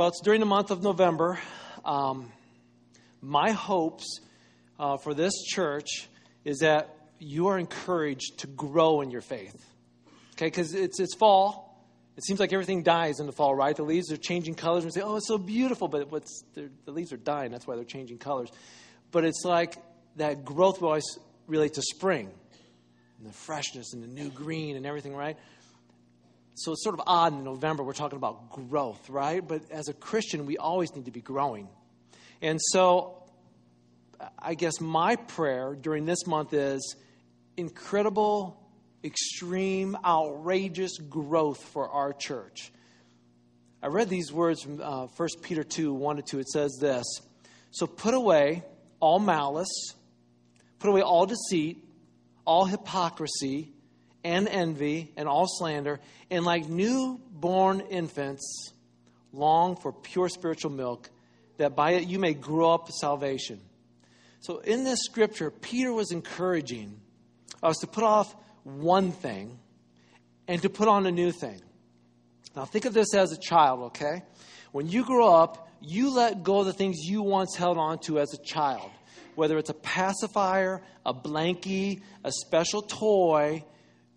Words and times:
Well, 0.00 0.08
it's 0.08 0.22
during 0.22 0.40
the 0.40 0.46
month 0.46 0.70
of 0.70 0.82
November. 0.82 1.38
Um, 1.84 2.32
my 3.20 3.50
hopes 3.50 4.20
uh, 4.78 4.96
for 4.96 5.12
this 5.12 5.34
church 5.42 6.08
is 6.42 6.60
that 6.60 6.96
you 7.18 7.48
are 7.48 7.58
encouraged 7.58 8.38
to 8.38 8.46
grow 8.46 9.02
in 9.02 9.10
your 9.10 9.20
faith. 9.20 9.62
Okay, 10.36 10.46
because 10.46 10.72
it's, 10.72 11.00
it's 11.00 11.14
fall. 11.16 11.84
It 12.16 12.24
seems 12.24 12.40
like 12.40 12.50
everything 12.54 12.82
dies 12.82 13.20
in 13.20 13.26
the 13.26 13.32
fall, 13.32 13.54
right? 13.54 13.76
The 13.76 13.82
leaves 13.82 14.10
are 14.10 14.16
changing 14.16 14.54
colors. 14.54 14.86
We 14.86 14.90
say, 14.90 15.02
oh, 15.02 15.16
it's 15.16 15.28
so 15.28 15.36
beautiful, 15.36 15.86
but 15.86 16.10
what's, 16.10 16.44
the 16.54 16.70
leaves 16.86 17.12
are 17.12 17.18
dying. 17.18 17.50
That's 17.50 17.66
why 17.66 17.76
they're 17.76 17.84
changing 17.84 18.16
colors. 18.16 18.48
But 19.10 19.26
it's 19.26 19.42
like 19.44 19.76
that 20.16 20.46
growth 20.46 20.80
will 20.80 20.88
always 20.88 21.18
relate 21.46 21.74
to 21.74 21.82
spring 21.82 22.30
and 23.18 23.28
the 23.28 23.34
freshness 23.34 23.92
and 23.92 24.02
the 24.02 24.08
new 24.08 24.30
green 24.30 24.76
and 24.76 24.86
everything, 24.86 25.14
right? 25.14 25.36
So 26.60 26.72
it's 26.72 26.84
sort 26.84 26.94
of 26.94 27.00
odd 27.06 27.32
in 27.32 27.42
November, 27.42 27.82
we're 27.82 27.94
talking 27.94 28.18
about 28.18 28.50
growth, 28.50 29.08
right? 29.08 29.40
But 29.40 29.62
as 29.70 29.88
a 29.88 29.94
Christian, 29.94 30.44
we 30.44 30.58
always 30.58 30.94
need 30.94 31.06
to 31.06 31.10
be 31.10 31.22
growing. 31.22 31.70
And 32.42 32.60
so 32.60 33.22
I 34.38 34.52
guess 34.52 34.78
my 34.78 35.16
prayer 35.16 35.74
during 35.74 36.04
this 36.04 36.26
month 36.26 36.52
is 36.52 36.96
incredible, 37.56 38.60
extreme, 39.02 39.96
outrageous 40.04 40.98
growth 40.98 41.64
for 41.64 41.88
our 41.88 42.12
church. 42.12 42.70
I 43.82 43.86
read 43.86 44.10
these 44.10 44.30
words 44.30 44.62
from 44.62 44.82
uh, 44.82 45.06
1 45.06 45.28
Peter 45.40 45.64
2 45.64 45.94
1 45.94 46.16
to 46.16 46.22
2. 46.22 46.38
It 46.40 46.48
says 46.50 46.76
this 46.78 47.06
So 47.70 47.86
put 47.86 48.12
away 48.12 48.64
all 49.00 49.18
malice, 49.18 49.94
put 50.78 50.90
away 50.90 51.00
all 51.00 51.24
deceit, 51.24 51.82
all 52.44 52.66
hypocrisy, 52.66 53.72
and 54.24 54.48
envy, 54.48 55.12
and 55.16 55.28
all 55.28 55.46
slander, 55.46 56.00
and 56.30 56.44
like 56.44 56.68
newborn 56.68 57.80
infants, 57.80 58.72
long 59.32 59.76
for 59.76 59.92
pure 59.92 60.28
spiritual 60.28 60.70
milk, 60.70 61.08
that 61.58 61.76
by 61.76 61.92
it 61.92 62.06
you 62.06 62.18
may 62.18 62.34
grow 62.34 62.72
up 62.72 62.86
to 62.86 62.92
salvation. 62.92 63.60
So 64.40 64.58
in 64.58 64.84
this 64.84 65.00
scripture, 65.02 65.50
Peter 65.50 65.92
was 65.92 66.12
encouraging 66.12 67.00
us 67.62 67.76
to 67.78 67.86
put 67.86 68.04
off 68.04 68.34
one 68.64 69.12
thing 69.12 69.58
and 70.48 70.60
to 70.62 70.70
put 70.70 70.88
on 70.88 71.06
a 71.06 71.10
new 71.10 71.32
thing. 71.32 71.60
Now, 72.56 72.64
think 72.64 72.84
of 72.84 72.94
this 72.94 73.14
as 73.14 73.32
a 73.32 73.38
child, 73.38 73.80
okay? 73.88 74.22
When 74.72 74.88
you 74.88 75.04
grow 75.04 75.32
up, 75.32 75.68
you 75.80 76.10
let 76.10 76.42
go 76.42 76.60
of 76.60 76.66
the 76.66 76.72
things 76.72 76.98
you 76.98 77.22
once 77.22 77.54
held 77.56 77.78
on 77.78 77.98
to 78.00 78.18
as 78.18 78.34
a 78.34 78.38
child, 78.38 78.90
whether 79.34 79.58
it's 79.58 79.70
a 79.70 79.74
pacifier, 79.74 80.82
a 81.06 81.14
blankie, 81.14 82.02
a 82.24 82.32
special 82.32 82.82
toy. 82.82 83.64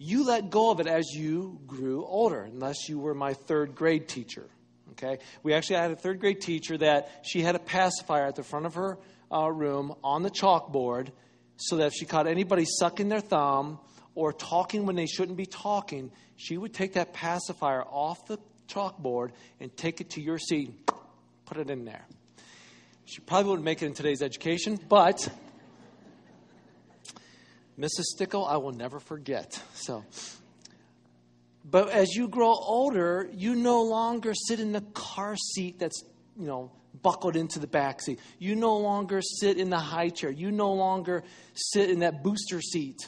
You 0.03 0.25
let 0.25 0.49
go 0.49 0.69
of 0.69 0.79
it 0.79 0.87
as 0.87 1.05
you 1.13 1.59
grew 1.65 2.05
older, 2.05 2.41
unless 2.41 2.89
you 2.89 2.99
were 2.99 3.13
my 3.13 3.33
third 3.33 3.73
grade 3.73 4.07
teacher. 4.07 4.45
Okay? 4.91 5.19
We 5.43 5.53
actually 5.53 5.77
had 5.77 5.91
a 5.91 5.95
third 5.95 6.19
grade 6.19 6.41
teacher 6.41 6.77
that 6.77 7.21
she 7.23 7.41
had 7.41 7.55
a 7.55 7.59
pacifier 7.59 8.25
at 8.25 8.35
the 8.35 8.43
front 8.43 8.65
of 8.65 8.75
her 8.75 8.97
uh, 9.31 9.49
room 9.49 9.95
on 10.03 10.21
the 10.23 10.29
chalkboard 10.29 11.09
so 11.55 11.77
that 11.77 11.87
if 11.87 11.93
she 11.93 12.05
caught 12.05 12.27
anybody 12.27 12.65
sucking 12.65 13.07
their 13.07 13.21
thumb 13.21 13.79
or 14.13 14.33
talking 14.33 14.85
when 14.85 14.95
they 14.95 15.07
shouldn't 15.07 15.37
be 15.37 15.45
talking, 15.45 16.11
she 16.35 16.57
would 16.57 16.73
take 16.73 16.93
that 16.93 17.13
pacifier 17.13 17.83
off 17.83 18.27
the 18.27 18.37
chalkboard 18.67 19.31
and 19.59 19.75
take 19.77 20.01
it 20.01 20.11
to 20.11 20.21
your 20.21 20.37
seat 20.37 20.71
put 21.45 21.57
it 21.57 21.69
in 21.69 21.85
there. 21.85 22.05
She 23.05 23.21
probably 23.21 23.49
wouldn't 23.49 23.65
make 23.65 23.81
it 23.81 23.85
in 23.85 23.93
today's 23.93 24.21
education, 24.21 24.79
but 24.89 25.29
Mrs. 27.77 28.03
Stickle, 28.03 28.45
I 28.45 28.57
will 28.57 28.71
never 28.71 28.99
forget. 28.99 29.61
So, 29.73 30.03
but 31.65 31.89
as 31.89 32.15
you 32.15 32.27
grow 32.27 32.53
older, 32.53 33.29
you 33.33 33.55
no 33.55 33.83
longer 33.83 34.33
sit 34.33 34.59
in 34.59 34.71
the 34.71 34.81
car 34.93 35.35
seat 35.35 35.79
that's, 35.79 36.03
you 36.37 36.45
know, 36.45 36.71
buckled 37.01 37.35
into 37.35 37.59
the 37.59 37.67
back 37.67 38.01
seat. 38.01 38.19
You 38.37 38.55
no 38.55 38.77
longer 38.77 39.21
sit 39.21 39.57
in 39.57 39.69
the 39.69 39.79
high 39.79 40.09
chair. 40.09 40.29
You 40.29 40.51
no 40.51 40.73
longer 40.73 41.23
sit 41.53 41.89
in 41.89 41.99
that 41.99 42.23
booster 42.23 42.61
seat. 42.61 43.07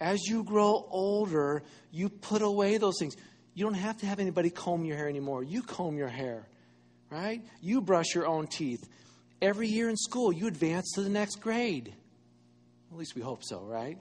As 0.00 0.22
you 0.26 0.44
grow 0.44 0.86
older, 0.90 1.62
you 1.90 2.08
put 2.08 2.40
away 2.40 2.78
those 2.78 2.98
things. 2.98 3.14
You 3.54 3.64
don't 3.64 3.74
have 3.74 3.98
to 3.98 4.06
have 4.06 4.20
anybody 4.20 4.48
comb 4.48 4.84
your 4.84 4.96
hair 4.96 5.08
anymore. 5.08 5.42
You 5.42 5.62
comb 5.62 5.98
your 5.98 6.08
hair, 6.08 6.48
right? 7.10 7.42
You 7.60 7.82
brush 7.82 8.14
your 8.14 8.26
own 8.26 8.46
teeth. 8.46 8.88
Every 9.42 9.68
year 9.68 9.90
in 9.90 9.96
school, 9.96 10.32
you 10.32 10.46
advance 10.46 10.92
to 10.94 11.02
the 11.02 11.10
next 11.10 11.36
grade. 11.40 11.94
At 12.90 12.96
least 12.96 13.14
we 13.14 13.22
hope 13.22 13.44
so, 13.44 13.60
right? 13.60 13.98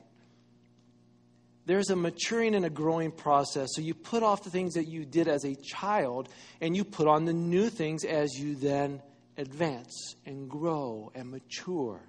There's 1.66 1.92
a 1.92 1.96
maturing 1.96 2.56
and 2.56 2.66
a 2.66 2.70
growing 2.70 3.12
process. 3.12 3.70
So 3.74 3.82
you 3.82 3.94
put 3.94 4.24
off 4.24 4.44
the 4.44 4.50
things 4.50 4.74
that 4.74 4.88
you 4.88 5.06
did 5.06 5.28
as 5.28 5.46
a 5.46 5.56
child 5.56 6.30
and 6.62 6.76
you 6.76 6.84
put 6.84 7.08
on 7.08 7.26
the 7.26 7.34
new 7.34 7.70
things 7.70 8.04
as 8.04 8.34
you 8.34 8.56
then 8.56 9.02
advance 9.38 10.16
and 10.26 10.50
grow 10.50 11.12
and 11.14 11.30
mature. 11.30 12.02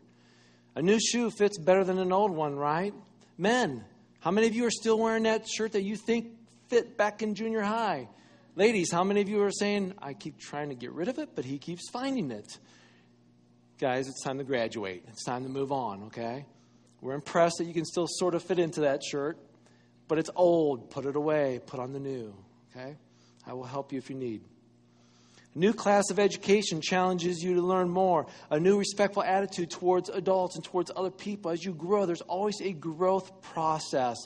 A 0.75 0.83
new 0.83 0.99
shoe 0.99 1.31
fits 1.31 1.59
better 1.59 1.85
than 1.85 1.99
an 1.99 2.13
old 2.13 2.31
one, 2.31 2.57
right? 2.57 2.95
Men, 3.37 3.85
how 4.21 4.31
many 4.31 4.47
of 4.47 4.55
you 4.55 4.65
are 4.65 4.71
still 4.71 4.99
wearing 4.99 5.25
that 5.25 5.47
shirt 5.49 5.73
that 5.73 5.83
you 5.83 5.97
think 5.97 6.29
fit 6.69 6.97
back 6.97 7.23
in 7.23 7.35
junior 7.35 7.61
high? 7.61 8.09
Ladies, 8.57 8.91
how 8.91 9.05
many 9.05 9.21
of 9.21 9.29
you 9.29 9.43
are 9.43 9.51
saying, 9.51 9.95
I 9.99 10.15
keep 10.15 10.39
trying 10.39 10.71
to 10.71 10.75
get 10.75 10.93
rid 10.93 11.09
of 11.09 11.19
it, 11.19 11.31
but 11.35 11.45
he 11.45 11.59
keeps 11.59 11.89
finding 11.91 12.31
it? 12.31 12.59
Guys, 13.79 14.09
it's 14.09 14.23
time 14.23 14.39
to 14.39 14.45
graduate. 14.45 15.05
It's 15.09 15.25
time 15.25 15.43
to 15.45 15.49
move 15.49 15.71
on, 15.71 16.05
okay? 16.05 16.47
We're 17.01 17.15
impressed 17.15 17.59
that 17.59 17.65
you 17.65 17.75
can 17.75 17.85
still 17.85 18.07
sort 18.09 18.35
of 18.35 18.43
fit 18.43 18.59
into 18.59 18.83
that 18.83 19.03
shirt, 19.03 19.39
but 20.09 20.19
it's 20.19 20.31
old. 20.35 20.91
Put 20.91 21.07
it 21.07 21.17
away. 21.17 21.61
Put 21.65 21.81
on 21.81 21.93
the 21.93 22.01
new, 22.01 22.35
okay? 22.71 22.97
I 23.47 23.55
will 23.55 23.65
help 23.65 23.93
you 23.93 23.99
if 23.99 24.11
you 24.11 24.17
need. 24.17 24.43
A 25.55 25.59
new 25.59 25.73
class 25.73 26.11
of 26.11 26.19
education 26.19 26.81
challenges 26.81 27.43
you 27.43 27.55
to 27.55 27.63
learn 27.63 27.89
more. 27.89 28.27
A 28.51 28.61
new 28.61 28.79
respectful 28.79 29.23
attitude 29.23 29.71
towards 29.71 30.09
adults 30.09 30.55
and 30.55 30.65
towards 30.65 30.93
other 30.95 31.11
people. 31.11 31.51
As 31.51 31.65
you 31.65 31.73
grow, 31.73 32.07
there's 32.07 32.21
always 32.21 32.61
a 32.61 32.73
growth 32.73 33.43
process. 33.43 34.17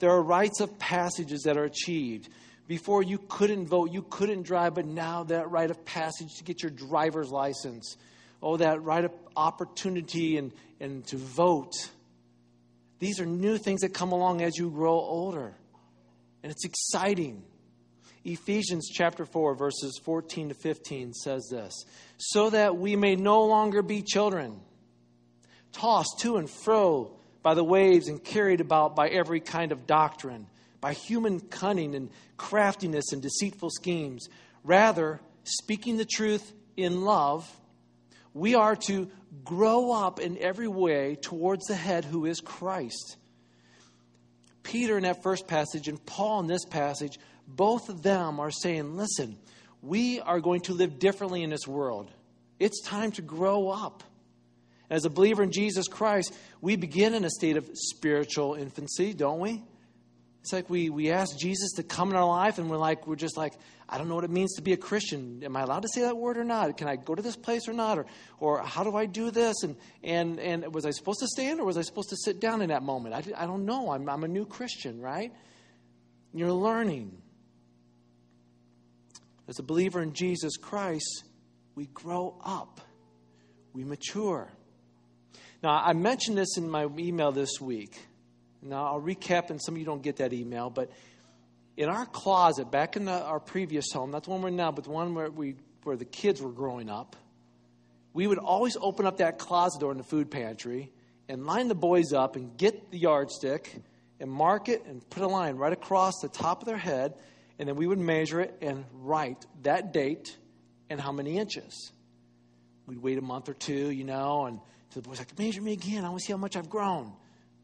There 0.00 0.10
are 0.10 0.22
rites 0.22 0.60
of 0.60 0.78
passages 0.78 1.42
that 1.42 1.56
are 1.56 1.64
achieved. 1.64 2.30
Before 2.66 3.02
you 3.02 3.18
couldn't 3.28 3.66
vote, 3.66 3.92
you 3.92 4.02
couldn't 4.02 4.42
drive, 4.42 4.74
but 4.74 4.86
now 4.86 5.24
that 5.24 5.50
rite 5.50 5.70
of 5.70 5.84
passage 5.84 6.34
to 6.38 6.44
get 6.44 6.62
your 6.62 6.70
driver's 6.70 7.30
license. 7.30 7.96
Oh, 8.42 8.56
that 8.56 8.82
right 8.82 9.04
of 9.04 9.12
opportunity 9.36 10.36
and, 10.36 10.52
and 10.80 11.06
to 11.08 11.16
vote. 11.16 11.74
These 13.02 13.18
are 13.18 13.26
new 13.26 13.58
things 13.58 13.80
that 13.80 13.92
come 13.92 14.12
along 14.12 14.42
as 14.42 14.56
you 14.56 14.70
grow 14.70 14.94
older. 14.94 15.52
And 16.44 16.52
it's 16.52 16.64
exciting. 16.64 17.42
Ephesians 18.24 18.88
chapter 18.94 19.26
4, 19.26 19.56
verses 19.56 20.00
14 20.04 20.50
to 20.50 20.54
15 20.54 21.12
says 21.12 21.48
this 21.50 21.84
So 22.16 22.50
that 22.50 22.76
we 22.76 22.94
may 22.94 23.16
no 23.16 23.42
longer 23.42 23.82
be 23.82 24.02
children, 24.02 24.60
tossed 25.72 26.20
to 26.20 26.36
and 26.36 26.48
fro 26.48 27.16
by 27.42 27.54
the 27.54 27.64
waves 27.64 28.06
and 28.06 28.22
carried 28.22 28.60
about 28.60 28.94
by 28.94 29.08
every 29.08 29.40
kind 29.40 29.72
of 29.72 29.84
doctrine, 29.84 30.46
by 30.80 30.92
human 30.92 31.40
cunning 31.40 31.96
and 31.96 32.08
craftiness 32.36 33.12
and 33.12 33.20
deceitful 33.20 33.70
schemes. 33.70 34.28
Rather, 34.62 35.20
speaking 35.42 35.96
the 35.96 36.04
truth 36.04 36.52
in 36.76 37.02
love, 37.02 37.50
we 38.34 38.54
are 38.54 38.76
to 38.76 39.10
grow 39.44 39.92
up 39.92 40.20
in 40.20 40.38
every 40.38 40.68
way 40.68 41.16
towards 41.20 41.66
the 41.66 41.74
head 41.74 42.04
who 42.04 42.26
is 42.26 42.40
Christ. 42.40 43.16
Peter 44.62 44.96
in 44.96 45.02
that 45.02 45.22
first 45.22 45.46
passage 45.46 45.88
and 45.88 46.04
Paul 46.04 46.40
in 46.40 46.46
this 46.46 46.64
passage 46.64 47.18
both 47.46 47.88
of 47.88 48.02
them 48.02 48.40
are 48.40 48.50
saying, 48.50 48.96
listen, 48.96 49.36
we 49.82 50.20
are 50.20 50.40
going 50.40 50.60
to 50.62 50.74
live 50.74 50.98
differently 50.98 51.42
in 51.42 51.50
this 51.50 51.66
world. 51.66 52.10
It's 52.58 52.80
time 52.82 53.12
to 53.12 53.22
grow 53.22 53.68
up. 53.68 54.04
As 54.88 55.04
a 55.04 55.10
believer 55.10 55.42
in 55.42 55.50
Jesus 55.50 55.88
Christ, 55.88 56.34
we 56.60 56.76
begin 56.76 57.14
in 57.14 57.24
a 57.24 57.30
state 57.30 57.56
of 57.56 57.68
spiritual 57.74 58.54
infancy, 58.54 59.14
don't 59.14 59.40
we? 59.40 59.62
It's 60.42 60.52
like 60.52 60.68
we, 60.68 60.90
we 60.90 61.10
ask 61.10 61.36
Jesus 61.38 61.72
to 61.72 61.82
come 61.82 62.10
in 62.10 62.16
our 62.16 62.26
life, 62.26 62.58
and 62.58 62.68
we're 62.68 62.76
like, 62.76 63.06
we're 63.06 63.16
just 63.16 63.36
like, 63.36 63.54
I 63.92 63.98
don't 63.98 64.08
know 64.08 64.14
what 64.14 64.24
it 64.24 64.30
means 64.30 64.54
to 64.54 64.62
be 64.62 64.72
a 64.72 64.78
Christian. 64.78 65.42
Am 65.44 65.54
I 65.54 65.60
allowed 65.60 65.82
to 65.82 65.88
say 65.92 66.00
that 66.00 66.16
word 66.16 66.38
or 66.38 66.44
not? 66.44 66.78
Can 66.78 66.88
I 66.88 66.96
go 66.96 67.14
to 67.14 67.20
this 67.20 67.36
place 67.36 67.68
or 67.68 67.74
not? 67.74 67.98
Or, 67.98 68.06
or 68.40 68.62
how 68.62 68.84
do 68.84 68.96
I 68.96 69.04
do 69.04 69.30
this? 69.30 69.62
And, 69.62 69.76
and, 70.02 70.40
and 70.40 70.74
was 70.74 70.86
I 70.86 70.92
supposed 70.92 71.20
to 71.20 71.26
stand 71.26 71.60
or 71.60 71.66
was 71.66 71.76
I 71.76 71.82
supposed 71.82 72.08
to 72.08 72.16
sit 72.16 72.40
down 72.40 72.62
in 72.62 72.70
that 72.70 72.82
moment? 72.82 73.14
I, 73.14 73.42
I 73.42 73.44
don't 73.44 73.66
know. 73.66 73.92
I'm, 73.92 74.08
I'm 74.08 74.24
a 74.24 74.28
new 74.28 74.46
Christian, 74.46 75.02
right? 75.02 75.30
You're 76.32 76.52
learning. 76.52 77.20
As 79.46 79.58
a 79.58 79.62
believer 79.62 80.00
in 80.00 80.14
Jesus 80.14 80.56
Christ, 80.56 81.24
we 81.74 81.84
grow 81.84 82.40
up, 82.42 82.80
we 83.74 83.84
mature. 83.84 84.50
Now, 85.62 85.82
I 85.84 85.92
mentioned 85.92 86.38
this 86.38 86.56
in 86.56 86.70
my 86.70 86.88
email 86.96 87.30
this 87.30 87.60
week. 87.60 87.98
Now, 88.62 88.86
I'll 88.86 89.02
recap, 89.02 89.50
and 89.50 89.60
some 89.62 89.74
of 89.74 89.78
you 89.78 89.84
don't 89.84 90.02
get 90.02 90.16
that 90.16 90.32
email, 90.32 90.70
but 90.70 90.90
in 91.76 91.88
our 91.88 92.06
closet, 92.06 92.70
back 92.70 92.96
in 92.96 93.04
the, 93.04 93.22
our 93.22 93.40
previous 93.40 93.86
home, 93.92 94.10
not 94.10 94.24
the 94.24 94.30
one 94.30 94.42
we're 94.42 94.48
in 94.48 94.56
now, 94.56 94.72
but 94.72 94.84
the 94.84 94.90
one 94.90 95.14
where, 95.14 95.30
we, 95.30 95.56
where 95.84 95.96
the 95.96 96.04
kids 96.04 96.42
were 96.42 96.52
growing 96.52 96.90
up, 96.90 97.16
we 98.12 98.26
would 98.26 98.38
always 98.38 98.76
open 98.80 99.06
up 99.06 99.18
that 99.18 99.38
closet 99.38 99.80
door 99.80 99.90
in 99.90 99.98
the 99.98 100.04
food 100.04 100.30
pantry 100.30 100.92
and 101.28 101.46
line 101.46 101.68
the 101.68 101.74
boys 101.74 102.12
up 102.12 102.36
and 102.36 102.56
get 102.56 102.90
the 102.90 102.98
yardstick 102.98 103.74
and 104.20 104.30
mark 104.30 104.68
it 104.68 104.84
and 104.84 105.08
put 105.08 105.22
a 105.22 105.26
line 105.26 105.56
right 105.56 105.72
across 105.72 106.14
the 106.20 106.28
top 106.28 106.60
of 106.60 106.66
their 106.66 106.76
head 106.76 107.14
and 107.58 107.68
then 107.68 107.76
we 107.76 107.86
would 107.86 107.98
measure 107.98 108.40
it 108.40 108.56
and 108.60 108.84
write 108.92 109.46
that 109.62 109.92
date 109.92 110.36
and 110.90 111.00
how 111.00 111.12
many 111.12 111.38
inches. 111.38 111.92
We'd 112.86 113.00
wait 113.00 113.18
a 113.18 113.22
month 113.22 113.48
or 113.48 113.54
two, 113.54 113.90
you 113.90 114.04
know, 114.04 114.46
and 114.46 114.58
the 114.94 115.00
boy's 115.00 115.18
like, 115.18 115.38
measure 115.38 115.62
me 115.62 115.72
again. 115.72 116.04
I 116.04 116.08
want 116.08 116.20
to 116.20 116.26
see 116.26 116.32
how 116.32 116.38
much 116.38 116.56
I've 116.56 116.68
grown. 116.68 117.12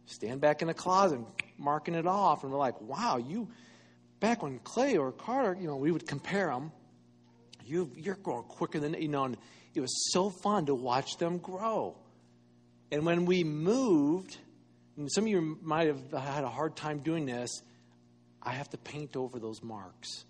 Stand 0.06 0.40
back 0.40 0.62
in 0.62 0.68
the 0.68 0.74
closet, 0.74 1.20
marking 1.58 1.94
it 1.94 2.06
off, 2.06 2.42
and 2.44 2.52
we're 2.52 2.58
like, 2.58 2.80
wow, 2.80 3.16
you, 3.16 3.48
back 4.20 4.42
when 4.42 4.58
Clay 4.60 4.96
or 4.96 5.12
Carter, 5.12 5.56
you 5.60 5.66
know, 5.66 5.76
we 5.76 5.90
would 5.90 6.06
compare 6.06 6.48
them. 6.48 6.72
You, 7.64 7.90
you're 7.96 8.16
growing 8.16 8.44
quicker 8.44 8.80
than, 8.80 8.94
you 8.94 9.08
know, 9.08 9.24
and 9.24 9.36
it 9.74 9.80
was 9.80 10.12
so 10.12 10.30
fun 10.30 10.66
to 10.66 10.74
watch 10.74 11.18
them 11.18 11.38
grow. 11.38 11.96
And 12.90 13.04
when 13.04 13.26
we 13.26 13.44
moved, 13.44 14.36
and 14.96 15.10
some 15.12 15.24
of 15.24 15.28
you 15.28 15.58
might 15.62 15.86
have 15.86 16.12
had 16.12 16.44
a 16.44 16.48
hard 16.48 16.76
time 16.76 17.00
doing 17.00 17.26
this, 17.26 17.50
I 18.42 18.52
have 18.52 18.70
to 18.70 18.78
paint 18.78 19.16
over 19.16 19.38
those 19.38 19.62
marks. 19.62 20.24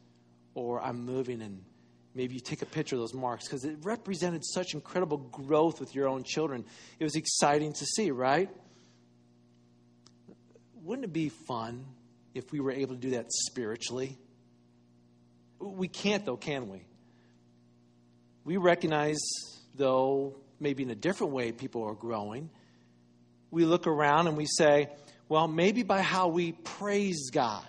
Or 0.55 0.81
I'm 0.81 1.05
moving 1.05 1.41
and 1.41 1.63
maybe 2.15 2.35
you 2.35 2.41
take 2.41 2.63
a 2.63 2.67
picture 2.67 2.97
of 2.97 3.01
those 3.01 3.15
marks 3.15 3.45
because 3.45 3.65
it 3.65 3.77
represented 3.83 4.45
such 4.45 4.75
incredible 4.75 5.19
growth 5.19 5.79
with 5.79 5.95
your 5.95 6.09
own 6.09 6.25
children. 6.25 6.65
It 6.99 7.05
was 7.05 7.15
exciting 7.15 7.73
to 7.75 7.87
see, 7.87 8.11
right? 8.11 8.51
Wouldn't 10.83 11.05
it 11.05 11.13
be 11.13 11.29
fun 11.29 11.85
if 12.39 12.53
we 12.53 12.61
were 12.61 12.73
able 12.73 12.95
to 12.95 13.01
do 13.01 13.11
that 13.11 13.27
spiritually? 13.31 14.17
We 15.59 15.89
can't, 15.89 16.25
though, 16.25 16.37
can 16.37 16.69
we? 16.69 16.85
We 18.45 18.57
recognize, 18.57 19.19
though, 19.75 20.37
maybe 20.61 20.83
in 20.83 20.91
a 20.91 20.95
different 20.95 21.33
way 21.33 21.53
people 21.53 21.85
are 21.85 21.95
growing. 21.95 22.51
We 23.51 23.65
look 23.65 23.87
around 23.87 24.29
and 24.29 24.37
we 24.37 24.47
say, 24.47 24.89
well, 25.29 25.49
maybe 25.49 25.83
by 25.83 26.01
how 26.01 26.29
we 26.29 26.53
praise 26.53 27.31
God, 27.31 27.65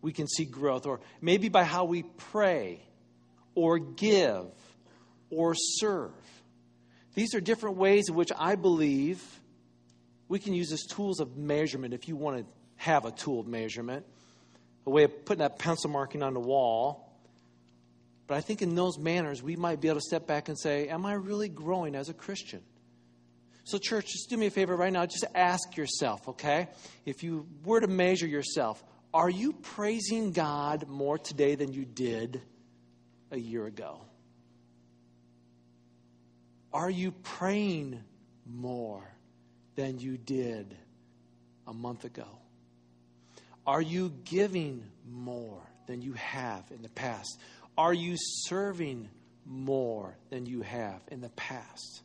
we 0.00 0.12
can 0.12 0.26
see 0.26 0.44
growth. 0.44 0.86
Or 0.86 1.00
maybe 1.20 1.48
by 1.48 1.64
how 1.64 1.84
we 1.84 2.02
pray 2.02 2.82
or 3.54 3.78
give 3.78 4.46
or 5.30 5.54
serve. 5.54 6.12
These 7.14 7.34
are 7.34 7.40
different 7.40 7.76
ways 7.76 8.08
in 8.08 8.14
which 8.14 8.30
I 8.38 8.54
believe 8.54 9.22
we 10.28 10.38
can 10.38 10.54
use 10.54 10.72
as 10.72 10.82
tools 10.84 11.20
of 11.20 11.36
measurement 11.36 11.92
if 11.92 12.06
you 12.08 12.16
want 12.16 12.38
to 12.38 12.46
have 12.80 13.04
a 13.04 13.10
tool 13.10 13.40
of 13.40 13.46
measurement, 13.46 14.06
a 14.86 14.90
way 14.90 15.04
of 15.04 15.26
putting 15.26 15.40
that 15.40 15.58
pencil 15.58 15.90
marking 15.90 16.22
on 16.22 16.32
the 16.32 16.40
wall. 16.40 17.12
But 18.26 18.38
I 18.38 18.40
think 18.40 18.62
in 18.62 18.74
those 18.74 18.98
manners, 18.98 19.42
we 19.42 19.54
might 19.54 19.82
be 19.82 19.88
able 19.88 20.00
to 20.00 20.06
step 20.06 20.26
back 20.26 20.48
and 20.48 20.58
say, 20.58 20.88
Am 20.88 21.04
I 21.04 21.12
really 21.12 21.50
growing 21.50 21.94
as 21.94 22.08
a 22.08 22.14
Christian? 22.14 22.62
So, 23.64 23.76
church, 23.76 24.06
just 24.06 24.30
do 24.30 24.38
me 24.38 24.46
a 24.46 24.50
favor 24.50 24.74
right 24.74 24.90
now. 24.90 25.04
Just 25.04 25.26
ask 25.34 25.76
yourself, 25.76 26.26
okay? 26.26 26.68
If 27.04 27.22
you 27.22 27.46
were 27.64 27.80
to 27.80 27.86
measure 27.86 28.26
yourself, 28.26 28.82
are 29.12 29.28
you 29.28 29.52
praising 29.52 30.32
God 30.32 30.88
more 30.88 31.18
today 31.18 31.56
than 31.56 31.74
you 31.74 31.84
did 31.84 32.40
a 33.30 33.38
year 33.38 33.66
ago? 33.66 34.00
Are 36.72 36.90
you 36.90 37.12
praying 37.12 38.02
more 38.46 39.02
than 39.74 39.98
you 39.98 40.16
did 40.16 40.74
a 41.66 41.74
month 41.74 42.06
ago? 42.06 42.39
Are 43.70 43.80
you 43.80 44.12
giving 44.24 44.82
more 45.08 45.62
than 45.86 46.02
you 46.02 46.14
have 46.14 46.64
in 46.72 46.82
the 46.82 46.88
past? 46.88 47.38
Are 47.78 47.94
you 47.94 48.16
serving 48.18 49.08
more 49.46 50.16
than 50.28 50.44
you 50.44 50.62
have 50.62 51.00
in 51.06 51.20
the 51.20 51.28
past? 51.28 52.02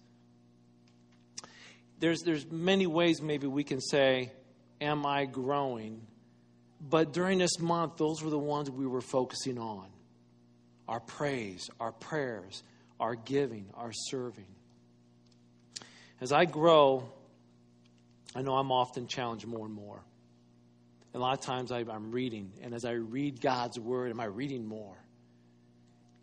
There's, 1.99 2.21
there's 2.21 2.45
many 2.51 2.85
ways 2.85 3.19
maybe 3.19 3.47
we 3.47 3.63
can 3.63 3.81
say, 3.81 4.31
Am 4.79 5.07
I 5.07 5.25
growing? 5.25 6.05
But 6.79 7.13
during 7.13 7.39
this 7.39 7.57
month, 7.59 7.97
those 7.97 8.21
were 8.21 8.29
the 8.29 8.37
ones 8.37 8.69
we 8.69 8.85
were 8.85 9.01
focusing 9.01 9.57
on 9.57 9.87
our 10.87 10.99
praise, 10.99 11.71
our 11.79 11.93
prayers, 11.93 12.61
our 12.99 13.15
giving, 13.15 13.71
our 13.73 13.91
serving. 13.91 14.53
As 16.21 16.31
I 16.31 16.45
grow, 16.45 17.09
I 18.35 18.43
know 18.43 18.53
I'm 18.53 18.71
often 18.71 19.07
challenged 19.07 19.47
more 19.47 19.65
and 19.65 19.73
more. 19.73 20.03
A 21.15 21.17
lot 21.17 21.33
of 21.33 21.39
times 21.39 21.71
I, 21.71 21.79
am 21.79 22.11
reading, 22.11 22.51
and 22.61 22.73
as 22.73 22.83
I 22.83 22.91
read 22.91 23.39
God's 23.39 23.79
word, 23.79 24.11
am 24.11 24.19
I 24.19 24.25
reading 24.25 24.67
more? 24.67 24.97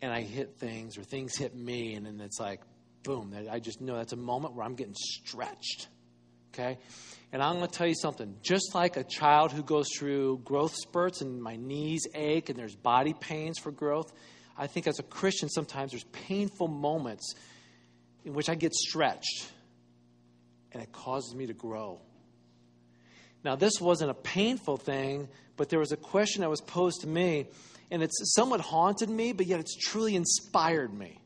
And 0.03 0.13
I 0.13 0.21
hit 0.21 0.57
things, 0.59 0.97
or 0.97 1.03
things 1.03 1.35
hit 1.35 1.55
me, 1.55 1.95
and 1.95 2.05
then 2.05 2.21
it's 2.21 2.39
like, 2.39 2.61
boom, 3.03 3.33
I 3.49 3.59
just 3.59 3.81
know 3.81 3.95
that's 3.95 4.13
a 4.13 4.17
moment 4.17 4.53
where 4.53 4.63
I'm 4.63 4.75
getting 4.75 4.93
stretched. 4.95 5.87
Okay? 6.53 6.77
And 7.31 7.41
I'm 7.41 7.55
going 7.55 7.67
to 7.67 7.75
tell 7.75 7.87
you 7.87 7.95
something. 7.95 8.35
Just 8.43 8.75
like 8.75 8.95
a 8.95 9.03
child 9.03 9.51
who 9.51 9.63
goes 9.63 9.87
through 9.97 10.41
growth 10.43 10.75
spurts 10.75 11.21
and 11.21 11.41
my 11.41 11.55
knees 11.55 12.05
ache 12.13 12.49
and 12.49 12.59
there's 12.59 12.75
body 12.75 13.15
pains 13.19 13.57
for 13.57 13.71
growth, 13.71 14.13
I 14.55 14.67
think 14.67 14.85
as 14.85 14.99
a 14.99 15.03
Christian, 15.03 15.49
sometimes 15.49 15.91
there's 15.91 16.05
painful 16.11 16.67
moments 16.67 17.33
in 18.23 18.33
which 18.33 18.47
I 18.47 18.55
get 18.55 18.73
stretched 18.73 19.51
and 20.71 20.83
it 20.83 20.91
causes 20.91 21.33
me 21.33 21.47
to 21.47 21.53
grow. 21.53 21.99
Now, 23.43 23.55
this 23.55 23.73
wasn't 23.81 24.11
a 24.11 24.15
painful 24.15 24.77
thing, 24.77 25.27
but 25.57 25.69
there 25.69 25.79
was 25.79 25.91
a 25.91 25.97
question 25.97 26.41
that 26.41 26.49
was 26.49 26.61
posed 26.61 27.01
to 27.01 27.07
me, 27.07 27.47
and 27.91 28.01
it's 28.01 28.33
somewhat 28.35 28.61
haunted 28.61 29.09
me, 29.09 29.33
but 29.33 29.45
yet 29.45 29.59
it's 29.59 29.75
truly 29.75 30.15
inspired 30.15 30.93
me. 30.93 31.19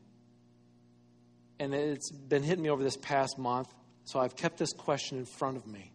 And 1.60 1.74
it's 1.74 2.10
been 2.10 2.42
hitting 2.42 2.62
me 2.62 2.70
over 2.70 2.82
this 2.82 2.96
past 2.96 3.38
month, 3.38 3.72
so 4.04 4.18
I've 4.20 4.36
kept 4.36 4.58
this 4.58 4.72
question 4.72 5.18
in 5.18 5.26
front 5.26 5.56
of 5.56 5.66
me 5.66 5.92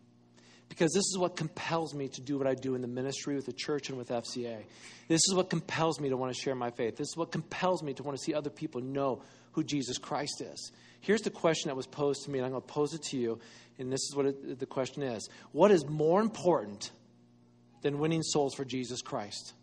because 0.73 0.91
this 0.91 1.05
is 1.05 1.17
what 1.19 1.35
compels 1.35 1.93
me 1.93 2.07
to 2.07 2.21
do 2.21 2.35
what 2.37 2.47
I 2.47 2.55
do 2.55 2.73
in 2.73 2.81
the 2.81 2.87
ministry 2.87 3.35
with 3.35 3.45
the 3.45 3.53
church 3.53 3.89
and 3.89 3.97
with 3.97 4.09
FCA. 4.09 4.63
This 5.07 5.21
is 5.27 5.35
what 5.35 5.49
compels 5.51 5.99
me 5.99 6.09
to 6.09 6.17
want 6.17 6.33
to 6.33 6.41
share 6.41 6.55
my 6.55 6.71
faith. 6.71 6.97
This 6.97 7.09
is 7.09 7.15
what 7.15 7.31
compels 7.31 7.83
me 7.83 7.93
to 7.93 8.01
want 8.01 8.17
to 8.17 8.23
see 8.23 8.33
other 8.33 8.49
people 8.49 8.81
know 8.81 9.21
who 9.53 9.63
Jesus 9.63 9.97
Christ 9.97 10.41
is. 10.41 10.71
Here's 11.01 11.21
the 11.21 11.29
question 11.29 11.69
that 11.69 11.75
was 11.75 11.87
posed 11.87 12.23
to 12.25 12.31
me, 12.31 12.39
and 12.39 12.45
I'm 12.45 12.51
going 12.51 12.61
to 12.61 12.67
pose 12.67 12.93
it 12.93 13.03
to 13.11 13.17
you. 13.17 13.39
And 13.79 13.91
this 13.91 14.01
is 14.01 14.15
what 14.15 14.25
it, 14.27 14.59
the 14.59 14.65
question 14.65 15.03
is 15.03 15.29
What 15.51 15.71
is 15.71 15.85
more 15.87 16.21
important 16.21 16.91
than 17.81 17.99
winning 17.99 18.23
souls 18.23 18.53
for 18.53 18.65
Jesus 18.65 19.01
Christ? 19.01 19.53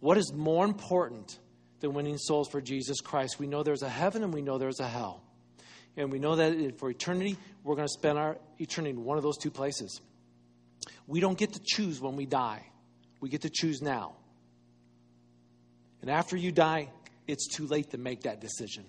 What 0.00 0.18
is 0.18 0.32
more 0.32 0.64
important 0.64 1.38
than 1.80 1.94
winning 1.94 2.18
souls 2.18 2.48
for 2.48 2.60
Jesus 2.60 3.00
Christ? 3.00 3.38
We 3.38 3.46
know 3.46 3.62
there's 3.62 3.82
a 3.82 3.88
heaven 3.88 4.24
and 4.24 4.34
we 4.34 4.42
know 4.42 4.58
there's 4.58 4.80
a 4.80 4.88
hell. 4.88 5.22
And 5.96 6.10
we 6.10 6.18
know 6.18 6.36
that 6.36 6.78
for 6.78 6.90
eternity, 6.90 7.36
we're 7.62 7.76
going 7.76 7.86
to 7.86 7.92
spend 7.92 8.18
our 8.18 8.38
eternity 8.58 8.96
in 8.96 9.04
one 9.04 9.16
of 9.16 9.22
those 9.22 9.36
two 9.36 9.50
places. 9.50 10.00
We 11.06 11.20
don't 11.20 11.38
get 11.38 11.52
to 11.52 11.60
choose 11.62 12.00
when 12.00 12.16
we 12.16 12.26
die, 12.26 12.66
we 13.20 13.28
get 13.28 13.42
to 13.42 13.50
choose 13.50 13.80
now. 13.80 14.16
And 16.00 16.10
after 16.10 16.36
you 16.36 16.50
die, 16.50 16.88
it's 17.32 17.48
too 17.48 17.66
late 17.66 17.90
to 17.90 17.98
make 17.98 18.22
that 18.22 18.40
decision. 18.40 18.84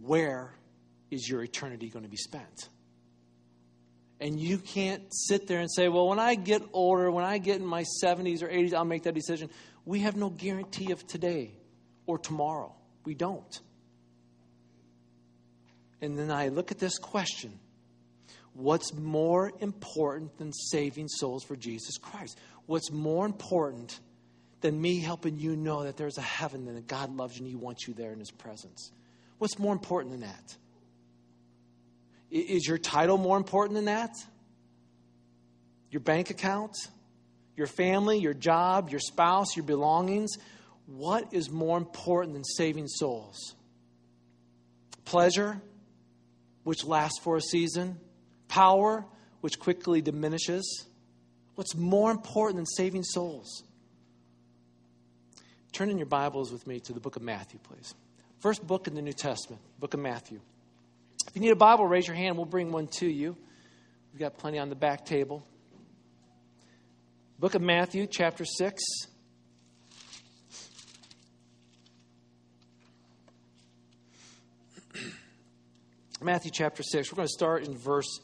Where 0.00 0.54
is 1.10 1.28
your 1.28 1.42
eternity 1.42 1.88
going 1.88 2.04
to 2.04 2.10
be 2.10 2.16
spent? 2.16 2.68
And 4.20 4.38
you 4.38 4.58
can't 4.58 5.02
sit 5.10 5.48
there 5.48 5.58
and 5.58 5.68
say, 5.70 5.88
well, 5.88 6.08
when 6.08 6.20
I 6.20 6.36
get 6.36 6.62
older, 6.72 7.10
when 7.10 7.24
I 7.24 7.38
get 7.38 7.56
in 7.56 7.66
my 7.66 7.84
70s 8.02 8.42
or 8.42 8.48
80s, 8.48 8.72
I'll 8.72 8.84
make 8.84 9.02
that 9.02 9.14
decision. 9.14 9.50
We 9.84 10.00
have 10.00 10.16
no 10.16 10.30
guarantee 10.30 10.92
of 10.92 11.04
today 11.06 11.50
or 12.06 12.18
tomorrow. 12.18 12.72
We 13.04 13.14
don't. 13.14 13.60
And 16.00 16.16
then 16.16 16.30
I 16.30 16.48
look 16.48 16.70
at 16.70 16.78
this 16.78 16.98
question 16.98 17.58
What's 18.52 18.94
more 18.94 19.50
important 19.58 20.38
than 20.38 20.52
saving 20.52 21.08
souls 21.08 21.42
for 21.42 21.56
Jesus 21.56 21.98
Christ? 21.98 22.38
What's 22.66 22.92
more 22.92 23.26
important 23.26 23.98
than 24.64 24.80
me 24.80 24.98
helping 24.98 25.38
you 25.38 25.54
know 25.54 25.84
that 25.84 25.96
there's 25.96 26.18
a 26.18 26.22
heaven 26.22 26.66
and 26.66 26.76
that 26.76 26.88
God 26.88 27.14
loves 27.14 27.36
you 27.36 27.44
and 27.44 27.48
He 27.48 27.54
wants 27.54 27.86
you 27.86 27.94
there 27.94 28.12
in 28.12 28.18
His 28.18 28.32
presence? 28.32 28.90
What's 29.38 29.58
more 29.58 29.72
important 29.72 30.12
than 30.12 30.22
that? 30.22 30.56
Is 32.30 32.66
your 32.66 32.78
title 32.78 33.16
more 33.16 33.36
important 33.36 33.76
than 33.76 33.84
that? 33.84 34.16
Your 35.90 36.00
bank 36.00 36.30
account? 36.30 36.74
Your 37.56 37.68
family? 37.68 38.18
Your 38.18 38.34
job? 38.34 38.90
Your 38.90 39.00
spouse? 39.00 39.54
Your 39.54 39.64
belongings? 39.64 40.32
What 40.86 41.32
is 41.32 41.50
more 41.50 41.78
important 41.78 42.34
than 42.34 42.44
saving 42.44 42.88
souls? 42.88 43.54
Pleasure? 45.04 45.60
which 46.64 46.84
lasts 46.84 47.20
for 47.20 47.36
a 47.36 47.40
season, 47.40 48.00
power, 48.48 49.04
which 49.40 49.58
quickly 49.58 50.00
diminishes. 50.00 50.86
What's 51.54 51.76
more 51.76 52.10
important 52.10 52.56
than 52.56 52.66
saving 52.66 53.04
souls? 53.04 53.62
Turn 55.74 55.90
in 55.90 55.98
your 55.98 56.06
Bibles 56.06 56.50
with 56.52 56.66
me 56.68 56.78
to 56.78 56.92
the 56.92 57.00
book 57.00 57.16
of 57.16 57.22
Matthew, 57.22 57.58
please. 57.58 57.96
First 58.38 58.64
book 58.64 58.86
in 58.86 58.94
the 58.94 59.02
New 59.02 59.12
Testament, 59.12 59.60
book 59.80 59.92
of 59.92 59.98
Matthew. 59.98 60.38
If 61.26 61.34
you 61.34 61.42
need 61.42 61.50
a 61.50 61.56
Bible, 61.56 61.84
raise 61.84 62.06
your 62.06 62.14
hand. 62.14 62.36
We'll 62.36 62.46
bring 62.46 62.70
one 62.70 62.86
to 62.98 63.08
you. 63.08 63.36
We've 64.12 64.20
got 64.20 64.38
plenty 64.38 64.60
on 64.60 64.68
the 64.68 64.76
back 64.76 65.04
table. 65.04 65.44
Book 67.40 67.56
of 67.56 67.62
Matthew, 67.62 68.06
chapter 68.06 68.44
6. 68.44 68.84
Matthew 76.22 76.52
chapter 76.54 76.84
6. 76.84 77.10
We're 77.10 77.16
going 77.16 77.26
to 77.26 77.32
start 77.32 77.66
in 77.66 77.76
verse 77.76 78.20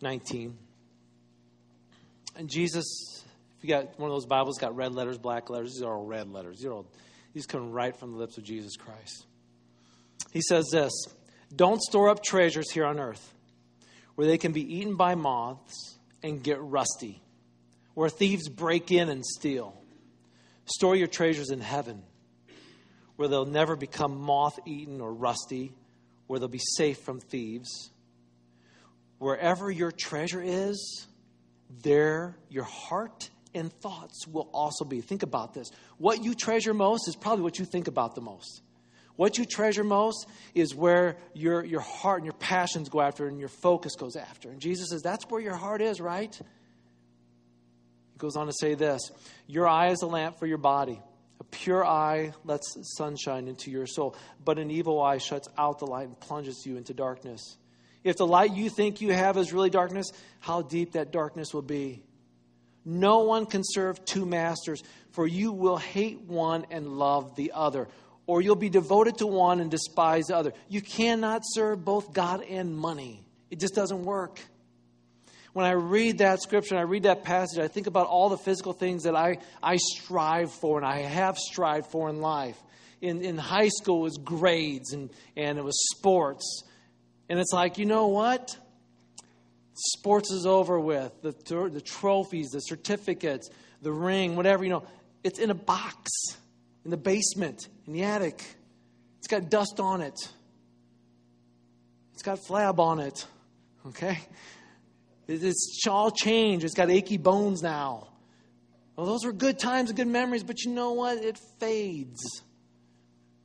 19. 0.00 0.56
And 2.36 2.48
Jesus, 2.48 3.21
If 3.62 3.68
you 3.68 3.76
got 3.76 3.96
one 3.96 4.10
of 4.10 4.16
those 4.16 4.26
Bibles, 4.26 4.58
got 4.58 4.74
red 4.74 4.92
letters, 4.92 5.18
black 5.18 5.48
letters, 5.48 5.74
these 5.74 5.82
are 5.84 5.94
all 5.94 6.04
red 6.04 6.32
letters. 6.32 6.58
These, 6.58 6.66
are 6.66 6.72
all, 6.72 6.86
these 7.32 7.46
come 7.46 7.70
right 7.70 7.94
from 7.96 8.10
the 8.10 8.18
lips 8.18 8.36
of 8.36 8.42
Jesus 8.42 8.74
Christ. 8.74 9.24
He 10.32 10.40
says 10.40 10.68
this 10.72 10.92
Don't 11.54 11.80
store 11.80 12.08
up 12.08 12.24
treasures 12.24 12.72
here 12.72 12.84
on 12.84 12.98
earth 12.98 13.32
where 14.16 14.26
they 14.26 14.36
can 14.36 14.50
be 14.50 14.78
eaten 14.78 14.96
by 14.96 15.14
moths 15.14 15.96
and 16.24 16.42
get 16.42 16.60
rusty, 16.60 17.22
where 17.94 18.08
thieves 18.08 18.48
break 18.48 18.90
in 18.90 19.08
and 19.08 19.24
steal. 19.24 19.80
Store 20.64 20.96
your 20.96 21.06
treasures 21.06 21.50
in 21.50 21.60
heaven 21.60 22.02
where 23.14 23.28
they'll 23.28 23.46
never 23.46 23.76
become 23.76 24.20
moth 24.20 24.58
eaten 24.66 25.00
or 25.00 25.14
rusty, 25.14 25.72
where 26.26 26.40
they'll 26.40 26.48
be 26.48 26.58
safe 26.58 26.98
from 26.98 27.20
thieves. 27.20 27.90
Wherever 29.18 29.70
your 29.70 29.92
treasure 29.92 30.42
is, 30.42 31.06
there 31.84 32.36
your 32.48 32.64
heart 32.64 33.30
and 33.54 33.72
thoughts 33.72 34.26
will 34.26 34.48
also 34.52 34.84
be. 34.84 35.00
Think 35.00 35.22
about 35.22 35.54
this. 35.54 35.70
What 35.98 36.24
you 36.24 36.34
treasure 36.34 36.74
most 36.74 37.08
is 37.08 37.16
probably 37.16 37.42
what 37.42 37.58
you 37.58 37.64
think 37.64 37.88
about 37.88 38.14
the 38.14 38.20
most. 38.20 38.62
What 39.16 39.38
you 39.38 39.44
treasure 39.44 39.84
most 39.84 40.26
is 40.54 40.74
where 40.74 41.16
your, 41.34 41.64
your 41.64 41.80
heart 41.80 42.18
and 42.18 42.26
your 42.26 42.34
passions 42.34 42.88
go 42.88 43.00
after 43.00 43.26
and 43.26 43.38
your 43.38 43.48
focus 43.48 43.94
goes 43.94 44.16
after. 44.16 44.50
And 44.50 44.60
Jesus 44.60 44.88
says, 44.90 45.02
That's 45.02 45.24
where 45.28 45.40
your 45.40 45.54
heart 45.54 45.82
is, 45.82 46.00
right? 46.00 46.34
He 48.12 48.18
goes 48.18 48.36
on 48.36 48.46
to 48.46 48.52
say 48.58 48.74
this 48.74 49.02
Your 49.46 49.68
eye 49.68 49.90
is 49.90 50.02
a 50.02 50.06
lamp 50.06 50.38
for 50.38 50.46
your 50.46 50.58
body. 50.58 51.00
A 51.40 51.44
pure 51.44 51.84
eye 51.84 52.32
lets 52.44 52.76
sunshine 52.96 53.48
into 53.48 53.70
your 53.70 53.86
soul, 53.86 54.16
but 54.44 54.58
an 54.58 54.70
evil 54.70 55.02
eye 55.02 55.18
shuts 55.18 55.48
out 55.58 55.80
the 55.80 55.86
light 55.86 56.06
and 56.06 56.18
plunges 56.18 56.62
you 56.64 56.76
into 56.76 56.94
darkness. 56.94 57.56
If 58.04 58.16
the 58.16 58.26
light 58.26 58.54
you 58.54 58.70
think 58.70 59.00
you 59.00 59.12
have 59.12 59.36
is 59.36 59.52
really 59.52 59.70
darkness, 59.70 60.12
how 60.40 60.62
deep 60.62 60.92
that 60.92 61.12
darkness 61.12 61.52
will 61.52 61.62
be. 61.62 62.02
No 62.84 63.20
one 63.20 63.46
can 63.46 63.62
serve 63.64 64.04
two 64.04 64.26
masters, 64.26 64.82
for 65.12 65.26
you 65.26 65.52
will 65.52 65.76
hate 65.76 66.20
one 66.22 66.66
and 66.70 66.88
love 66.98 67.36
the 67.36 67.52
other, 67.54 67.88
or 68.26 68.40
you'll 68.40 68.56
be 68.56 68.70
devoted 68.70 69.18
to 69.18 69.26
one 69.26 69.60
and 69.60 69.70
despise 69.70 70.26
the 70.26 70.36
other. 70.36 70.52
You 70.68 70.80
cannot 70.80 71.42
serve 71.44 71.84
both 71.84 72.12
God 72.12 72.42
and 72.42 72.76
money. 72.76 73.22
It 73.50 73.60
just 73.60 73.74
doesn't 73.74 74.04
work. 74.04 74.40
When 75.52 75.66
I 75.66 75.72
read 75.72 76.18
that 76.18 76.40
scripture 76.40 76.74
and 76.74 76.80
I 76.80 76.84
read 76.84 77.02
that 77.02 77.24
passage, 77.24 77.58
I 77.58 77.68
think 77.68 77.86
about 77.86 78.06
all 78.06 78.30
the 78.30 78.38
physical 78.38 78.72
things 78.72 79.02
that 79.02 79.14
I, 79.14 79.38
I 79.62 79.76
strive 79.76 80.50
for 80.50 80.78
and 80.78 80.86
I 80.86 81.00
have 81.00 81.36
strived 81.36 81.88
for 81.88 82.08
in 82.08 82.20
life. 82.20 82.56
In, 83.02 83.22
in 83.22 83.36
high 83.36 83.68
school, 83.68 84.00
it 84.00 84.04
was 84.04 84.16
grades 84.16 84.92
and, 84.92 85.10
and 85.36 85.58
it 85.58 85.64
was 85.64 85.76
sports. 85.90 86.62
And 87.28 87.38
it's 87.38 87.52
like, 87.52 87.76
you 87.76 87.84
know 87.84 88.06
what? 88.06 88.56
Sports 89.74 90.30
is 90.30 90.46
over 90.46 90.78
with. 90.78 91.12
The, 91.22 91.32
the 91.72 91.80
trophies, 91.80 92.50
the 92.50 92.60
certificates, 92.60 93.48
the 93.80 93.92
ring, 93.92 94.36
whatever, 94.36 94.64
you 94.64 94.70
know, 94.70 94.84
it's 95.24 95.38
in 95.38 95.50
a 95.50 95.54
box 95.54 96.10
in 96.84 96.90
the 96.90 96.96
basement, 96.96 97.68
in 97.86 97.92
the 97.92 98.02
attic. 98.02 98.44
It's 99.18 99.28
got 99.28 99.48
dust 99.48 99.78
on 99.78 100.00
it, 100.00 100.18
it's 102.12 102.22
got 102.22 102.38
flab 102.38 102.78
on 102.78 103.00
it. 103.00 103.26
Okay? 103.86 104.18
It's 105.28 105.82
all 105.88 106.10
changed. 106.10 106.64
It's 106.64 106.74
got 106.74 106.90
achy 106.90 107.16
bones 107.16 107.62
now. 107.62 108.08
Well, 108.96 109.06
those 109.06 109.24
were 109.24 109.32
good 109.32 109.58
times 109.58 109.90
and 109.90 109.96
good 109.96 110.06
memories, 110.06 110.44
but 110.44 110.62
you 110.62 110.72
know 110.72 110.92
what? 110.92 111.18
It 111.18 111.38
fades. 111.58 112.20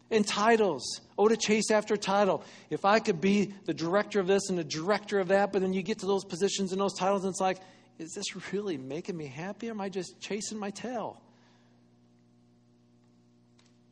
And 0.10 0.26
titles. 0.26 1.02
Oh, 1.18 1.28
to 1.28 1.36
chase 1.36 1.70
after 1.72 1.98
title. 1.98 2.44
If 2.70 2.86
I 2.86 3.00
could 3.00 3.20
be 3.20 3.54
the 3.66 3.74
director 3.74 4.20
of 4.20 4.28
this 4.28 4.50
and 4.50 4.58
the 4.58 4.64
director 4.64 5.20
of 5.20 5.30
that, 5.30 5.52
but 5.52 5.62
then 5.62 5.74
you 5.74 5.84
get 5.84 6.00
to 6.00 6.06
those 6.06 6.24
positions 6.24 6.72
and 6.72 6.80
those 6.80 6.94
titles, 6.94 7.24
and 7.24 7.32
it's 7.32 7.42
like, 7.42 7.58
is 8.00 8.14
this 8.14 8.54
really 8.54 8.78
making 8.78 9.18
me 9.18 9.28
happy, 9.28 9.68
or 9.68 9.72
am 9.72 9.82
I 9.82 9.90
just 9.90 10.20
chasing 10.22 10.58
my 10.58 10.70
tail? 10.70 11.22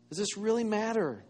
Does 0.09 0.19
this 0.19 0.37
really 0.37 0.63
matter? 0.63 1.23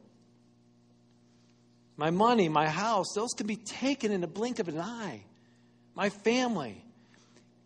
My 1.98 2.12
money, 2.12 2.50
my 2.50 2.68
house, 2.68 3.08
those 3.16 3.32
can 3.32 3.48
be 3.48 3.56
taken 3.56 4.12
in 4.12 4.22
the 4.22 4.28
blink 4.28 4.60
of 4.60 4.68
an 4.68 4.80
eye 4.80 5.24
my 5.96 6.10
family. 6.10 6.84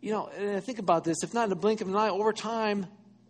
You 0.01 0.13
know, 0.13 0.29
and 0.37 0.55
I 0.55 0.59
think 0.61 0.79
about 0.79 1.03
this, 1.03 1.17
if 1.23 1.33
not 1.33 1.45
in 1.45 1.49
the 1.49 1.55
blink 1.55 1.81
of 1.81 1.89
an 1.89 1.95
eye, 1.95 2.09
over 2.09 2.31
time, 2.31 2.85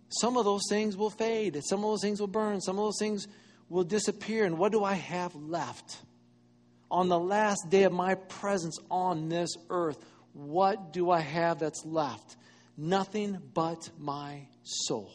some 0.09 0.37
of 0.37 0.45
those 0.45 0.61
things 0.69 0.95
will 0.95 1.09
fade, 1.09 1.59
some 1.63 1.79
of 1.79 1.89
those 1.89 2.01
things 2.01 2.19
will 2.19 2.27
burn, 2.27 2.61
some 2.61 2.77
of 2.77 2.85
those 2.85 2.99
things 2.99 3.27
will 3.69 3.83
disappear. 3.83 4.45
And 4.45 4.57
what 4.57 4.71
do 4.71 4.83
I 4.83 4.95
have 4.95 5.35
left? 5.35 5.97
On 6.91 7.07
the 7.07 7.19
last 7.19 7.69
day 7.69 7.83
of 7.83 7.93
my 7.93 8.15
presence 8.15 8.77
on 8.89 9.29
this 9.29 9.51
earth, 9.69 10.03
what 10.33 10.91
do 10.91 11.11
I 11.11 11.19
have 11.19 11.59
that's 11.59 11.85
left? 11.85 12.35
Nothing 12.75 13.37
but 13.53 13.89
my 13.97 14.47
soul. 14.63 15.11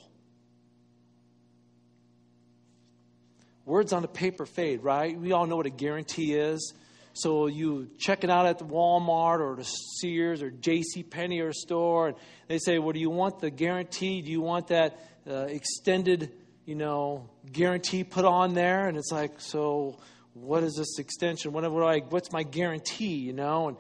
Words 3.65 3.93
on 3.93 4.03
the 4.03 4.09
paper 4.09 4.45
fade, 4.45 4.83
right? 4.83 5.19
We 5.19 5.33
all 5.33 5.47
know 5.47 5.57
what 5.57 5.67
a 5.67 5.71
guarantee 5.71 6.35
is. 6.35 6.75
So 7.15 7.47
you 7.47 7.89
check 7.99 8.25
it 8.25 8.31
out 8.31 8.47
at 8.47 8.59
the 8.59 8.65
Walmart 8.65 9.39
or 9.39 9.57
the 9.57 9.65
Sears 9.65 10.43
or 10.43 10.51
J.C. 10.51 11.05
Penney 11.05 11.41
or 11.41 11.53
store, 11.53 12.09
and 12.09 12.17
they 12.49 12.59
say, 12.59 12.79
"Well, 12.79 12.93
do 12.93 12.99
you 12.99 13.09
want 13.09 13.39
the 13.39 13.51
guarantee? 13.51 14.21
Do 14.21 14.33
you 14.33 14.41
want 14.41 14.67
that 14.67 14.99
uh, 15.27 15.45
extended, 15.45 16.33
you 16.65 16.75
know, 16.75 17.29
guarantee 17.51 18.05
put 18.05 18.25
on 18.25 18.55
there?" 18.55 18.89
And 18.89 18.97
it's 18.97 19.13
like, 19.13 19.41
so 19.41 19.99
what 20.35 20.63
is 20.63 20.75
this 20.75 20.99
extension? 20.99 21.53
What, 21.53 21.71
what 21.71 21.85
I, 21.85 21.99
what's 22.01 22.33
my 22.33 22.43
guarantee? 22.43 23.17
You 23.17 23.33
know, 23.33 23.69
and 23.69 23.77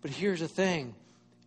but 0.00 0.10
here's 0.10 0.40
the 0.40 0.48
thing: 0.48 0.94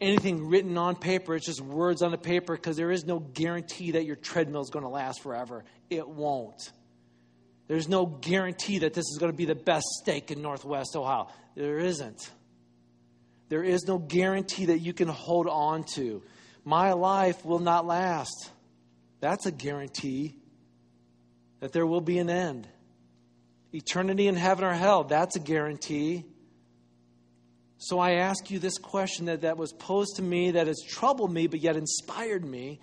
anything 0.02 0.48
written 0.48 0.78
on 0.78 0.96
paper, 0.96 1.36
it's 1.36 1.46
just 1.46 1.62
words 1.62 2.02
on 2.02 2.12
the 2.12 2.18
paper 2.18 2.56
because 2.56 2.78
there 2.78 2.92
is 2.92 3.06
no 3.06 3.20
guarantee 3.20 3.92
that 3.92 4.06
your 4.06 4.16
treadmill 4.16 4.62
is 4.62 4.70
going 4.70 4.84
to 4.84 4.90
last 4.90 5.22
forever. 5.22 5.64
It 5.90 6.08
won't. 6.08 6.72
There's 7.68 7.88
no 7.88 8.08
guarantee 8.08 8.80
that 8.80 8.96
this 8.96 9.06
is 9.06 9.18
going 9.20 9.32
to 9.32 9.38
be 9.38 9.46
the 9.46 9.56
best 9.56 9.86
steak 10.02 10.32
in 10.32 10.42
Northwest 10.42 10.96
Ohio. 10.96 11.28
There 11.56 11.78
isn't. 11.78 12.32
There 13.50 13.64
is 13.64 13.86
no 13.88 14.00
guarantee 14.00 14.66
that 14.66 14.80
you 14.80 14.94
can 14.94 15.08
hold 15.08 15.48
on 15.48 15.84
to. 15.96 16.24
My 16.66 16.94
life 16.94 17.46
will 17.46 17.60
not 17.60 17.86
last. 17.86 18.52
That's 19.20 19.46
a 19.46 19.52
guarantee 19.52 20.39
that 21.60 21.74
there 21.74 21.86
will 21.86 22.02
be 22.02 22.18
an 22.20 22.30
end. 22.30 22.68
Eternity 23.74 24.28
in 24.28 24.36
heaven 24.36 24.64
or 24.66 24.74
hell, 24.74 25.04
that's 25.04 25.36
a 25.36 25.40
guarantee. 25.40 26.26
So 27.78 28.00
I 28.00 28.16
ask 28.16 28.50
you 28.52 28.60
this 28.60 28.78
question 28.78 29.26
that, 29.26 29.42
that 29.42 29.58
was 29.58 29.72
posed 29.74 30.18
to 30.18 30.22
me, 30.22 30.52
that 30.52 30.68
has 30.68 30.82
troubled 30.88 31.32
me, 31.32 31.48
but 31.48 31.62
yet 31.62 31.76
inspired 31.76 32.44
me. 32.44 32.80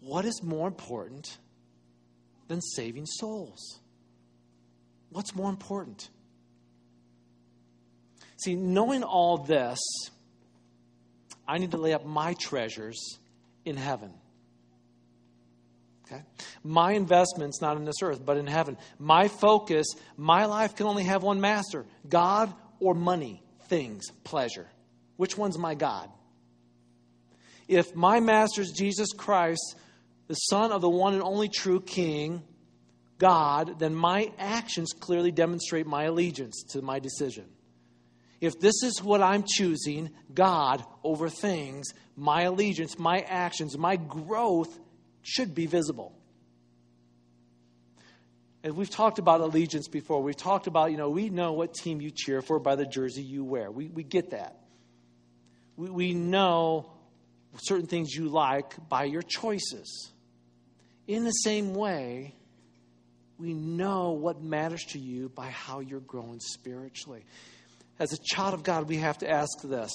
What 0.00 0.24
is 0.24 0.42
more 0.42 0.68
important 0.68 1.38
than 2.48 2.60
saving 2.60 3.06
souls? 3.06 3.80
What's 5.10 5.34
more 5.34 5.48
important? 5.48 6.10
See, 8.36 8.54
knowing 8.54 9.02
all 9.02 9.38
this, 9.38 9.78
I 11.48 11.58
need 11.58 11.70
to 11.70 11.78
lay 11.78 11.92
up 11.92 12.04
my 12.04 12.34
treasures 12.34 13.18
in 13.64 13.76
heaven. 13.76 14.12
Okay? 16.06 16.22
My 16.62 16.92
investment's 16.92 17.60
not 17.60 17.76
in 17.76 17.84
this 17.84 18.02
earth, 18.02 18.24
but 18.24 18.36
in 18.36 18.46
heaven. 18.46 18.76
My 18.98 19.28
focus, 19.28 19.86
my 20.16 20.44
life 20.44 20.76
can 20.76 20.86
only 20.86 21.04
have 21.04 21.22
one 21.22 21.40
master 21.40 21.86
God 22.08 22.52
or 22.80 22.94
money, 22.94 23.42
things, 23.68 24.10
pleasure. 24.24 24.68
Which 25.16 25.38
one's 25.38 25.58
my 25.58 25.74
God? 25.74 26.10
If 27.68 27.94
my 27.94 28.20
master 28.20 28.60
is 28.60 28.72
Jesus 28.72 29.12
Christ, 29.16 29.76
the 30.26 30.34
Son 30.34 30.72
of 30.72 30.80
the 30.80 30.90
one 30.90 31.14
and 31.14 31.22
only 31.22 31.48
true 31.48 31.80
King, 31.80 32.42
God, 33.18 33.78
then 33.78 33.94
my 33.94 34.32
actions 34.38 34.92
clearly 34.92 35.30
demonstrate 35.30 35.86
my 35.86 36.04
allegiance 36.04 36.62
to 36.70 36.82
my 36.82 36.98
decision. 36.98 37.46
If 38.40 38.60
this 38.60 38.82
is 38.82 39.02
what 39.02 39.22
I'm 39.22 39.44
choosing, 39.46 40.10
God 40.34 40.84
over 41.02 41.30
things, 41.30 41.86
my 42.16 42.42
allegiance, 42.42 42.98
my 42.98 43.20
actions, 43.20 43.78
my 43.78 43.96
growth 43.96 44.78
should 45.24 45.54
be 45.54 45.66
visible. 45.66 46.14
And 48.62 48.76
we've 48.76 48.90
talked 48.90 49.18
about 49.18 49.40
allegiance 49.40 49.88
before. 49.88 50.22
We've 50.22 50.36
talked 50.36 50.66
about, 50.66 50.90
you 50.90 50.96
know, 50.96 51.10
we 51.10 51.28
know 51.28 51.52
what 51.52 51.74
team 51.74 52.00
you 52.00 52.10
cheer 52.10 52.40
for 52.40 52.58
by 52.58 52.76
the 52.76 52.86
jersey 52.86 53.22
you 53.22 53.44
wear. 53.44 53.70
We, 53.70 53.88
we 53.88 54.04
get 54.04 54.30
that. 54.30 54.58
We, 55.76 55.90
we 55.90 56.14
know 56.14 56.90
certain 57.62 57.86
things 57.86 58.14
you 58.14 58.28
like 58.28 58.88
by 58.88 59.04
your 59.04 59.22
choices. 59.22 60.12
In 61.06 61.24
the 61.24 61.30
same 61.30 61.74
way, 61.74 62.34
we 63.38 63.52
know 63.52 64.12
what 64.12 64.42
matters 64.42 64.84
to 64.90 64.98
you 64.98 65.28
by 65.28 65.48
how 65.48 65.80
you're 65.80 66.00
growing 66.00 66.40
spiritually. 66.40 67.24
As 67.98 68.12
a 68.12 68.18
child 68.24 68.54
of 68.54 68.62
God, 68.62 68.88
we 68.88 68.96
have 68.96 69.18
to 69.18 69.30
ask 69.30 69.60
this 69.62 69.90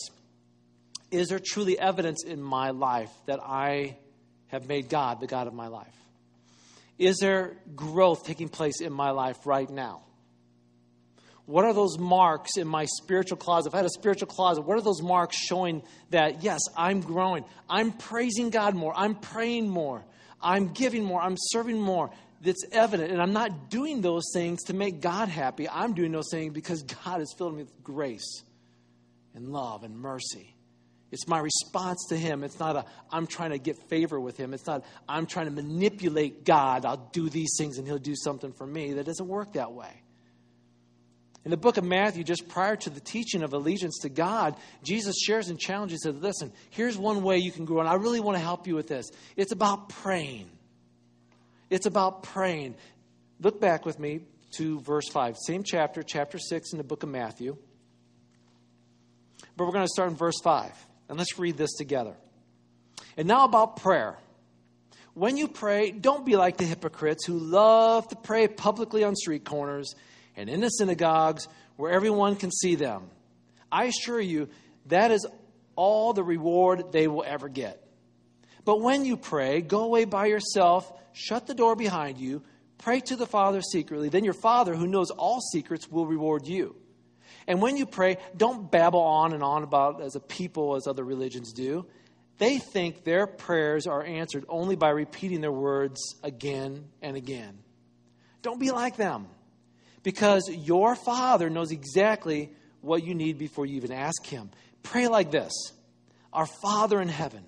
Is 1.11 1.29
there 1.29 1.39
truly 1.43 1.79
evidence 1.79 2.23
in 2.23 2.41
my 2.41 2.69
life 2.69 3.11
that 3.25 3.39
I 3.41 3.97
have 4.49 4.67
made 4.67 4.89
God 4.89 5.19
the 5.19 5.27
God 5.27 5.47
of 5.47 5.53
my 5.53 5.67
life? 5.67 5.95
Is 6.97 7.17
there 7.19 7.57
growth 7.75 8.25
taking 8.25 8.49
place 8.49 8.81
in 8.81 8.91
my 8.91 9.11
life 9.11 9.45
right 9.45 9.69
now? 9.69 10.01
What 11.45 11.65
are 11.65 11.73
those 11.73 11.97
marks 11.97 12.57
in 12.57 12.67
my 12.67 12.85
spiritual 12.85 13.37
closet? 13.37 13.69
If 13.69 13.73
I 13.73 13.77
had 13.77 13.85
a 13.85 13.89
spiritual 13.89 14.27
closet, 14.27 14.61
what 14.61 14.77
are 14.77 14.81
those 14.81 15.01
marks 15.01 15.35
showing 15.35 15.81
that, 16.11 16.43
yes, 16.43 16.59
I'm 16.77 17.01
growing? 17.01 17.43
I'm 17.67 17.91
praising 17.91 18.51
God 18.51 18.75
more. 18.75 18.93
I'm 18.95 19.15
praying 19.15 19.67
more. 19.67 20.05
I'm 20.41 20.73
giving 20.73 21.03
more. 21.03 21.19
I'm 21.19 21.37
serving 21.39 21.79
more. 21.79 22.11
That's 22.41 22.63
evident. 22.71 23.11
And 23.11 23.19
I'm 23.19 23.33
not 23.33 23.71
doing 23.71 24.01
those 24.01 24.25
things 24.31 24.61
to 24.65 24.75
make 24.75 25.01
God 25.01 25.27
happy. 25.27 25.67
I'm 25.67 25.93
doing 25.93 26.11
those 26.11 26.29
things 26.29 26.53
because 26.53 26.83
God 27.05 27.19
has 27.19 27.33
filled 27.35 27.55
me 27.55 27.63
with 27.63 27.83
grace 27.83 28.43
and 29.33 29.47
love 29.47 29.83
and 29.83 29.97
mercy. 29.97 30.53
It's 31.11 31.27
my 31.27 31.39
response 31.39 32.05
to 32.09 32.17
Him. 32.17 32.43
It's 32.43 32.59
not 32.59 32.75
a, 32.75 32.85
I'm 33.11 33.25
trying 33.25 33.51
to 33.51 33.57
get 33.57 33.77
favor 33.89 34.19
with 34.19 34.37
Him. 34.37 34.53
It's 34.53 34.67
not, 34.67 34.83
I'm 35.07 35.25
trying 35.25 35.45
to 35.45 35.51
manipulate 35.51 36.45
God. 36.45 36.85
I'll 36.85 37.09
do 37.11 37.29
these 37.29 37.55
things 37.57 37.77
and 37.77 37.87
He'll 37.87 37.97
do 37.97 38.15
something 38.15 38.53
for 38.53 38.67
me. 38.67 38.93
That 38.93 39.05
doesn't 39.05 39.27
work 39.27 39.53
that 39.53 39.73
way. 39.73 40.03
In 41.45 41.51
the 41.51 41.57
book 41.57 41.77
of 41.77 41.83
Matthew, 41.83 42.23
just 42.23 42.47
prior 42.49 42.75
to 42.75 42.89
the 42.89 42.99
teaching 42.99 43.43
of 43.43 43.53
allegiance 43.53 43.99
to 43.99 44.09
God, 44.09 44.55
Jesus 44.83 45.15
shares 45.17 45.47
and 45.47 45.57
challenges 45.57 46.03
says, 46.03 46.15
Listen, 46.15 46.51
here's 46.69 46.97
one 46.97 47.23
way 47.23 47.37
you 47.37 47.51
can 47.51 47.65
grow, 47.65 47.79
and 47.79 47.87
I 47.87 47.95
really 47.95 48.19
want 48.19 48.37
to 48.37 48.43
help 48.43 48.67
you 48.67 48.75
with 48.75 48.87
this. 48.87 49.09
It's 49.37 49.53
about 49.53 49.89
praying. 49.89 50.49
It's 51.69 51.85
about 51.85 52.23
praying. 52.23 52.75
Look 53.39 53.61
back 53.61 53.85
with 53.85 53.99
me 53.99 54.19
to 54.57 54.81
verse 54.81 55.07
5, 55.09 55.37
same 55.37 55.63
chapter, 55.63 56.03
chapter 56.03 56.37
6 56.37 56.73
in 56.73 56.77
the 56.77 56.83
book 56.83 57.03
of 57.03 57.09
Matthew. 57.09 57.55
But 59.55 59.65
we're 59.65 59.73
going 59.73 59.85
to 59.85 59.91
start 59.91 60.09
in 60.09 60.17
verse 60.17 60.39
5. 60.43 60.71
And 61.09 61.17
let's 61.17 61.37
read 61.37 61.57
this 61.57 61.73
together. 61.73 62.15
And 63.17 63.27
now 63.27 63.43
about 63.43 63.77
prayer. 63.77 64.17
When 65.15 65.35
you 65.35 65.47
pray, 65.47 65.91
don't 65.91 66.25
be 66.25 66.37
like 66.37 66.57
the 66.57 66.63
hypocrites 66.63 67.25
who 67.25 67.37
love 67.37 68.07
to 68.09 68.15
pray 68.15 68.47
publicly 68.47 69.03
on 69.03 69.15
street 69.15 69.43
corners 69.43 69.95
and 70.37 70.49
in 70.49 70.61
the 70.61 70.69
synagogues 70.69 71.47
where 71.75 71.91
everyone 71.91 72.35
can 72.35 72.51
see 72.51 72.75
them. 72.75 73.09
I 73.71 73.85
assure 73.85 74.21
you, 74.21 74.49
that 74.85 75.11
is 75.11 75.27
all 75.75 76.13
the 76.13 76.23
reward 76.23 76.91
they 76.91 77.07
will 77.07 77.23
ever 77.25 77.49
get. 77.49 77.83
But 78.63 78.81
when 78.81 79.03
you 79.03 79.17
pray, 79.17 79.61
go 79.61 79.83
away 79.83 80.05
by 80.05 80.27
yourself, 80.27 80.91
shut 81.11 81.47
the 81.47 81.53
door 81.53 81.75
behind 81.75 82.17
you, 82.17 82.43
pray 82.77 82.99
to 83.01 83.15
the 83.15 83.25
Father 83.25 83.61
secretly. 83.61 84.09
Then 84.09 84.23
your 84.23 84.33
Father, 84.33 84.75
who 84.75 84.87
knows 84.87 85.09
all 85.09 85.41
secrets, 85.41 85.89
will 85.89 86.05
reward 86.05 86.47
you. 86.47 86.75
And 87.49 87.63
when 87.63 87.77
you 87.77 87.87
pray, 87.87 88.17
don't 88.37 88.69
babble 88.71 89.01
on 89.01 89.33
and 89.33 89.41
on 89.41 89.63
about 89.63 90.01
as 90.01 90.15
a 90.15 90.19
people 90.19 90.75
as 90.75 90.85
other 90.85 91.03
religions 91.03 91.51
do. 91.51 91.87
They 92.37 92.59
think 92.59 93.03
their 93.03 93.25
prayers 93.25 93.87
are 93.87 94.03
answered 94.03 94.45
only 94.47 94.75
by 94.75 94.91
repeating 94.91 95.41
their 95.41 95.51
words 95.51 95.99
again 96.23 96.85
and 97.01 97.17
again. 97.17 97.57
Don't 98.43 98.59
be 98.59 98.69
like 98.69 98.97
them 98.97 99.27
because 100.03 100.47
your 100.47 100.95
Father 100.95 101.49
knows 101.49 101.71
exactly 101.71 102.51
what 102.81 103.03
you 103.03 103.15
need 103.15 103.39
before 103.39 103.65
you 103.65 103.77
even 103.77 103.91
ask 103.91 104.25
Him. 104.27 104.51
Pray 104.83 105.07
like 105.07 105.31
this 105.31 105.51
Our 106.31 106.47
Father 106.61 107.01
in 107.01 107.09
heaven, 107.09 107.43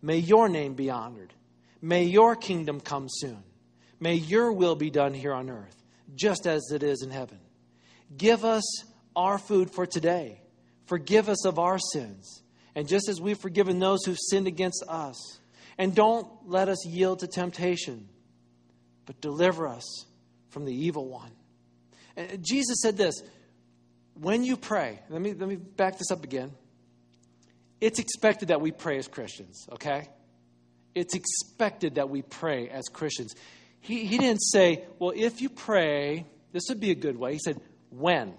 may 0.00 0.16
your 0.16 0.48
name 0.48 0.72
be 0.72 0.88
honored. 0.88 1.34
May 1.82 2.04
your 2.04 2.36
kingdom 2.36 2.80
come 2.80 3.06
soon. 3.08 3.42
May 4.00 4.14
your 4.14 4.52
will 4.52 4.76
be 4.76 4.90
done 4.90 5.12
here 5.12 5.34
on 5.34 5.50
earth, 5.50 5.76
just 6.14 6.46
as 6.46 6.70
it 6.72 6.82
is 6.82 7.02
in 7.02 7.10
heaven. 7.10 7.38
Give 8.16 8.44
us 8.44 8.64
our 9.14 9.38
food 9.38 9.70
for 9.70 9.86
today. 9.86 10.40
Forgive 10.86 11.28
us 11.28 11.44
of 11.44 11.58
our 11.58 11.78
sins. 11.78 12.42
And 12.74 12.88
just 12.88 13.08
as 13.08 13.20
we've 13.20 13.38
forgiven 13.38 13.78
those 13.78 14.04
who've 14.04 14.18
sinned 14.18 14.46
against 14.46 14.84
us. 14.88 15.38
And 15.78 15.94
don't 15.94 16.26
let 16.46 16.68
us 16.68 16.86
yield 16.86 17.20
to 17.20 17.26
temptation, 17.26 18.08
but 19.06 19.20
deliver 19.20 19.66
us 19.66 20.04
from 20.50 20.64
the 20.64 20.74
evil 20.74 21.08
one. 21.08 21.30
And 22.16 22.44
Jesus 22.44 22.80
said 22.82 22.96
this 22.96 23.22
when 24.14 24.44
you 24.44 24.56
pray, 24.56 25.00
let 25.08 25.22
me, 25.22 25.32
let 25.32 25.48
me 25.48 25.56
back 25.56 25.96
this 25.98 26.10
up 26.10 26.24
again. 26.24 26.52
It's 27.80 27.98
expected 27.98 28.48
that 28.48 28.60
we 28.60 28.72
pray 28.72 28.98
as 28.98 29.08
Christians, 29.08 29.66
okay? 29.72 30.08
It's 30.94 31.14
expected 31.14 31.94
that 31.94 32.10
we 32.10 32.20
pray 32.20 32.68
as 32.68 32.84
Christians. 32.92 33.34
He, 33.80 34.04
he 34.04 34.18
didn't 34.18 34.42
say, 34.42 34.84
well, 34.98 35.12
if 35.16 35.40
you 35.40 35.48
pray, 35.48 36.26
this 36.52 36.64
would 36.68 36.80
be 36.80 36.90
a 36.90 36.94
good 36.94 37.16
way. 37.16 37.32
He 37.32 37.38
said, 37.38 37.58
when. 37.88 38.34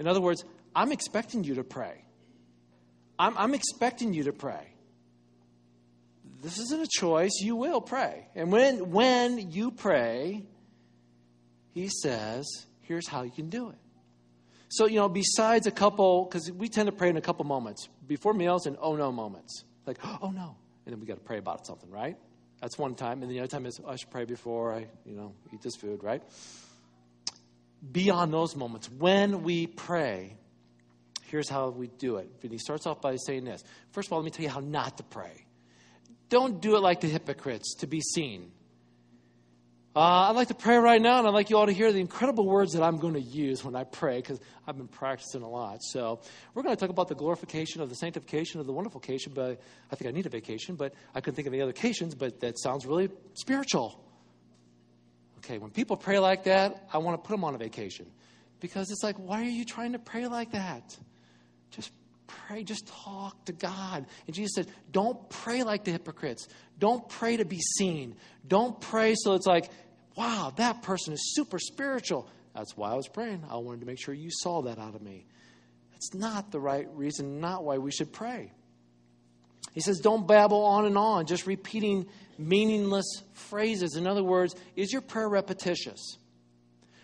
In 0.00 0.08
other 0.08 0.20
words, 0.20 0.44
I'm 0.74 0.92
expecting 0.92 1.44
you 1.44 1.56
to 1.56 1.62
pray. 1.62 2.02
I'm, 3.18 3.36
I'm 3.36 3.54
expecting 3.54 4.14
you 4.14 4.24
to 4.24 4.32
pray. 4.32 4.66
This 6.42 6.58
isn't 6.58 6.80
a 6.82 6.88
choice. 6.90 7.32
You 7.42 7.54
will 7.54 7.82
pray. 7.82 8.26
And 8.34 8.50
when, 8.50 8.90
when 8.90 9.50
you 9.50 9.70
pray, 9.70 10.46
he 11.74 11.90
says, 12.02 12.46
here's 12.80 13.06
how 13.06 13.22
you 13.22 13.30
can 13.30 13.50
do 13.50 13.68
it. 13.68 13.76
So, 14.70 14.86
you 14.86 14.96
know, 14.96 15.08
besides 15.10 15.66
a 15.66 15.70
couple, 15.70 16.24
because 16.24 16.50
we 16.50 16.68
tend 16.68 16.86
to 16.86 16.92
pray 16.92 17.10
in 17.10 17.18
a 17.18 17.20
couple 17.20 17.44
moments 17.44 17.86
before 18.06 18.32
meals 18.32 18.64
and 18.66 18.78
oh 18.80 18.96
no 18.96 19.12
moments. 19.12 19.64
Like, 19.84 19.98
oh 20.22 20.30
no. 20.30 20.56
And 20.86 20.94
then 20.94 21.00
we 21.00 21.06
got 21.06 21.18
to 21.18 21.24
pray 21.24 21.36
about 21.36 21.66
something, 21.66 21.90
right? 21.90 22.16
That's 22.62 22.78
one 22.78 22.94
time. 22.94 23.22
And 23.22 23.30
the 23.30 23.40
other 23.40 23.48
time 23.48 23.66
is, 23.66 23.78
oh, 23.84 23.90
I 23.90 23.96
should 23.96 24.10
pray 24.10 24.24
before 24.24 24.72
I, 24.72 24.86
you 25.04 25.14
know, 25.14 25.34
eat 25.52 25.60
this 25.60 25.76
food, 25.76 26.02
right? 26.02 26.22
Beyond 27.92 28.32
those 28.32 28.54
moments, 28.56 28.90
when 28.90 29.42
we 29.42 29.66
pray, 29.66 30.36
here's 31.24 31.48
how 31.48 31.70
we 31.70 31.86
do 31.86 32.16
it. 32.16 32.30
And 32.42 32.52
he 32.52 32.58
starts 32.58 32.86
off 32.86 33.00
by 33.00 33.16
saying 33.16 33.44
this. 33.44 33.64
First 33.92 34.08
of 34.08 34.12
all, 34.12 34.18
let 34.18 34.24
me 34.24 34.30
tell 34.30 34.44
you 34.44 34.50
how 34.50 34.60
not 34.60 34.98
to 34.98 35.02
pray. 35.02 35.46
Don't 36.28 36.60
do 36.60 36.76
it 36.76 36.80
like 36.80 37.00
the 37.00 37.08
hypocrites 37.08 37.74
to 37.76 37.86
be 37.86 38.00
seen. 38.00 38.52
Uh, 39.94 40.28
I'd 40.28 40.36
like 40.36 40.46
to 40.48 40.54
pray 40.54 40.76
right 40.76 41.02
now, 41.02 41.18
and 41.18 41.26
I'd 41.26 41.34
like 41.34 41.50
you 41.50 41.58
all 41.58 41.66
to 41.66 41.72
hear 41.72 41.90
the 41.90 41.98
incredible 41.98 42.46
words 42.46 42.74
that 42.74 42.82
I'm 42.82 42.98
going 42.98 43.14
to 43.14 43.20
use 43.20 43.64
when 43.64 43.74
I 43.74 43.82
pray 43.82 44.18
because 44.18 44.38
I've 44.64 44.76
been 44.76 44.86
practicing 44.86 45.42
a 45.42 45.48
lot. 45.48 45.82
So, 45.82 46.20
we're 46.54 46.62
going 46.62 46.76
to 46.76 46.80
talk 46.80 46.90
about 46.90 47.08
the 47.08 47.16
glorification 47.16 47.80
of 47.80 47.88
the 47.88 47.96
sanctification 47.96 48.60
of 48.60 48.66
the 48.66 48.72
wonderful 48.72 49.00
wonderfulcation, 49.00 49.34
but 49.34 49.60
I 49.90 49.96
think 49.96 50.08
I 50.08 50.12
need 50.12 50.26
a 50.26 50.30
vacation, 50.30 50.76
but 50.76 50.94
I 51.12 51.20
couldn't 51.20 51.34
think 51.34 51.48
of 51.48 51.54
any 51.54 51.60
other 51.60 51.72
occasions, 51.72 52.14
but 52.14 52.38
that 52.38 52.56
sounds 52.60 52.86
really 52.86 53.10
spiritual. 53.34 54.00
Okay, 55.40 55.58
when 55.58 55.70
people 55.70 55.96
pray 55.96 56.18
like 56.18 56.44
that, 56.44 56.86
I 56.92 56.98
want 56.98 57.22
to 57.22 57.26
put 57.26 57.34
them 57.34 57.44
on 57.44 57.54
a 57.54 57.58
vacation 57.58 58.06
because 58.60 58.90
it's 58.90 59.02
like, 59.02 59.16
why 59.16 59.40
are 59.40 59.50
you 59.50 59.64
trying 59.64 59.92
to 59.92 59.98
pray 59.98 60.26
like 60.26 60.52
that? 60.52 60.96
Just 61.70 61.90
pray, 62.26 62.62
just 62.62 62.86
talk 62.86 63.44
to 63.46 63.52
God. 63.52 64.06
And 64.26 64.36
Jesus 64.36 64.52
said, 64.54 64.66
don't 64.90 65.28
pray 65.30 65.62
like 65.62 65.84
the 65.84 65.92
hypocrites. 65.92 66.46
Don't 66.78 67.08
pray 67.08 67.38
to 67.38 67.44
be 67.44 67.60
seen. 67.78 68.16
Don't 68.46 68.78
pray 68.80 69.14
so 69.16 69.34
it's 69.34 69.46
like, 69.46 69.70
wow, 70.14 70.52
that 70.56 70.82
person 70.82 71.14
is 71.14 71.34
super 71.34 71.58
spiritual. 71.58 72.28
That's 72.54 72.76
why 72.76 72.92
I 72.92 72.94
was 72.94 73.08
praying. 73.08 73.44
I 73.48 73.56
wanted 73.56 73.80
to 73.80 73.86
make 73.86 74.00
sure 74.00 74.12
you 74.12 74.30
saw 74.30 74.62
that 74.62 74.78
out 74.78 74.94
of 74.94 75.00
me. 75.00 75.24
That's 75.92 76.14
not 76.14 76.50
the 76.50 76.60
right 76.60 76.86
reason, 76.94 77.40
not 77.40 77.64
why 77.64 77.78
we 77.78 77.90
should 77.90 78.12
pray. 78.12 78.52
He 79.72 79.80
says, 79.80 80.00
don't 80.00 80.26
babble 80.26 80.64
on 80.64 80.84
and 80.84 80.98
on, 80.98 81.26
just 81.26 81.46
repeating 81.46 82.08
meaningless 82.40 83.22
phrases. 83.32 83.96
In 83.96 84.06
other 84.06 84.24
words, 84.24 84.54
is 84.76 84.92
your 84.92 85.02
prayer 85.02 85.28
repetitious? 85.28 86.18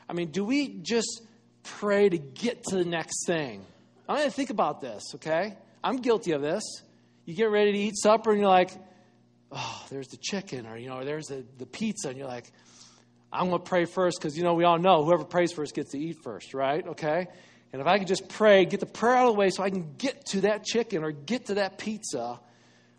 I 0.08 0.12
mean, 0.12 0.30
do 0.30 0.44
we 0.44 0.68
just 0.68 1.22
pray 1.62 2.08
to 2.08 2.18
get 2.18 2.64
to 2.64 2.76
the 2.76 2.84
next 2.84 3.26
thing? 3.26 3.64
I 4.08 4.20
mean, 4.20 4.30
think 4.30 4.50
about 4.50 4.80
this, 4.80 5.02
okay? 5.16 5.56
I'm 5.82 5.96
guilty 5.96 6.32
of 6.32 6.42
this. 6.42 6.62
You 7.24 7.34
get 7.34 7.50
ready 7.50 7.72
to 7.72 7.78
eat 7.78 7.96
supper 7.96 8.30
and 8.30 8.40
you're 8.40 8.48
like, 8.48 8.70
oh, 9.50 9.86
there's 9.90 10.08
the 10.08 10.16
chicken, 10.16 10.66
or, 10.66 10.76
you 10.76 10.88
know, 10.88 11.04
there's 11.04 11.26
the, 11.26 11.44
the 11.58 11.66
pizza, 11.66 12.08
and 12.08 12.18
you're 12.18 12.28
like, 12.28 12.50
I'm 13.32 13.48
going 13.48 13.62
to 13.62 13.68
pray 13.68 13.84
first 13.84 14.18
because, 14.20 14.36
you 14.36 14.44
know, 14.44 14.54
we 14.54 14.64
all 14.64 14.78
know 14.78 15.04
whoever 15.04 15.24
prays 15.24 15.52
first 15.52 15.74
gets 15.74 15.90
to 15.92 15.98
eat 15.98 16.18
first, 16.22 16.54
right? 16.54 16.86
Okay? 16.86 17.26
And 17.72 17.82
if 17.82 17.88
I 17.88 17.98
could 17.98 18.08
just 18.08 18.28
pray, 18.28 18.64
get 18.64 18.80
the 18.80 18.86
prayer 18.86 19.16
out 19.16 19.26
of 19.26 19.34
the 19.34 19.38
way 19.38 19.50
so 19.50 19.62
I 19.62 19.70
can 19.70 19.94
get 19.98 20.24
to 20.26 20.42
that 20.42 20.64
chicken 20.64 21.02
or 21.02 21.10
get 21.10 21.46
to 21.46 21.54
that 21.54 21.78
pizza, 21.78 22.40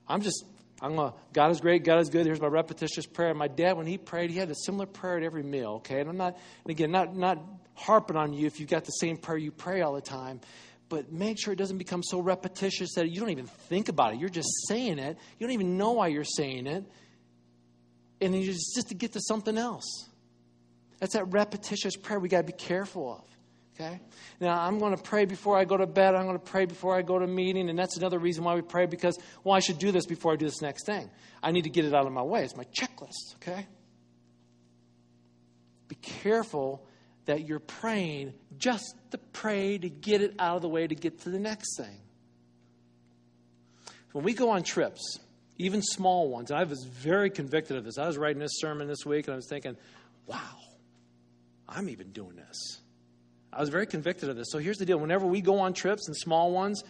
I'm 0.08 0.22
just, 0.22 0.44
I'm 0.82 0.96
to, 0.96 1.14
God 1.34 1.52
is 1.52 1.60
great, 1.60 1.84
God 1.84 2.00
is 2.00 2.10
good. 2.10 2.26
Here's 2.26 2.40
my 2.40 2.48
repetitious 2.48 3.06
prayer. 3.06 3.34
My 3.34 3.48
dad, 3.48 3.78
when 3.78 3.88
he 3.88 3.98
prayed, 3.98 4.30
he 4.30 4.38
had 4.38 4.52
a 4.52 4.56
similar 4.56 4.86
prayer 4.86 5.18
at 5.18 5.24
every 5.24 5.44
meal, 5.44 5.76
okay? 5.78 6.00
And 6.02 6.10
I'm 6.10 6.18
not, 6.18 6.38
and 6.64 6.72
again, 6.72 6.92
not, 6.92 7.16
not 7.16 7.40
harping 7.74 8.16
on 8.16 8.34
you 8.34 8.46
if 8.46 8.60
you've 8.60 8.70
got 8.70 8.86
the 8.86 8.92
same 8.92 9.18
prayer 9.18 9.38
you 9.38 9.52
pray 9.52 9.82
all 9.82 9.94
the 9.94 10.02
time 10.02 10.40
but 10.90 11.12
make 11.12 11.38
sure 11.40 11.54
it 11.54 11.58
doesn't 11.58 11.78
become 11.78 12.02
so 12.04 12.20
repetitious 12.20 12.94
that 12.96 13.10
you 13.10 13.20
don't 13.20 13.30
even 13.30 13.48
think 13.48 13.90
about 13.90 14.14
it. 14.14 14.20
You're 14.20 14.30
just 14.30 14.50
saying 14.68 15.00
it. 15.00 15.18
You 15.38 15.48
don't 15.48 15.54
even 15.54 15.78
know 15.78 15.94
why 15.94 16.08
you're 16.08 16.24
saying 16.24 16.68
it. 16.68 16.84
And 18.22 18.34
it's 18.34 18.74
just 18.74 18.90
to 18.90 18.96
get 18.96 19.14
to 19.14 19.22
something 19.22 19.58
else. 19.58 20.10
That's 21.00 21.14
that 21.14 21.26
repetitious 21.26 21.96
prayer 21.96 22.20
we 22.20 22.30
got 22.30 22.40
to 22.40 22.44
be 22.44 22.54
careful 22.54 23.20
of. 23.20 23.37
Okay? 23.80 24.00
Now, 24.40 24.60
I'm 24.60 24.80
going 24.80 24.96
to 24.96 25.02
pray 25.02 25.26
before 25.26 25.56
I 25.58 25.66
go 25.66 25.78
to 25.78 25.86
bed. 25.86 26.16
I'm 26.16 26.26
going 26.26 26.40
to 26.40 26.44
pray 26.44 26.66
before 26.66 26.96
I 26.96 27.04
go 27.04 27.20
to 27.20 27.28
meeting. 27.28 27.70
And 27.70 27.78
that's 27.78 27.96
another 27.98 28.18
reason 28.18 28.44
why 28.44 28.56
we 28.56 28.62
pray 28.62 28.88
because, 28.88 29.18
well, 29.44 29.56
I 29.56 29.60
should 29.60 29.78
do 29.78 29.92
this 29.92 30.08
before 30.08 30.34
I 30.34 30.36
do 30.36 30.46
this 30.46 30.62
next 30.62 30.86
thing. 30.86 31.10
I 31.44 31.52
need 31.52 31.64
to 31.64 31.70
get 31.70 31.86
it 31.86 31.94
out 31.94 32.08
of 32.08 32.12
my 32.12 32.24
way. 32.24 32.44
It's 32.44 32.56
my 32.56 32.66
checklist. 32.66 33.36
Okay? 33.36 33.68
Be 35.88 35.96
careful 35.96 36.88
that 37.26 37.48
you're 37.48 37.60
praying 37.60 38.34
just 38.58 38.96
to 39.12 39.18
pray 39.18 39.78
to 39.78 39.90
get 39.90 40.22
it 40.22 40.34
out 40.40 40.56
of 40.56 40.62
the 40.64 40.70
way 40.70 40.88
to 40.88 40.96
get 40.96 41.22
to 41.22 41.30
the 41.30 41.40
next 41.40 41.78
thing. 41.78 42.00
When 44.14 44.24
we 44.24 44.34
go 44.34 44.50
on 44.50 44.64
trips, 44.64 45.20
even 45.58 45.82
small 45.84 46.30
ones, 46.30 46.52
I 46.52 46.64
was 46.64 46.84
very 46.90 47.30
convicted 47.30 47.78
of 47.78 47.84
this. 47.84 47.98
I 48.00 48.08
was 48.08 48.18
writing 48.18 48.40
this 48.40 48.60
sermon 48.60 48.88
this 48.88 49.06
week 49.06 49.28
and 49.28 49.34
I 49.34 49.36
was 49.36 49.48
thinking, 49.48 49.78
wow, 50.26 50.58
I'm 51.70 51.90
even 51.90 52.12
doing 52.12 52.36
this. 52.36 52.82
I 53.52 53.60
was 53.60 53.70
very 53.70 53.88
convicted 53.88 54.30
of 54.30 54.36
this. 54.36 54.48
So 54.52 54.60
here's 54.60 54.78
the 54.78 54.86
deal 54.86 55.00
whenever 55.00 55.26
we 55.26 55.42
go 55.42 55.60
on 55.60 55.74
trips 55.74 56.08
and 56.08 56.16
small 56.16 56.52
ones, 56.52 56.84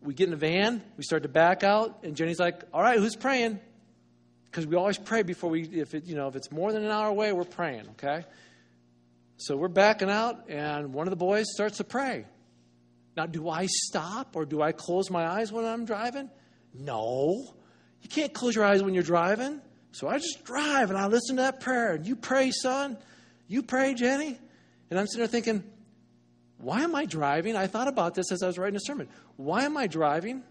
we 0.00 0.14
get 0.14 0.24
in 0.24 0.30
the 0.30 0.36
van, 0.36 0.82
we 0.96 1.04
start 1.04 1.22
to 1.22 1.28
back 1.28 1.62
out, 1.62 2.00
and 2.02 2.16
Jenny's 2.16 2.40
like, 2.40 2.62
All 2.72 2.82
right, 2.82 2.98
who's 2.98 3.16
praying? 3.16 3.60
Because 4.50 4.66
we 4.66 4.76
always 4.76 4.98
pray 4.98 5.22
before 5.22 5.48
we, 5.48 5.62
if 5.62 5.94
it, 5.94 6.04
you 6.04 6.14
know, 6.14 6.28
if 6.28 6.36
it's 6.36 6.50
more 6.50 6.72
than 6.72 6.84
an 6.84 6.90
hour 6.90 7.08
away, 7.08 7.32
we're 7.32 7.44
praying, 7.44 7.88
okay? 7.90 8.24
So 9.38 9.56
we're 9.56 9.68
backing 9.68 10.10
out, 10.10 10.50
and 10.50 10.92
one 10.92 11.06
of 11.06 11.10
the 11.10 11.16
boys 11.16 11.46
starts 11.54 11.78
to 11.78 11.84
pray. 11.84 12.26
Now, 13.16 13.26
do 13.26 13.48
I 13.48 13.66
stop 13.66 14.36
or 14.36 14.44
do 14.44 14.62
I 14.62 14.72
close 14.72 15.10
my 15.10 15.26
eyes 15.26 15.52
when 15.52 15.64
I'm 15.64 15.84
driving? 15.84 16.30
No. 16.74 17.54
You 18.00 18.08
can't 18.08 18.32
close 18.32 18.54
your 18.54 18.64
eyes 18.64 18.82
when 18.82 18.94
you're 18.94 19.02
driving. 19.02 19.60
So 19.92 20.08
I 20.08 20.18
just 20.18 20.44
drive 20.44 20.90
and 20.90 20.98
I 20.98 21.06
listen 21.06 21.36
to 21.36 21.42
that 21.42 21.60
prayer. 21.60 21.94
And 21.94 22.06
you 22.06 22.16
pray, 22.16 22.50
son. 22.50 22.96
You 23.46 23.62
pray, 23.62 23.94
Jenny. 23.94 24.38
And 24.90 24.98
I'm 24.98 25.06
sitting 25.06 25.20
there 25.20 25.28
thinking, 25.28 25.62
why 26.62 26.82
am 26.82 26.94
I 26.94 27.06
driving? 27.06 27.56
I 27.56 27.66
thought 27.66 27.88
about 27.88 28.14
this 28.14 28.30
as 28.30 28.40
I 28.40 28.46
was 28.46 28.56
writing 28.56 28.76
a 28.76 28.80
sermon. 28.80 29.08
Why 29.36 29.64
am 29.64 29.76
I 29.76 29.88
driving? 29.88 30.44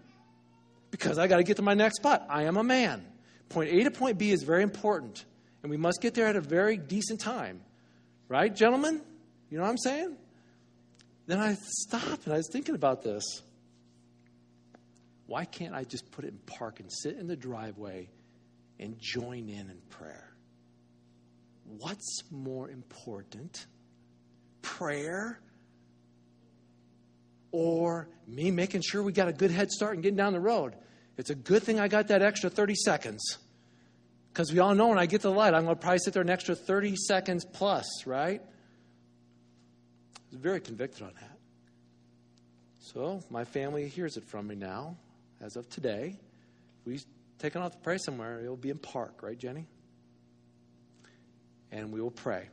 Because 0.90 1.16
I 1.16 1.26
got 1.26 1.38
to 1.38 1.42
get 1.42 1.56
to 1.56 1.62
my 1.62 1.72
next 1.72 1.96
spot. 1.96 2.26
I 2.28 2.42
am 2.42 2.58
a 2.58 2.62
man. 2.62 3.02
Point 3.48 3.70
A 3.70 3.84
to 3.84 3.90
point 3.90 4.18
B 4.18 4.30
is 4.30 4.42
very 4.42 4.62
important. 4.62 5.24
And 5.62 5.70
we 5.70 5.78
must 5.78 6.02
get 6.02 6.12
there 6.12 6.26
at 6.26 6.36
a 6.36 6.42
very 6.42 6.76
decent 6.76 7.20
time. 7.20 7.62
Right, 8.28 8.54
gentlemen? 8.54 9.00
You 9.48 9.56
know 9.56 9.64
what 9.64 9.70
I'm 9.70 9.78
saying? 9.78 10.16
Then 11.26 11.38
I 11.38 11.54
stopped 11.54 12.26
and 12.26 12.34
I 12.34 12.36
was 12.36 12.48
thinking 12.52 12.74
about 12.74 13.02
this. 13.02 13.24
Why 15.24 15.46
can't 15.46 15.74
I 15.74 15.84
just 15.84 16.10
put 16.10 16.26
it 16.26 16.28
in 16.28 16.38
park 16.44 16.80
and 16.80 16.92
sit 16.92 17.16
in 17.16 17.26
the 17.26 17.36
driveway 17.36 18.10
and 18.78 18.96
join 19.00 19.48
in 19.48 19.70
in 19.70 19.78
prayer? 19.88 20.30
What's 21.64 22.22
more 22.30 22.68
important? 22.68 23.64
Prayer 24.60 25.40
or 27.52 28.08
me 28.26 28.50
making 28.50 28.82
sure 28.82 29.02
we 29.02 29.12
got 29.12 29.28
a 29.28 29.32
good 29.32 29.50
head 29.50 29.70
start 29.70 29.94
and 29.94 30.02
getting 30.02 30.16
down 30.16 30.32
the 30.32 30.40
road? 30.40 30.74
It's 31.16 31.30
a 31.30 31.34
good 31.34 31.62
thing 31.62 31.78
I 31.78 31.88
got 31.88 32.08
that 32.08 32.22
extra 32.22 32.50
30 32.50 32.74
seconds. 32.74 33.38
Because 34.32 34.50
we 34.50 34.58
all 34.58 34.74
know 34.74 34.88
when 34.88 34.98
I 34.98 35.06
get 35.06 35.20
to 35.20 35.28
the 35.28 35.34
light, 35.34 35.52
I'm 35.52 35.64
going 35.64 35.76
to 35.76 35.80
probably 35.80 35.98
sit 35.98 36.14
there 36.14 36.22
an 36.22 36.30
extra 36.30 36.54
30 36.54 36.96
seconds 36.96 37.44
plus, 37.44 37.86
right? 38.06 38.40
I 38.42 40.20
was 40.30 40.40
very 40.40 40.60
convicted 40.60 41.02
on 41.02 41.12
that. 41.20 41.38
So 42.78 43.22
my 43.30 43.44
family 43.44 43.88
hears 43.88 44.16
it 44.16 44.24
from 44.24 44.48
me 44.48 44.54
now, 44.54 44.96
as 45.42 45.56
of 45.56 45.68
today. 45.68 46.18
We 46.86 46.98
taken 47.38 47.60
off 47.60 47.72
to 47.72 47.78
pray 47.78 47.98
somewhere, 47.98 48.40
it 48.42 48.48
will 48.48 48.56
be 48.56 48.70
in 48.70 48.78
park, 48.78 49.22
right, 49.22 49.38
Jenny? 49.38 49.66
And 51.70 51.92
we 51.92 52.00
will 52.00 52.10
pray. 52.10 52.48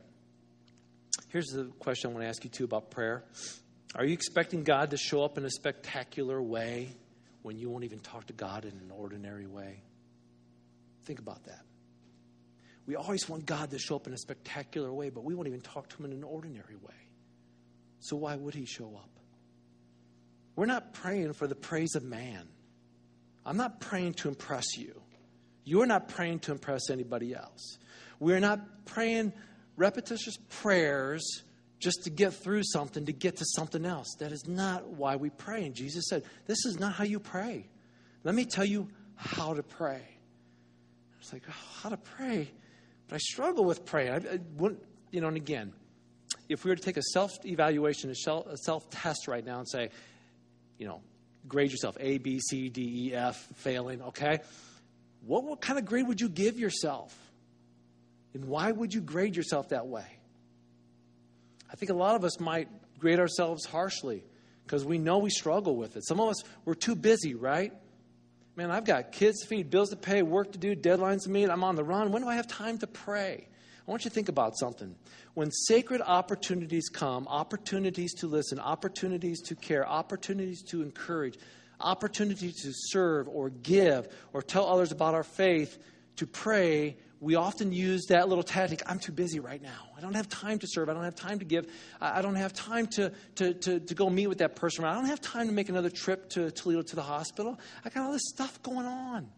Here's 1.28 1.46
the 1.46 1.64
question 1.78 2.10
I 2.10 2.12
want 2.12 2.24
to 2.24 2.28
ask 2.28 2.44
you 2.44 2.50
too 2.50 2.64
about 2.64 2.90
prayer. 2.90 3.24
Are 3.94 4.04
you 4.04 4.12
expecting 4.12 4.62
God 4.62 4.90
to 4.90 4.96
show 4.96 5.24
up 5.24 5.36
in 5.36 5.44
a 5.44 5.50
spectacular 5.50 6.40
way 6.40 6.90
when 7.42 7.58
you 7.58 7.68
won't 7.68 7.84
even 7.84 7.98
talk 7.98 8.26
to 8.26 8.32
God 8.32 8.64
in 8.64 8.72
an 8.72 8.90
ordinary 8.92 9.46
way? 9.46 9.82
Think 11.04 11.18
about 11.18 11.44
that. 11.44 11.62
We 12.86 12.96
always 12.96 13.28
want 13.28 13.46
God 13.46 13.70
to 13.70 13.78
show 13.78 13.96
up 13.96 14.06
in 14.06 14.12
a 14.12 14.18
spectacular 14.18 14.92
way, 14.92 15.10
but 15.10 15.24
we 15.24 15.34
won't 15.34 15.48
even 15.48 15.60
talk 15.60 15.88
to 15.88 15.96
Him 15.96 16.06
in 16.06 16.12
an 16.12 16.24
ordinary 16.24 16.76
way. 16.76 16.94
So 18.00 18.16
why 18.16 18.36
would 18.36 18.54
He 18.54 18.64
show 18.64 18.96
up? 18.96 19.10
We're 20.56 20.66
not 20.66 20.92
praying 20.92 21.32
for 21.32 21.46
the 21.46 21.54
praise 21.54 21.94
of 21.94 22.02
man. 22.02 22.48
I'm 23.44 23.56
not 23.56 23.80
praying 23.80 24.14
to 24.14 24.28
impress 24.28 24.76
you. 24.76 25.00
You're 25.64 25.86
not 25.86 26.08
praying 26.08 26.40
to 26.40 26.52
impress 26.52 26.90
anybody 26.90 27.34
else. 27.34 27.78
We're 28.18 28.40
not 28.40 28.84
praying 28.86 29.32
repetitious 29.76 30.36
prayers 30.48 31.42
just 31.80 32.04
to 32.04 32.10
get 32.10 32.34
through 32.34 32.62
something, 32.62 33.06
to 33.06 33.12
get 33.12 33.38
to 33.38 33.44
something 33.56 33.84
else. 33.84 34.14
That 34.18 34.32
is 34.32 34.46
not 34.46 34.86
why 34.86 35.16
we 35.16 35.30
pray. 35.30 35.64
And 35.64 35.74
Jesus 35.74 36.04
said, 36.08 36.22
This 36.46 36.64
is 36.66 36.78
not 36.78 36.92
how 36.92 37.04
you 37.04 37.18
pray. 37.18 37.66
Let 38.22 38.34
me 38.34 38.44
tell 38.44 38.64
you 38.64 38.88
how 39.16 39.54
to 39.54 39.62
pray. 39.62 40.02
It's 41.20 41.32
like, 41.32 41.42
oh, 41.48 41.54
how 41.82 41.88
to 41.90 41.96
pray? 41.96 42.50
But 43.08 43.16
I 43.16 43.18
struggle 43.18 43.64
with 43.64 43.84
praying. 43.84 44.12
I, 44.12 44.16
I 44.16 44.70
you 45.10 45.20
know, 45.20 45.28
and 45.28 45.36
again, 45.36 45.72
if 46.48 46.64
we 46.64 46.70
were 46.70 46.76
to 46.76 46.82
take 46.82 46.96
a 46.96 47.02
self 47.02 47.32
evaluation, 47.44 48.10
a 48.10 48.56
self 48.56 48.90
test 48.90 49.28
right 49.28 49.44
now 49.44 49.58
and 49.58 49.68
say, 49.68 49.90
you 50.78 50.86
know, 50.86 51.02
grade 51.48 51.70
yourself 51.70 51.96
A, 52.00 52.18
B, 52.18 52.40
C, 52.40 52.68
D, 52.68 53.08
E, 53.08 53.14
F, 53.14 53.36
failing, 53.56 54.02
okay? 54.02 54.40
What, 55.26 55.44
what 55.44 55.60
kind 55.60 55.78
of 55.78 55.84
grade 55.84 56.08
would 56.08 56.20
you 56.20 56.28
give 56.28 56.58
yourself? 56.58 57.16
And 58.32 58.44
why 58.46 58.70
would 58.70 58.94
you 58.94 59.00
grade 59.00 59.36
yourself 59.36 59.70
that 59.70 59.86
way? 59.86 60.06
I 61.72 61.76
think 61.76 61.90
a 61.90 61.94
lot 61.94 62.16
of 62.16 62.24
us 62.24 62.40
might 62.40 62.68
grade 62.98 63.18
ourselves 63.18 63.64
harshly 63.64 64.24
because 64.64 64.84
we 64.84 64.98
know 64.98 65.18
we 65.18 65.30
struggle 65.30 65.76
with 65.76 65.96
it. 65.96 66.06
Some 66.06 66.20
of 66.20 66.28
us, 66.28 66.42
we're 66.64 66.74
too 66.74 66.94
busy, 66.94 67.34
right? 67.34 67.72
Man, 68.56 68.70
I've 68.70 68.84
got 68.84 69.12
kids 69.12 69.40
to 69.40 69.46
feed, 69.46 69.70
bills 69.70 69.90
to 69.90 69.96
pay, 69.96 70.22
work 70.22 70.52
to 70.52 70.58
do, 70.58 70.74
deadlines 70.74 71.22
to 71.24 71.30
meet. 71.30 71.48
I'm 71.48 71.64
on 71.64 71.76
the 71.76 71.84
run. 71.84 72.12
When 72.12 72.22
do 72.22 72.28
I 72.28 72.34
have 72.34 72.46
time 72.46 72.78
to 72.78 72.86
pray? 72.86 73.48
I 73.86 73.90
want 73.90 74.04
you 74.04 74.10
to 74.10 74.14
think 74.14 74.28
about 74.28 74.58
something. 74.58 74.94
When 75.34 75.50
sacred 75.50 76.02
opportunities 76.02 76.88
come, 76.88 77.26
opportunities 77.28 78.14
to 78.14 78.26
listen, 78.26 78.58
opportunities 78.60 79.40
to 79.42 79.56
care, 79.56 79.88
opportunities 79.88 80.62
to 80.64 80.82
encourage, 80.82 81.38
opportunities 81.80 82.62
to 82.62 82.72
serve 82.72 83.28
or 83.28 83.50
give 83.50 84.08
or 84.32 84.42
tell 84.42 84.68
others 84.68 84.92
about 84.92 85.14
our 85.14 85.24
faith, 85.24 85.78
to 86.16 86.26
pray, 86.26 86.96
we 87.20 87.34
often 87.34 87.70
use 87.70 88.06
that 88.06 88.28
little 88.30 88.42
tactic 88.42 88.82
I'm 88.86 88.98
too 88.98 89.12
busy 89.12 89.40
right 89.40 89.60
now. 89.60 89.90
I 89.96 90.00
don't 90.00 90.14
have 90.14 90.28
time 90.28 90.58
to 90.60 90.66
serve. 90.66 90.88
I 90.88 90.94
don't 90.94 91.04
have 91.04 91.14
time 91.14 91.38
to 91.40 91.44
give. 91.44 91.70
I 92.00 92.22
don't 92.22 92.34
have 92.34 92.54
time 92.54 92.86
to, 92.88 93.12
to, 93.36 93.52
to, 93.52 93.80
to 93.80 93.94
go 93.94 94.08
meet 94.08 94.26
with 94.26 94.38
that 94.38 94.56
person. 94.56 94.84
I 94.86 94.94
don't 94.94 95.04
have 95.04 95.20
time 95.20 95.46
to 95.46 95.52
make 95.52 95.68
another 95.68 95.90
trip 95.90 96.30
to 96.30 96.50
Toledo 96.50 96.80
to 96.80 96.96
the 96.96 97.02
hospital. 97.02 97.60
I 97.84 97.90
got 97.90 98.06
all 98.06 98.12
this 98.12 98.26
stuff 98.30 98.62
going 98.62 98.86
on. 98.86 99.28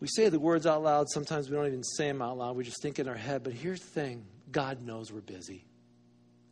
We 0.00 0.08
say 0.08 0.28
the 0.28 0.40
words 0.40 0.66
out 0.66 0.82
loud. 0.82 1.08
Sometimes 1.08 1.48
we 1.48 1.56
don't 1.56 1.66
even 1.66 1.84
say 1.84 2.08
them 2.08 2.20
out 2.20 2.38
loud. 2.38 2.56
We 2.56 2.64
just 2.64 2.82
think 2.82 2.98
in 2.98 3.08
our 3.08 3.14
head. 3.14 3.44
But 3.44 3.52
here's 3.52 3.80
the 3.80 3.90
thing 3.90 4.26
God 4.50 4.82
knows 4.82 5.12
we're 5.12 5.20
busy. 5.20 5.64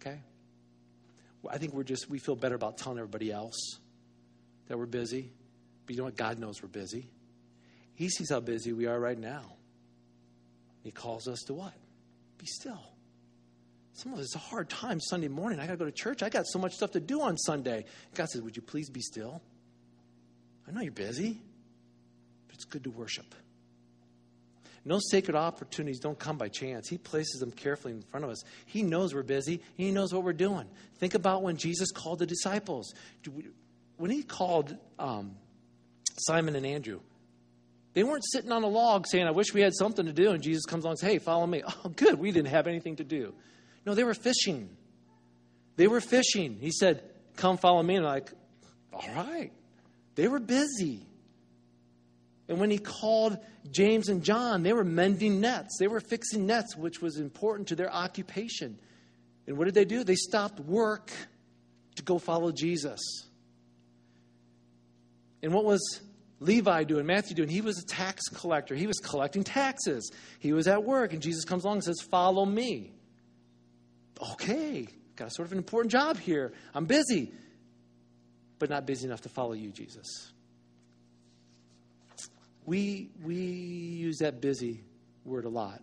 Okay? 0.00 0.20
I 1.50 1.58
think 1.58 1.74
we're 1.74 1.84
just, 1.84 2.08
we 2.08 2.18
feel 2.18 2.36
better 2.36 2.54
about 2.54 2.78
telling 2.78 2.98
everybody 2.98 3.32
else 3.32 3.78
that 4.68 4.78
we're 4.78 4.86
busy. 4.86 5.32
But 5.86 5.94
you 5.94 5.98
know 5.98 6.04
what? 6.04 6.16
God 6.16 6.38
knows 6.38 6.62
we're 6.62 6.68
busy. 6.68 7.08
He 7.96 8.08
sees 8.08 8.30
how 8.30 8.40
busy 8.40 8.72
we 8.72 8.86
are 8.86 8.98
right 8.98 9.18
now. 9.18 9.56
He 10.84 10.92
calls 10.92 11.26
us 11.26 11.40
to 11.46 11.54
what? 11.54 11.72
Be 12.38 12.46
still. 12.46 12.80
Some 13.94 14.12
of 14.12 14.18
us, 14.18 14.26
it's 14.26 14.36
a 14.36 14.38
hard 14.38 14.68
time 14.68 15.00
Sunday 15.00 15.28
morning. 15.28 15.58
I 15.58 15.66
got 15.66 15.72
to 15.72 15.78
go 15.78 15.86
to 15.86 15.90
church. 15.90 16.22
I 16.22 16.28
got 16.28 16.46
so 16.46 16.58
much 16.58 16.74
stuff 16.74 16.92
to 16.92 17.00
do 17.00 17.22
on 17.22 17.38
Sunday. 17.38 17.86
God 18.14 18.28
says, 18.28 18.42
Would 18.42 18.54
you 18.54 18.62
please 18.62 18.90
be 18.90 19.00
still? 19.00 19.40
I 20.68 20.72
know 20.72 20.82
you're 20.82 20.92
busy, 20.92 21.40
but 22.46 22.54
it's 22.54 22.64
good 22.66 22.84
to 22.84 22.90
worship. 22.90 23.34
No 24.84 25.00
sacred 25.10 25.34
opportunities 25.34 25.98
don't 25.98 26.18
come 26.18 26.36
by 26.36 26.48
chance. 26.48 26.88
He 26.88 26.98
places 26.98 27.40
them 27.40 27.50
carefully 27.50 27.94
in 27.94 28.02
front 28.02 28.24
of 28.24 28.30
us. 28.30 28.44
He 28.66 28.82
knows 28.82 29.14
we're 29.14 29.22
busy. 29.22 29.62
He 29.74 29.90
knows 29.90 30.12
what 30.12 30.22
we're 30.22 30.32
doing. 30.32 30.68
Think 30.98 31.14
about 31.14 31.42
when 31.42 31.56
Jesus 31.56 31.90
called 31.90 32.20
the 32.20 32.26
disciples. 32.26 32.94
When 33.96 34.10
he 34.10 34.22
called 34.22 34.76
um, 34.98 35.36
Simon 36.18 36.54
and 36.54 36.64
Andrew, 36.64 37.00
they 37.96 38.04
weren't 38.04 38.24
sitting 38.30 38.52
on 38.52 38.62
a 38.62 38.66
log 38.66 39.06
saying, 39.06 39.26
I 39.26 39.30
wish 39.30 39.54
we 39.54 39.62
had 39.62 39.72
something 39.74 40.04
to 40.04 40.12
do. 40.12 40.32
And 40.32 40.42
Jesus 40.42 40.66
comes 40.66 40.84
along 40.84 40.92
and 40.92 40.98
says, 40.98 41.10
Hey, 41.12 41.18
follow 41.18 41.46
me. 41.46 41.62
Oh, 41.82 41.88
good. 41.88 42.18
We 42.18 42.30
didn't 42.30 42.50
have 42.50 42.66
anything 42.66 42.96
to 42.96 43.04
do. 43.04 43.32
No, 43.86 43.94
they 43.94 44.04
were 44.04 44.12
fishing. 44.12 44.68
They 45.76 45.86
were 45.86 46.02
fishing. 46.02 46.58
He 46.60 46.72
said, 46.72 47.02
Come 47.36 47.56
follow 47.56 47.82
me. 47.82 47.96
And 47.96 48.06
I'm 48.06 48.12
like, 48.12 48.32
All 48.92 49.08
right. 49.14 49.50
They 50.14 50.28
were 50.28 50.40
busy. 50.40 51.06
And 52.50 52.60
when 52.60 52.70
he 52.70 52.76
called 52.76 53.38
James 53.70 54.10
and 54.10 54.22
John, 54.22 54.62
they 54.62 54.74
were 54.74 54.84
mending 54.84 55.40
nets. 55.40 55.78
They 55.80 55.88
were 55.88 56.00
fixing 56.00 56.44
nets, 56.44 56.76
which 56.76 57.00
was 57.00 57.16
important 57.16 57.68
to 57.68 57.76
their 57.76 57.90
occupation. 57.90 58.78
And 59.46 59.56
what 59.56 59.64
did 59.64 59.74
they 59.74 59.86
do? 59.86 60.04
They 60.04 60.16
stopped 60.16 60.60
work 60.60 61.12
to 61.94 62.02
go 62.02 62.18
follow 62.18 62.52
Jesus. 62.52 63.00
And 65.42 65.54
what 65.54 65.64
was 65.64 66.02
Levi 66.40 66.84
doing, 66.84 67.06
Matthew 67.06 67.34
doing? 67.34 67.48
He 67.48 67.62
was 67.62 67.78
a 67.78 67.86
tax 67.86 68.28
collector. 68.28 68.74
He 68.74 68.86
was 68.86 68.98
collecting 68.98 69.42
taxes. 69.42 70.10
He 70.38 70.52
was 70.52 70.68
at 70.68 70.84
work, 70.84 71.12
and 71.12 71.22
Jesus 71.22 71.44
comes 71.44 71.64
along 71.64 71.76
and 71.76 71.84
says, 71.84 72.00
Follow 72.00 72.44
me. 72.44 72.92
Okay, 74.32 74.86
got 75.16 75.28
a 75.28 75.30
sort 75.30 75.46
of 75.46 75.52
an 75.52 75.58
important 75.58 75.92
job 75.92 76.18
here. 76.18 76.52
I'm 76.74 76.86
busy, 76.86 77.32
but 78.58 78.70
not 78.70 78.86
busy 78.86 79.06
enough 79.06 79.22
to 79.22 79.28
follow 79.28 79.52
you, 79.52 79.70
Jesus. 79.70 80.32
We, 82.64 83.10
we 83.22 83.36
use 83.36 84.18
that 84.18 84.40
busy 84.40 84.84
word 85.24 85.44
a 85.44 85.48
lot. 85.48 85.82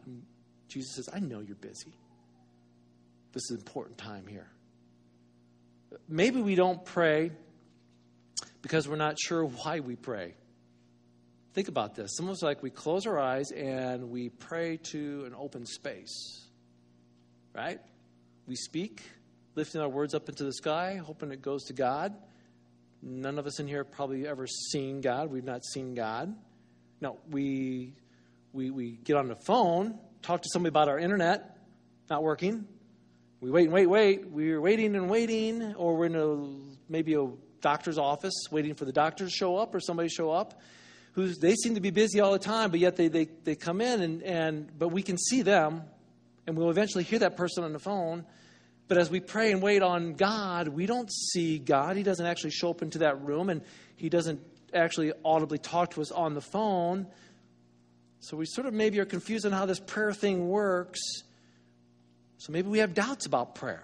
Jesus 0.68 0.96
says, 0.96 1.10
I 1.14 1.20
know 1.20 1.40
you're 1.40 1.56
busy. 1.56 1.94
This 3.32 3.44
is 3.44 3.52
an 3.52 3.58
important 3.58 3.98
time 3.98 4.28
here. 4.28 4.50
Maybe 6.08 6.42
we 6.42 6.56
don't 6.56 6.84
pray 6.84 7.32
because 8.62 8.88
we're 8.88 8.96
not 8.96 9.18
sure 9.20 9.46
why 9.46 9.80
we 9.80 9.96
pray. 9.96 10.36
Think 11.54 11.68
about 11.68 11.96
this. 11.96 12.06
It's 12.06 12.20
almost 12.20 12.42
like 12.42 12.64
we 12.64 12.70
close 12.70 13.06
our 13.06 13.20
eyes 13.20 13.52
and 13.52 14.10
we 14.10 14.30
pray 14.30 14.78
to 14.92 15.26
an 15.26 15.36
open 15.38 15.66
space. 15.66 16.42
right? 17.54 17.80
We 18.48 18.56
speak, 18.56 19.04
lifting 19.56 19.80
our 19.80 19.90
words 19.90 20.16
up 20.16 20.30
into 20.30 20.44
the 20.44 20.54
sky, 20.54 21.00
hoping 21.04 21.32
it 21.32 21.42
goes 21.42 21.66
to 21.66 21.74
God. 21.74 22.16
None 23.02 23.38
of 23.38 23.46
us 23.46 23.60
in 23.60 23.68
here 23.68 23.84
probably 23.84 24.28
ever 24.28 24.48
seen 24.48 25.02
God. 25.02 25.30
We've 25.30 25.44
not 25.44 25.64
seen 25.64 25.94
God. 25.94 26.34
No, 27.02 27.20
we, 27.30 27.94
we, 28.52 28.72
we 28.72 28.92
get 29.04 29.18
on 29.18 29.28
the 29.28 29.36
phone, 29.36 30.00
talk 30.22 30.42
to 30.42 30.50
somebody 30.52 30.70
about 30.70 30.90
our 30.90 30.98
internet 30.98 31.54
not 32.10 32.24
working. 32.24 32.68
We 33.42 33.52
wait 33.52 33.66
and 33.66 33.74
wait, 33.74 33.88
wait. 33.88 34.28
We're 34.28 34.62
waiting 34.62 34.96
and 34.96 35.10
waiting, 35.10 35.76
or 35.76 35.96
we're 35.96 36.06
in 36.06 36.16
a, 36.16 36.92
maybe 36.92 37.14
a 37.16 37.28
doctor's 37.62 37.98
office 37.98 38.34
waiting 38.52 38.76
for 38.76 38.86
the 38.86 38.92
doctor 38.92 39.26
to 39.26 39.32
show 39.32 39.58
up 39.58 39.74
or 39.74 39.80
somebody 39.80 40.10
show 40.10 40.32
up. 40.32 40.62
Who's, 41.14 41.38
they 41.38 41.56
seem 41.56 41.76
to 41.76 41.82
be 41.82 41.92
busy 41.92 42.20
all 42.20 42.32
the 42.32 42.40
time, 42.40 42.72
but 42.72 42.80
yet 42.80 42.96
they, 42.96 43.08
they, 43.08 43.26
they 43.44 43.56
come 43.56 43.82
in, 43.82 44.02
and, 44.02 44.24
and, 44.24 44.78
but 44.78 44.90
we 44.90 45.02
can 45.02 45.18
see 45.18 45.42
them, 45.42 45.84
and 46.48 46.58
we'll 46.58 46.70
eventually 46.70 47.04
hear 47.04 47.20
that 47.20 47.38
person 47.38 47.64
on 47.64 47.72
the 47.72 47.80
phone 47.80 48.26
but 48.88 48.98
as 48.98 49.10
we 49.10 49.20
pray 49.20 49.52
and 49.52 49.62
wait 49.62 49.82
on 49.82 50.14
God, 50.14 50.68
we 50.68 50.86
don't 50.86 51.12
see 51.12 51.58
God. 51.58 51.96
He 51.96 52.04
doesn't 52.04 52.26
actually 52.26 52.52
show 52.52 52.70
up 52.70 52.82
into 52.82 53.00
that 53.00 53.22
room, 53.22 53.50
and 53.50 53.62
He 53.96 54.10
doesn't 54.10 54.42
actually 54.74 55.14
audibly 55.24 55.58
talk 55.58 55.92
to 55.92 56.02
us 56.02 56.12
on 56.12 56.34
the 56.34 56.42
phone. 56.42 57.08
So 58.20 58.38
we 58.38 58.46
sort 58.46 58.68
of 58.68 58.74
maybe 58.74 59.00
are 59.00 59.06
confused 59.06 59.46
on 59.46 59.52
how 59.52 59.66
this 59.66 59.80
prayer 59.80 60.14
thing 60.14 60.48
works. 60.48 61.00
So 62.38 62.52
maybe 62.52 62.70
we 62.70 62.80
have 62.80 62.94
doubts 62.94 63.26
about 63.26 63.56
prayer. 63.56 63.84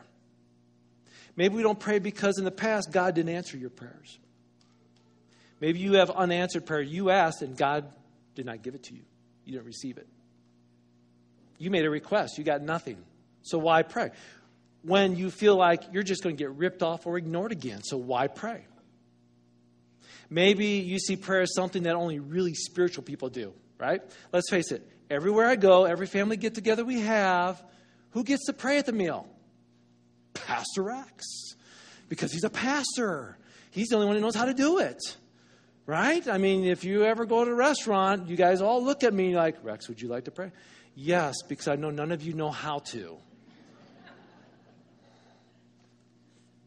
Maybe 1.35 1.55
we 1.55 1.63
don't 1.63 1.79
pray 1.79 1.99
because 1.99 2.37
in 2.37 2.43
the 2.43 2.51
past 2.51 2.91
God 2.91 3.15
didn't 3.15 3.33
answer 3.33 3.57
your 3.57 3.69
prayers. 3.69 4.19
Maybe 5.59 5.79
you 5.79 5.93
have 5.93 6.09
unanswered 6.09 6.65
prayer. 6.65 6.81
You 6.81 7.09
asked 7.09 7.41
and 7.41 7.57
God 7.57 7.91
did 8.35 8.45
not 8.45 8.61
give 8.61 8.75
it 8.75 8.83
to 8.83 8.93
you. 8.93 9.01
You 9.45 9.53
didn't 9.53 9.65
receive 9.65 9.97
it. 9.97 10.07
You 11.57 11.69
made 11.69 11.85
a 11.85 11.89
request, 11.89 12.37
you 12.37 12.43
got 12.43 12.61
nothing. 12.61 12.97
So 13.41 13.57
why 13.57 13.83
pray? 13.83 14.11
when 14.81 15.15
you 15.15 15.29
feel 15.29 15.55
like 15.55 15.83
you're 15.91 16.03
just 16.03 16.23
going 16.23 16.35
to 16.35 16.41
get 16.41 16.51
ripped 16.51 16.83
off 16.83 17.05
or 17.05 17.17
ignored 17.17 17.51
again. 17.51 17.83
So 17.83 17.97
why 17.97 18.27
pray? 18.27 18.65
Maybe 20.29 20.65
you 20.65 20.99
see 20.99 21.15
prayer 21.15 21.41
as 21.41 21.53
something 21.55 21.83
that 21.83 21.95
only 21.95 22.19
really 22.19 22.53
spiritual 22.53 23.03
people 23.03 23.29
do, 23.29 23.53
right? 23.77 24.01
Let's 24.31 24.49
face 24.49 24.71
it. 24.71 24.87
Everywhere 25.09 25.47
I 25.47 25.55
go, 25.55 25.85
every 25.85 26.07
family 26.07 26.37
get 26.37 26.53
together 26.53 26.85
we 26.85 27.01
have, 27.01 27.61
who 28.11 28.23
gets 28.23 28.45
to 28.45 28.53
pray 28.53 28.77
at 28.77 28.85
the 28.85 28.91
meal? 28.91 29.27
Pastor 30.33 30.83
Rex. 30.83 31.25
Because 32.09 32.31
he's 32.31 32.43
a 32.43 32.49
pastor. 32.49 33.37
He's 33.71 33.87
the 33.87 33.95
only 33.95 34.07
one 34.07 34.15
who 34.15 34.21
knows 34.21 34.35
how 34.35 34.45
to 34.45 34.53
do 34.53 34.79
it. 34.79 34.99
Right? 35.89 36.27
I 36.27 36.37
mean, 36.37 36.65
if 36.65 36.83
you 36.83 37.03
ever 37.03 37.25
go 37.25 37.43
to 37.43 37.49
a 37.49 37.55
restaurant, 37.55 38.29
you 38.29 38.35
guys 38.35 38.61
all 38.61 38.83
look 38.83 39.03
at 39.03 39.11
me 39.11 39.35
like, 39.35 39.55
Rex, 39.63 39.87
would 39.87 39.99
you 39.99 40.07
like 40.07 40.25
to 40.25 40.31
pray? 40.31 40.51
Yes, 40.93 41.41
because 41.47 41.67
I 41.67 41.77
know 41.77 41.89
none 41.89 42.11
of 42.11 42.21
you 42.21 42.33
know 42.33 42.51
how 42.51 42.77
to. 42.93 43.17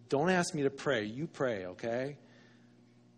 Don't 0.08 0.28
ask 0.28 0.52
me 0.56 0.64
to 0.64 0.70
pray. 0.70 1.04
You 1.04 1.28
pray, 1.28 1.66
okay? 1.66 2.16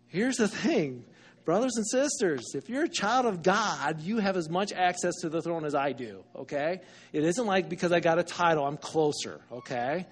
Here's 0.05 0.35
the 0.35 0.47
thing, 0.47 1.05
brothers 1.43 1.75
and 1.75 1.87
sisters, 1.87 2.53
if 2.53 2.69
you're 2.69 2.83
a 2.83 2.87
child 2.87 3.25
of 3.25 3.41
God, 3.41 3.99
you 4.01 4.19
have 4.19 4.37
as 4.37 4.47
much 4.47 4.73
access 4.73 5.15
to 5.21 5.29
the 5.29 5.41
throne 5.41 5.65
as 5.65 5.73
I 5.73 5.91
do, 5.93 6.23
okay? 6.35 6.81
It 7.13 7.23
isn't 7.23 7.47
like 7.47 7.67
because 7.67 7.91
I 7.91 7.99
got 7.99 8.19
a 8.19 8.23
title, 8.23 8.63
I'm 8.63 8.77
closer, 8.77 9.41
okay? 9.51 10.05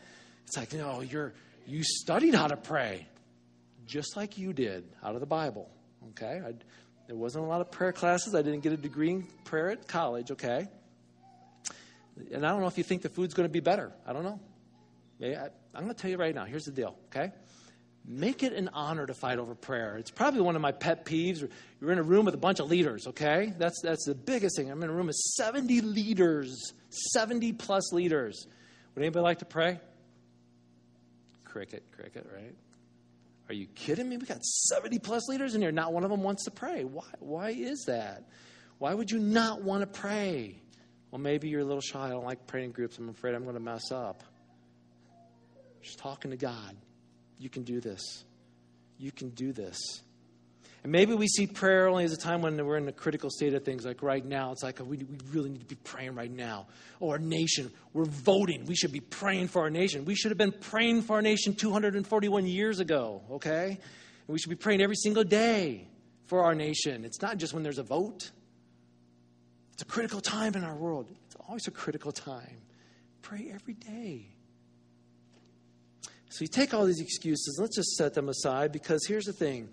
It's 0.47 0.57
like, 0.57 0.73
no, 0.73 1.01
you're 1.01 1.33
you 1.67 1.83
studied 1.83 2.33
how 2.33 2.47
to 2.47 2.57
pray 2.57 3.07
just 3.85 4.17
like 4.17 4.39
you 4.39 4.53
did 4.53 4.85
out 5.03 5.13
of 5.13 5.19
the 5.19 5.27
Bible, 5.27 5.69
okay? 6.09 6.41
I, 6.45 6.53
there 7.07 7.15
wasn't 7.15 7.45
a 7.45 7.47
lot 7.47 7.61
of 7.61 7.71
prayer 7.71 7.91
classes. 7.91 8.33
I 8.35 8.41
didn't 8.41 8.61
get 8.61 8.73
a 8.73 8.77
degree 8.77 9.11
in 9.11 9.23
prayer 9.43 9.69
at 9.71 9.87
college, 9.87 10.31
okay? 10.31 10.67
And 12.31 12.45
I 12.45 12.51
don't 12.51 12.61
know 12.61 12.67
if 12.67 12.77
you 12.77 12.83
think 12.83 13.01
the 13.01 13.09
food's 13.09 13.33
going 13.33 13.47
to 13.47 13.51
be 13.51 13.59
better. 13.59 13.91
I 14.05 14.13
don't 14.13 14.23
know. 14.23 14.39
Maybe 15.19 15.35
I, 15.35 15.45
I'm 15.73 15.83
going 15.83 15.89
to 15.89 15.93
tell 15.93 16.11
you 16.11 16.17
right 16.17 16.33
now 16.33 16.45
here's 16.45 16.63
the 16.63 16.71
deal, 16.71 16.95
okay? 17.07 17.31
Make 18.05 18.43
it 18.43 18.53
an 18.53 18.69
honor 18.73 19.05
to 19.05 19.13
fight 19.13 19.39
over 19.39 19.55
prayer. 19.55 19.97
It's 19.97 20.11
probably 20.11 20.41
one 20.41 20.55
of 20.55 20.61
my 20.61 20.73
pet 20.73 21.05
peeves. 21.05 21.47
You're 21.79 21.91
in 21.91 21.99
a 21.99 22.03
room 22.03 22.25
with 22.25 22.33
a 22.33 22.39
bunch 22.39 22.59
of 22.59 22.69
leaders, 22.69 23.07
okay? 23.07 23.53
That's, 23.57 23.79
that's 23.81 24.05
the 24.05 24.15
biggest 24.15 24.57
thing. 24.57 24.69
I'm 24.69 24.83
in 24.83 24.89
a 24.89 24.93
room 24.93 25.07
with 25.07 25.15
70 25.15 25.81
leaders, 25.81 26.73
70 26.89 27.53
plus 27.53 27.93
leaders. 27.93 28.45
Would 28.93 29.01
anybody 29.01 29.23
like 29.23 29.39
to 29.39 29.45
pray? 29.45 29.79
Cricket, 31.45 31.83
cricket, 31.95 32.27
right? 32.33 32.55
Are 33.49 33.53
you 33.53 33.67
kidding 33.67 34.09
me? 34.09 34.17
We 34.17 34.25
got 34.25 34.43
70 34.43 34.99
plus 34.99 35.27
leaders 35.27 35.53
in 35.55 35.61
here. 35.61 35.71
Not 35.71 35.93
one 35.93 36.03
of 36.03 36.09
them 36.09 36.23
wants 36.23 36.45
to 36.45 36.51
pray. 36.51 36.83
Why, 36.83 37.03
why 37.19 37.49
is 37.49 37.83
that? 37.87 38.23
Why 38.77 38.93
would 38.93 39.11
you 39.11 39.19
not 39.19 39.61
want 39.63 39.81
to 39.81 39.87
pray? 39.87 40.61
Well, 41.11 41.19
maybe 41.19 41.49
you're 41.49 41.61
a 41.61 41.65
little 41.65 41.81
shy. 41.81 42.07
I 42.07 42.09
don't 42.09 42.25
like 42.25 42.47
praying 42.47 42.71
groups. 42.71 42.97
I'm 42.97 43.09
afraid 43.09 43.35
I'm 43.35 43.43
going 43.43 43.55
to 43.55 43.61
mess 43.61 43.91
up. 43.91 44.23
Just 45.81 45.99
talking 45.99 46.31
to 46.31 46.37
God. 46.37 46.75
You 47.37 47.49
can 47.49 47.63
do 47.63 47.81
this. 47.81 48.23
You 48.97 49.11
can 49.11 49.29
do 49.29 49.51
this. 49.51 49.77
And 50.83 50.91
maybe 50.91 51.13
we 51.13 51.27
see 51.27 51.47
prayer 51.47 51.87
only 51.87 52.03
as 52.03 52.11
a 52.11 52.17
time 52.17 52.41
when 52.41 52.63
we're 52.65 52.75
in 52.75 52.87
a 52.89 52.91
critical 52.91 53.29
state 53.29 53.53
of 53.53 53.63
things, 53.63 53.85
like 53.85 54.03
right 54.03 54.23
now. 54.23 54.51
It's 54.51 54.63
like, 54.63 54.79
we, 54.79 54.97
we 54.97 55.17
really 55.31 55.49
need 55.49 55.61
to 55.61 55.65
be 55.65 55.75
praying 55.75 56.13
right 56.13 56.31
now. 56.31 56.67
Oh, 57.01 57.09
our 57.09 57.19
nation, 57.19 57.71
we're 57.93 58.03
voting. 58.03 58.65
We 58.65 58.75
should 58.75 58.91
be 58.91 58.99
praying 58.99 59.47
for 59.47 59.61
our 59.61 59.69
nation. 59.69 60.03
We 60.03 60.15
should 60.15 60.31
have 60.31 60.37
been 60.37 60.51
praying 60.51 61.03
for 61.03 61.13
our 61.15 61.21
nation 61.21 61.55
241 61.55 62.45
years 62.47 62.81
ago, 62.81 63.21
okay? 63.31 63.67
And 63.67 64.27
we 64.27 64.37
should 64.37 64.49
be 64.49 64.57
praying 64.57 64.81
every 64.81 64.97
single 64.97 65.23
day 65.23 65.87
for 66.25 66.43
our 66.43 66.53
nation. 66.53 67.05
It's 67.05 67.21
not 67.21 67.37
just 67.37 67.53
when 67.53 67.63
there's 67.63 67.79
a 67.79 67.83
vote, 67.83 68.31
it's 69.71 69.83
a 69.83 69.85
critical 69.85 70.19
time 70.19 70.53
in 70.55 70.65
our 70.65 70.75
world. 70.75 71.07
It's 71.27 71.35
always 71.47 71.65
a 71.67 71.71
critical 71.71 72.11
time. 72.11 72.57
Pray 73.21 73.49
every 73.53 73.73
day. 73.73 74.27
So 76.29 76.41
you 76.41 76.47
take 76.47 76.73
all 76.73 76.85
these 76.85 76.99
excuses, 76.99 77.57
let's 77.61 77.75
just 77.75 77.91
set 77.95 78.15
them 78.15 78.27
aside 78.27 78.71
because 78.71 79.05
here's 79.07 79.25
the 79.25 79.33
thing 79.33 79.69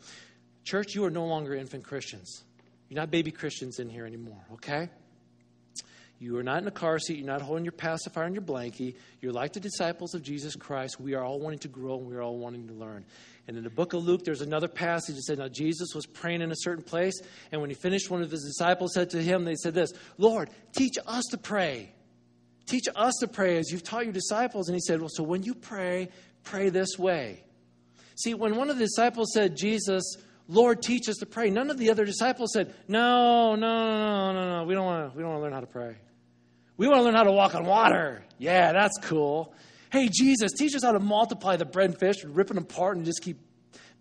Church, 0.65 0.95
you 0.95 1.05
are 1.05 1.11
no 1.11 1.27
longer 1.27 1.55
infant 1.55 1.85
Christians. 1.85 2.45
You're 2.89 3.01
not 3.01 3.11
baby 3.11 3.31
Christians 3.31 3.79
in 3.79 3.89
here 3.89 4.07
anymore, 4.07 4.45
okay? 4.55 4.89
You 6.21 6.37
are 6.37 6.43
not 6.43 6.61
in 6.61 6.69
a 6.69 6.73
car 6.73 6.99
seat. 6.99 7.17
You're 7.17 7.27
not 7.27 7.41
holding 7.41 7.65
your 7.65 7.73
pacifier 7.73 8.25
and 8.25 8.35
your 8.35 8.45
blankie. 8.45 8.95
You're 9.23 9.33
like 9.33 9.55
the 9.55 9.61
disciples 9.61 10.15
of 10.15 10.23
Jesus 10.23 10.55
Christ. 10.55 11.01
We 11.01 11.15
are 11.15 11.25
all 11.25 11.41
wanting 11.41 11.61
to 11.61 11.69
grow 11.69 11.97
and 11.97 12.07
we 12.07 12.15
are 12.15 12.21
all 12.21 12.37
wanting 12.37 12.69
to 12.69 12.75
learn. 12.75 13.07
And 13.49 13.57
in 13.57 13.65
the 13.65 13.71
book 13.71 13.95
of 13.95 14.05
Luke, 14.05 14.23
there's 14.23 14.43
another 14.43 14.69
passage 14.69 15.17
that 15.17 15.23
said, 15.23 15.39
Now 15.39 15.49
Jesus 15.49 15.95
was 15.95 16.05
praying 16.05 16.43
in 16.43 16.53
a 16.53 16.57
certain 16.57 16.85
place, 16.85 17.19
and 17.51 17.61
when 17.61 17.71
he 17.71 17.75
finished, 17.75 18.11
one 18.11 18.23
of 18.23 18.31
his 18.31 18.45
disciples 18.45 18.93
said 18.95 19.11
to 19.11 19.23
him, 19.23 19.45
They 19.45 19.55
said 19.55 19.73
this, 19.73 19.93
Lord, 20.19 20.51
teach 20.77 20.95
us 21.07 21.25
to 21.31 21.39
pray. 21.39 21.91
Teach 22.67 22.85
us 22.95 23.15
to 23.21 23.27
pray 23.27 23.57
as 23.57 23.73
you've 23.73 23.83
taught 23.83 24.05
your 24.05 24.13
disciples. 24.13 24.69
And 24.69 24.77
he 24.77 24.81
said, 24.81 25.01
Well, 25.01 25.09
so 25.11 25.23
when 25.23 25.43
you 25.43 25.55
pray, 25.55 26.11
pray 26.45 26.69
this 26.69 26.99
way. 26.99 27.43
See, 28.15 28.35
when 28.35 28.57
one 28.57 28.69
of 28.69 28.77
the 28.77 28.85
disciples 28.85 29.33
said, 29.33 29.57
Jesus, 29.57 30.17
Lord, 30.51 30.83
teach 30.83 31.09
us 31.09 31.17
to 31.19 31.27
pray, 31.27 31.49
none 31.49 31.71
of 31.71 31.79
the 31.79 31.91
other 31.91 32.05
disciples 32.05 32.53
said, 32.53 32.75
No, 32.89 33.55
no, 33.55 33.85
no, 33.85 34.33
no, 34.33 34.59
no, 34.59 34.65
we 34.65 34.75
don't 34.75 34.85
want 34.85 35.13
to, 35.13 35.17
we 35.17 35.23
don't 35.23 35.31
want 35.31 35.41
to 35.41 35.45
learn 35.45 35.53
how 35.53 35.61
to 35.61 35.67
pray. 35.67 35.97
We 36.77 36.89
want 36.89 36.99
to 36.99 37.05
learn 37.05 37.15
how 37.15 37.23
to 37.23 37.31
walk 37.31 37.55
on 37.55 37.65
water. 37.65 38.25
Yeah, 38.39 38.73
that's 38.73 38.99
cool. 39.03 39.55
Hey, 39.93 40.09
Jesus, 40.09 40.51
teach 40.53 40.75
us 40.75 40.83
how 40.83 40.91
to 40.91 40.99
multiply 40.99 41.55
the 41.55 41.65
bread 41.65 41.91
and 41.91 41.99
fish, 41.99 42.25
rip 42.25 42.49
them 42.49 42.59
apart 42.59 42.97
and 42.97 43.07
just 43.07 43.23
keep 43.23 43.39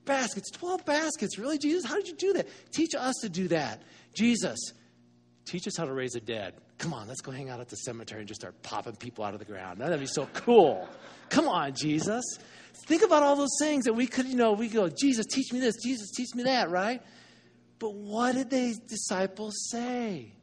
baskets, 0.05 0.49
12 0.49 0.85
baskets. 0.85 1.37
Really, 1.37 1.59
Jesus? 1.59 1.85
How 1.85 1.95
did 1.95 2.07
you 2.07 2.15
do 2.15 2.33
that? 2.33 2.47
Teach 2.71 2.95
us 2.97 3.15
to 3.21 3.29
do 3.29 3.47
that. 3.49 3.83
Jesus, 4.15 4.57
teach 5.49 5.67
us 5.67 5.75
how 5.75 5.85
to 5.85 5.93
raise 5.93 6.11
the 6.11 6.19
dead. 6.19 6.53
Come 6.77 6.93
on, 6.93 7.07
let's 7.07 7.21
go 7.21 7.31
hang 7.31 7.49
out 7.49 7.59
at 7.59 7.69
the 7.69 7.75
cemetery 7.75 8.21
and 8.21 8.27
just 8.27 8.41
start 8.41 8.61
popping 8.61 8.95
people 8.95 9.23
out 9.23 9.33
of 9.33 9.39
the 9.39 9.45
ground. 9.45 9.79
That'd 9.79 9.99
be 9.99 10.05
so 10.05 10.27
cool. 10.33 10.87
Come 11.29 11.47
on, 11.47 11.73
Jesus. 11.73 12.23
Think 12.85 13.01
about 13.01 13.23
all 13.23 13.35
those 13.35 13.57
things 13.59 13.85
that 13.85 13.93
we 13.93 14.05
could, 14.05 14.27
you 14.27 14.35
know, 14.35 14.53
we 14.53 14.67
go, 14.67 14.89
Jesus, 14.89 15.25
teach 15.25 15.51
me 15.51 15.59
this, 15.59 15.75
Jesus, 15.83 16.11
teach 16.11 16.33
me 16.35 16.43
that, 16.43 16.69
right? 16.69 17.01
But 17.79 17.93
what 17.93 18.35
did 18.35 18.49
the 18.49 18.75
disciples 18.87 19.69
say? 19.69 20.33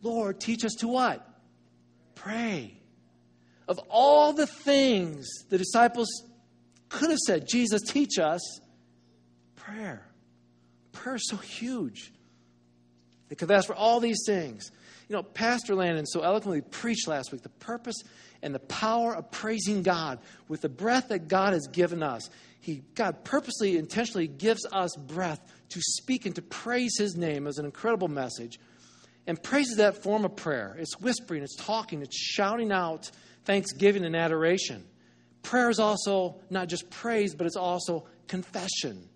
Lord, 0.00 0.40
teach 0.40 0.64
us 0.64 0.74
to 0.80 0.88
what? 0.88 1.26
Pray. 2.14 2.78
Of 3.68 3.78
all 3.88 4.32
the 4.32 4.46
things 4.46 5.28
the 5.48 5.58
disciples 5.58 6.08
could 6.88 7.10
have 7.10 7.18
said, 7.18 7.46
Jesus, 7.48 7.82
teach 7.82 8.18
us, 8.18 8.60
prayer. 9.56 10.06
Prayer 10.92 11.16
is 11.16 11.28
so 11.28 11.36
huge. 11.36 12.12
They 13.38 13.54
asked 13.54 13.66
for 13.66 13.74
all 13.74 14.00
these 14.00 14.22
things. 14.26 14.70
You 15.08 15.16
know, 15.16 15.22
Pastor 15.22 15.74
Landon 15.74 16.06
so 16.06 16.22
eloquently 16.22 16.60
preached 16.60 17.08
last 17.08 17.32
week 17.32 17.42
the 17.42 17.48
purpose 17.48 17.96
and 18.42 18.54
the 18.54 18.60
power 18.60 19.14
of 19.14 19.30
praising 19.30 19.82
God 19.82 20.18
with 20.48 20.62
the 20.62 20.68
breath 20.68 21.08
that 21.08 21.28
God 21.28 21.52
has 21.52 21.66
given 21.66 22.02
us. 22.02 22.30
He, 22.60 22.82
God 22.94 23.24
purposely, 23.24 23.76
intentionally 23.76 24.28
gives 24.28 24.64
us 24.72 24.94
breath 24.96 25.40
to 25.70 25.80
speak 25.80 26.26
and 26.26 26.34
to 26.36 26.42
praise 26.42 26.96
His 26.98 27.16
name 27.16 27.46
as 27.46 27.58
an 27.58 27.64
incredible 27.64 28.08
message. 28.08 28.58
And 29.26 29.40
praise 29.42 29.70
is 29.70 29.76
that 29.76 30.02
form 30.02 30.24
of 30.24 30.36
prayer. 30.36 30.76
It's 30.78 30.98
whispering, 31.00 31.42
it's 31.42 31.56
talking, 31.56 32.02
it's 32.02 32.16
shouting 32.16 32.72
out 32.72 33.10
thanksgiving 33.44 34.04
and 34.04 34.16
adoration. 34.16 34.84
Prayer 35.42 35.70
is 35.70 35.78
also 35.78 36.36
not 36.50 36.68
just 36.68 36.88
praise, 36.90 37.34
but 37.34 37.46
it's 37.46 37.56
also 37.56 38.06
confession. 38.28 39.08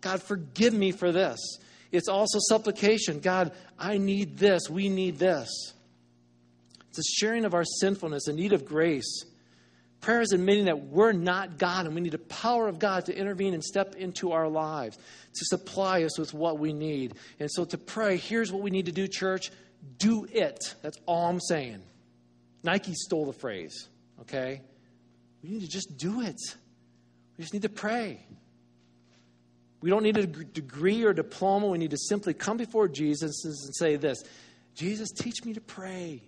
God, 0.00 0.22
forgive 0.22 0.72
me 0.72 0.92
for 0.92 1.12
this. 1.12 1.38
It's 1.90 2.08
also 2.08 2.38
supplication. 2.40 3.20
God, 3.20 3.52
I 3.78 3.98
need 3.98 4.36
this. 4.36 4.68
We 4.68 4.88
need 4.88 5.18
this. 5.18 5.48
It's 6.88 6.98
a 6.98 7.02
sharing 7.02 7.44
of 7.44 7.54
our 7.54 7.64
sinfulness, 7.64 8.26
a 8.28 8.32
need 8.32 8.52
of 8.52 8.64
grace. 8.64 9.24
Prayer 10.00 10.20
is 10.20 10.32
admitting 10.32 10.66
that 10.66 10.84
we're 10.84 11.12
not 11.12 11.58
God 11.58 11.86
and 11.86 11.94
we 11.94 12.00
need 12.00 12.12
the 12.12 12.18
power 12.18 12.68
of 12.68 12.78
God 12.78 13.06
to 13.06 13.16
intervene 13.16 13.54
and 13.54 13.64
step 13.64 13.96
into 13.96 14.32
our 14.32 14.48
lives, 14.48 14.96
to 14.96 15.44
supply 15.44 16.04
us 16.04 16.18
with 16.18 16.32
what 16.32 16.58
we 16.58 16.72
need. 16.72 17.14
And 17.40 17.50
so 17.50 17.64
to 17.64 17.78
pray, 17.78 18.16
here's 18.16 18.52
what 18.52 18.62
we 18.62 18.70
need 18.70 18.86
to 18.86 18.92
do, 18.92 19.08
church 19.08 19.50
do 19.96 20.26
it. 20.30 20.74
That's 20.82 20.98
all 21.06 21.28
I'm 21.28 21.40
saying. 21.40 21.82
Nike 22.62 22.94
stole 22.94 23.26
the 23.26 23.32
phrase, 23.32 23.88
okay? 24.20 24.60
We 25.42 25.50
need 25.50 25.60
to 25.60 25.68
just 25.68 25.96
do 25.96 26.20
it. 26.20 26.40
We 27.36 27.42
just 27.42 27.52
need 27.52 27.62
to 27.62 27.68
pray. 27.68 28.20
We 29.80 29.90
don't 29.90 30.02
need 30.02 30.16
a 30.16 30.26
degree 30.26 31.04
or 31.04 31.12
diploma. 31.12 31.68
We 31.68 31.78
need 31.78 31.92
to 31.92 31.98
simply 31.98 32.34
come 32.34 32.56
before 32.56 32.88
Jesus 32.88 33.44
and 33.44 33.54
say 33.76 33.96
this 33.96 34.22
Jesus, 34.74 35.10
teach 35.10 35.44
me 35.44 35.54
to 35.54 35.60
pray. 35.60 36.22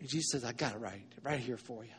And 0.00 0.08
Jesus 0.08 0.30
says, 0.32 0.44
I 0.44 0.52
got 0.52 0.74
it 0.74 0.78
right, 0.78 1.04
right 1.22 1.40
here 1.40 1.56
for 1.56 1.84
you. 1.84 1.90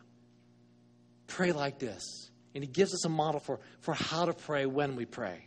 Pray 1.28 1.52
like 1.52 1.80
this. 1.80 2.32
And 2.56 2.64
he 2.64 2.70
gives 2.70 2.94
us 2.94 3.06
a 3.06 3.10
model 3.10 3.40
for, 3.40 3.60
for 3.82 3.94
how 3.94 4.26
to 4.26 4.34
pray 4.34 4.66
when 4.66 4.96
we 4.96 5.06
pray. 5.06 5.46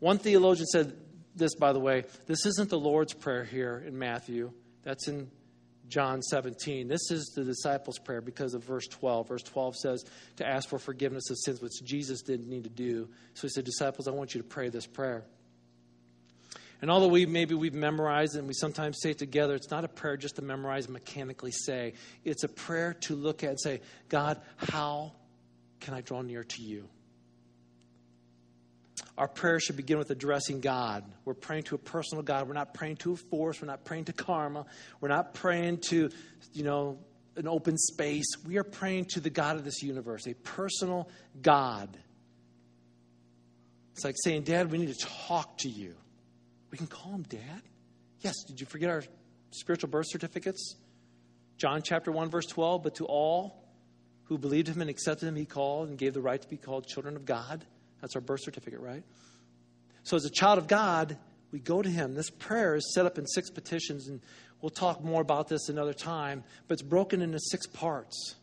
One 0.00 0.18
theologian 0.18 0.66
said 0.66 0.96
this, 1.34 1.54
by 1.54 1.72
the 1.72 1.80
way 1.80 2.04
this 2.26 2.44
isn't 2.44 2.68
the 2.68 2.78
Lord's 2.78 3.14
Prayer 3.14 3.44
here 3.44 3.82
in 3.86 3.98
Matthew, 3.98 4.52
that's 4.82 5.08
in 5.08 5.30
John 5.88 6.22
17. 6.22 6.88
This 6.88 7.10
is 7.10 7.32
the 7.34 7.44
disciples' 7.44 7.98
prayer 7.98 8.20
because 8.20 8.54
of 8.54 8.64
verse 8.64 8.86
12. 8.88 9.28
Verse 9.28 9.42
12 9.42 9.76
says 9.76 10.04
to 10.36 10.46
ask 10.46 10.68
for 10.68 10.78
forgiveness 10.78 11.30
of 11.30 11.38
sins, 11.38 11.60
which 11.60 11.82
Jesus 11.84 12.22
didn't 12.22 12.48
need 12.48 12.64
to 12.64 12.70
do. 12.70 13.08
So 13.34 13.42
he 13.42 13.48
said, 13.48 13.64
Disciples, 13.64 14.08
I 14.08 14.10
want 14.10 14.34
you 14.34 14.42
to 14.42 14.46
pray 14.46 14.68
this 14.68 14.86
prayer. 14.86 15.24
And 16.82 16.90
although 16.90 17.08
we 17.08 17.24
maybe 17.24 17.54
we've 17.54 17.74
memorized 17.74 18.36
and 18.36 18.46
we 18.46 18.52
sometimes 18.54 18.98
say 19.00 19.10
it 19.10 19.18
together, 19.18 19.54
it's 19.54 19.70
not 19.70 19.84
a 19.84 19.88
prayer 19.88 20.16
just 20.16 20.36
to 20.36 20.42
memorize 20.42 20.84
and 20.84 20.92
mechanically 20.92 21.52
say. 21.52 21.94
It's 22.24 22.44
a 22.44 22.48
prayer 22.48 22.94
to 23.02 23.14
look 23.14 23.44
at 23.44 23.50
and 23.50 23.60
say, 23.60 23.80
God, 24.08 24.40
how 24.56 25.12
can 25.80 25.94
I 25.94 26.02
draw 26.02 26.20
near 26.20 26.44
to 26.44 26.62
you? 26.62 26.88
Our 29.18 29.28
prayer 29.28 29.58
should 29.60 29.76
begin 29.76 29.96
with 29.96 30.10
addressing 30.10 30.60
God. 30.60 31.04
We're 31.24 31.34
praying 31.34 31.64
to 31.64 31.74
a 31.74 31.78
personal 31.78 32.22
God. 32.22 32.48
We're 32.48 32.54
not 32.54 32.74
praying 32.74 32.96
to 32.96 33.12
a 33.12 33.16
force. 33.16 33.62
We're 33.62 33.68
not 33.68 33.84
praying 33.84 34.06
to 34.06 34.12
karma. 34.12 34.66
We're 35.00 35.08
not 35.08 35.32
praying 35.32 35.78
to, 35.88 36.10
you 36.52 36.64
know, 36.64 36.98
an 37.36 37.48
open 37.48 37.78
space. 37.78 38.26
We 38.46 38.58
are 38.58 38.64
praying 38.64 39.06
to 39.06 39.20
the 39.20 39.30
God 39.30 39.56
of 39.56 39.64
this 39.64 39.82
universe, 39.82 40.26
a 40.26 40.34
personal 40.34 41.08
God. 41.40 41.96
It's 43.92 44.04
like 44.04 44.16
saying, 44.22 44.42
Dad, 44.42 44.70
we 44.70 44.76
need 44.76 44.94
to 44.94 45.06
talk 45.06 45.58
to 45.58 45.70
you. 45.70 45.94
We 46.70 46.76
can 46.76 46.86
call 46.86 47.12
him 47.12 47.22
Dad? 47.22 47.62
Yes. 48.20 48.34
Did 48.46 48.60
you 48.60 48.66
forget 48.66 48.90
our 48.90 49.02
spiritual 49.50 49.88
birth 49.88 50.06
certificates? 50.08 50.76
John 51.56 51.80
chapter 51.82 52.12
1, 52.12 52.28
verse 52.28 52.46
12. 52.46 52.82
But 52.82 52.96
to 52.96 53.06
all 53.06 53.64
who 54.24 54.36
believed 54.36 54.68
him 54.68 54.82
and 54.82 54.90
accepted 54.90 55.26
him, 55.26 55.36
he 55.36 55.46
called 55.46 55.88
and 55.88 55.96
gave 55.96 56.12
the 56.12 56.20
right 56.20 56.40
to 56.40 56.48
be 56.48 56.58
called 56.58 56.86
children 56.86 57.16
of 57.16 57.24
God. 57.24 57.64
That's 58.00 58.14
our 58.14 58.20
birth 58.20 58.40
certificate, 58.42 58.80
right? 58.80 59.02
So, 60.02 60.16
as 60.16 60.24
a 60.24 60.30
child 60.30 60.58
of 60.58 60.68
God, 60.68 61.16
we 61.50 61.58
go 61.58 61.82
to 61.82 61.88
Him. 61.88 62.14
This 62.14 62.30
prayer 62.30 62.74
is 62.76 62.94
set 62.94 63.06
up 63.06 63.18
in 63.18 63.26
six 63.26 63.50
petitions, 63.50 64.08
and 64.08 64.20
we'll 64.60 64.70
talk 64.70 65.02
more 65.02 65.22
about 65.22 65.48
this 65.48 65.68
another 65.68 65.94
time, 65.94 66.44
but 66.68 66.74
it's 66.74 66.82
broken 66.82 67.22
into 67.22 67.38
six 67.38 67.66
parts. 67.66 68.36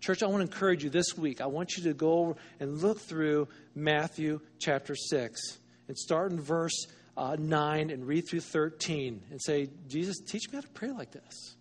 Church, 0.00 0.22
I 0.22 0.26
want 0.26 0.38
to 0.38 0.52
encourage 0.52 0.82
you 0.82 0.90
this 0.90 1.16
week. 1.16 1.40
I 1.40 1.46
want 1.46 1.76
you 1.76 1.84
to 1.84 1.94
go 1.94 2.36
and 2.58 2.82
look 2.82 3.00
through 3.00 3.46
Matthew 3.76 4.40
chapter 4.58 4.96
6 4.96 5.58
and 5.86 5.96
start 5.96 6.32
in 6.32 6.40
verse 6.40 6.86
uh, 7.16 7.36
9 7.38 7.90
and 7.90 8.04
read 8.04 8.22
through 8.28 8.40
13 8.40 9.22
and 9.30 9.40
say, 9.40 9.68
Jesus, 9.86 10.18
teach 10.18 10.50
me 10.50 10.56
how 10.56 10.62
to 10.62 10.68
pray 10.68 10.90
like 10.90 11.12
this. 11.12 11.54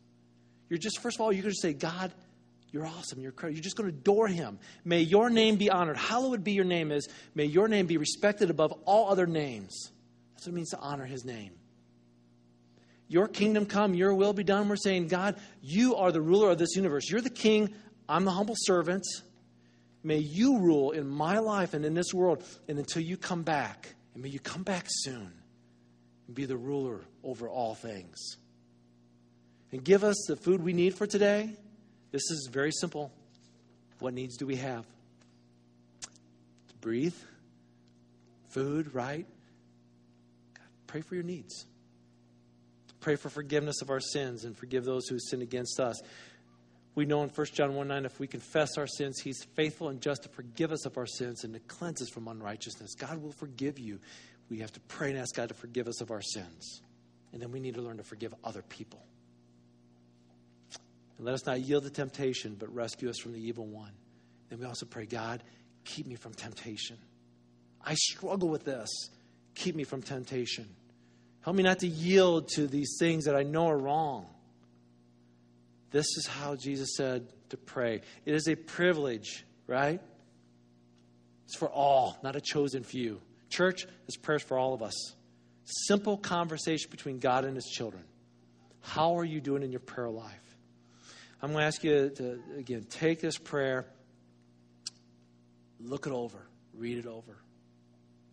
You're 0.70 0.80
just, 0.80 1.00
first 1.02 1.18
of 1.18 1.22
all, 1.22 1.32
you're 1.32 1.44
going 1.44 1.54
to 1.54 1.62
say, 1.62 1.74
God, 1.74 2.14
you're 2.72 2.86
awesome. 2.86 3.20
You're 3.20 3.32
incredible. 3.32 3.56
You're 3.58 3.64
just 3.64 3.76
going 3.76 3.92
to 3.92 3.98
adore 3.98 4.28
him. 4.28 4.58
May 4.86 5.02
your 5.02 5.30
name 5.30 5.58
be 5.58 5.70
honored. 5.70 5.98
Hallowed 5.98 6.44
be 6.44 6.54
your 6.54 6.66
name 6.66 6.92
is, 6.92 7.08
may 7.36 7.46
your 7.46 7.68
name 7.68 7.86
be 7.86 7.98
respected 7.98 8.50
above 8.50 8.72
all 8.86 9.10
other 9.10 9.28
names. 9.28 9.92
That's 10.34 10.48
what 10.48 10.54
it 10.54 10.56
means 10.56 10.70
to 10.70 10.80
honor 10.80 11.06
his 11.06 11.26
name. 11.26 11.52
Your 13.10 13.28
kingdom 13.28 13.66
come, 13.66 13.94
your 13.94 14.14
will 14.14 14.32
be 14.32 14.46
done. 14.46 14.70
We're 14.70 14.78
saying, 14.78 15.10
God, 15.10 15.36
you 15.62 15.98
are 15.98 16.14
the 16.14 16.22
ruler 16.22 16.50
of 16.50 16.58
this 16.58 16.78
universe. 16.78 17.10
You're 17.10 17.20
the 17.20 17.30
king. 17.30 17.74
I'm 18.08 18.24
the 18.24 18.32
humble 18.32 18.56
servant. 18.58 19.04
May 20.02 20.20
you 20.20 20.60
rule 20.60 20.92
in 20.92 21.08
my 21.08 21.40
life 21.40 21.74
and 21.74 21.84
in 21.84 21.94
this 21.94 22.14
world. 22.14 22.42
And 22.70 22.80
until 22.80 23.02
you 23.02 23.18
come 23.18 23.44
back, 23.44 23.94
and 24.14 24.24
may 24.24 24.30
you 24.30 24.40
come 24.40 24.64
back 24.64 24.86
soon 24.88 25.34
and 26.28 26.36
be 26.36 26.46
the 26.46 26.56
ruler 26.56 27.02
over 27.22 27.50
all 27.50 27.76
things. 27.76 28.38
And 29.74 29.84
give 29.84 30.06
us 30.06 30.16
the 30.30 30.38
food 30.38 30.64
we 30.64 30.72
need 30.72 30.96
for 30.96 31.06
today 31.06 31.54
this 32.12 32.30
is 32.30 32.50
very 32.52 32.72
simple. 32.72 33.12
What 34.00 34.14
needs 34.14 34.38
do 34.38 34.46
we 34.46 34.58
have? 34.58 34.86
To 36.02 36.76
breathe, 36.82 37.16
food, 38.50 38.94
right? 38.94 39.26
God, 40.54 40.68
pray 40.88 41.02
for 41.02 41.16
your 41.16 41.24
needs. 41.24 41.66
Pray 43.00 43.16
for 43.16 43.30
forgiveness 43.30 43.82
of 43.82 43.90
our 43.90 44.00
sins 44.00 44.44
and 44.44 44.56
forgive 44.56 44.86
those 44.86 45.08
who 45.08 45.18
sin 45.20 45.42
against 45.42 45.80
us. 45.80 46.00
We 46.94 47.06
know 47.06 47.24
in 47.24 47.30
1 47.30 47.48
John 47.54 47.74
1 47.76 47.88
9, 47.88 48.06
if 48.06 48.20
we 48.20 48.28
confess 48.28 48.78
our 48.78 48.88
sins, 48.88 49.20
He's 49.20 49.44
faithful 49.56 49.90
and 49.90 50.02
just 50.02 50.24
to 50.24 50.30
forgive 50.30 50.72
us 50.72 50.86
of 50.86 50.98
our 50.98 51.08
sins 51.08 51.44
and 51.44 51.54
to 51.54 51.60
cleanse 51.62 52.02
us 52.02 52.10
from 52.10 52.28
unrighteousness. 52.28 52.96
God 52.96 53.22
will 53.22 53.32
forgive 53.32 53.80
you. 53.80 54.00
We 54.50 54.60
have 54.60 54.74
to 54.74 54.80
pray 54.82 55.10
and 55.10 55.18
ask 55.18 55.36
God 55.36 55.48
to 55.50 55.56
forgive 55.56 55.88
us 55.88 56.02
of 56.02 56.12
our 56.12 56.22
sins. 56.22 56.82
And 57.32 57.42
then 57.42 57.52
we 57.52 57.62
need 57.62 57.76
to 57.76 57.82
learn 57.82 57.98
to 57.98 58.04
forgive 58.04 58.36
other 58.44 58.62
people. 58.62 59.02
And 61.22 61.28
let 61.28 61.36
us 61.36 61.46
not 61.46 61.62
yield 61.62 61.84
to 61.84 61.92
temptation, 61.92 62.56
but 62.58 62.74
rescue 62.74 63.08
us 63.08 63.20
from 63.20 63.34
the 63.34 63.40
evil 63.40 63.68
one. 63.68 63.92
Then 64.50 64.58
we 64.58 64.66
also 64.66 64.88
pray, 64.88 65.06
God, 65.06 65.44
keep 65.86 66.08
me 66.08 66.16
from 66.16 66.34
temptation. 66.34 66.98
I 67.86 67.94
struggle 67.94 68.50
with 68.50 68.66
this. 68.66 68.90
Keep 69.54 69.76
me 69.76 69.84
from 69.84 70.02
temptation. 70.02 70.68
Help 71.42 71.56
me 71.56 71.62
not 71.62 71.78
to 71.82 71.88
yield 71.88 72.48
to 72.56 72.66
these 72.66 72.96
things 72.98 73.26
that 73.26 73.36
I 73.36 73.44
know 73.44 73.68
are 73.68 73.78
wrong. 73.78 74.26
This 75.92 76.08
is 76.18 76.26
how 76.26 76.56
Jesus 76.56 76.96
said 76.98 77.28
to 77.50 77.58
pray. 77.58 78.02
It 78.26 78.34
is 78.34 78.48
a 78.48 78.56
privilege, 78.56 79.46
right? 79.68 80.02
It's 81.46 81.56
for 81.56 81.70
all, 81.70 82.18
not 82.24 82.36
a 82.36 82.42
chosen 82.42 82.84
few. 82.84 83.22
Church, 83.48 83.86
is 84.08 84.18
prayers 84.18 84.42
for 84.42 84.58
all 84.58 84.74
of 84.74 84.82
us. 84.82 85.14
Simple 85.86 86.18
conversation 86.18 86.90
between 86.90 87.20
God 87.20 87.46
and 87.46 87.56
his 87.56 87.68
children. 87.68 88.06
How 88.80 89.20
are 89.20 89.24
you 89.24 89.40
doing 89.40 89.62
in 89.62 89.70
your 89.70 89.82
prayer 89.82 90.10
life? 90.10 90.51
I'm 91.42 91.52
going 91.52 91.62
to 91.62 91.66
ask 91.66 91.84
you 91.84 92.12
to, 92.18 92.40
again, 92.58 92.86
take 92.90 93.20
this 93.20 93.38
prayer, 93.38 93.86
look 95.80 96.06
it 96.06 96.14
over, 96.14 96.46
read 96.76 97.00
it 97.00 97.08
over, 97.08 97.38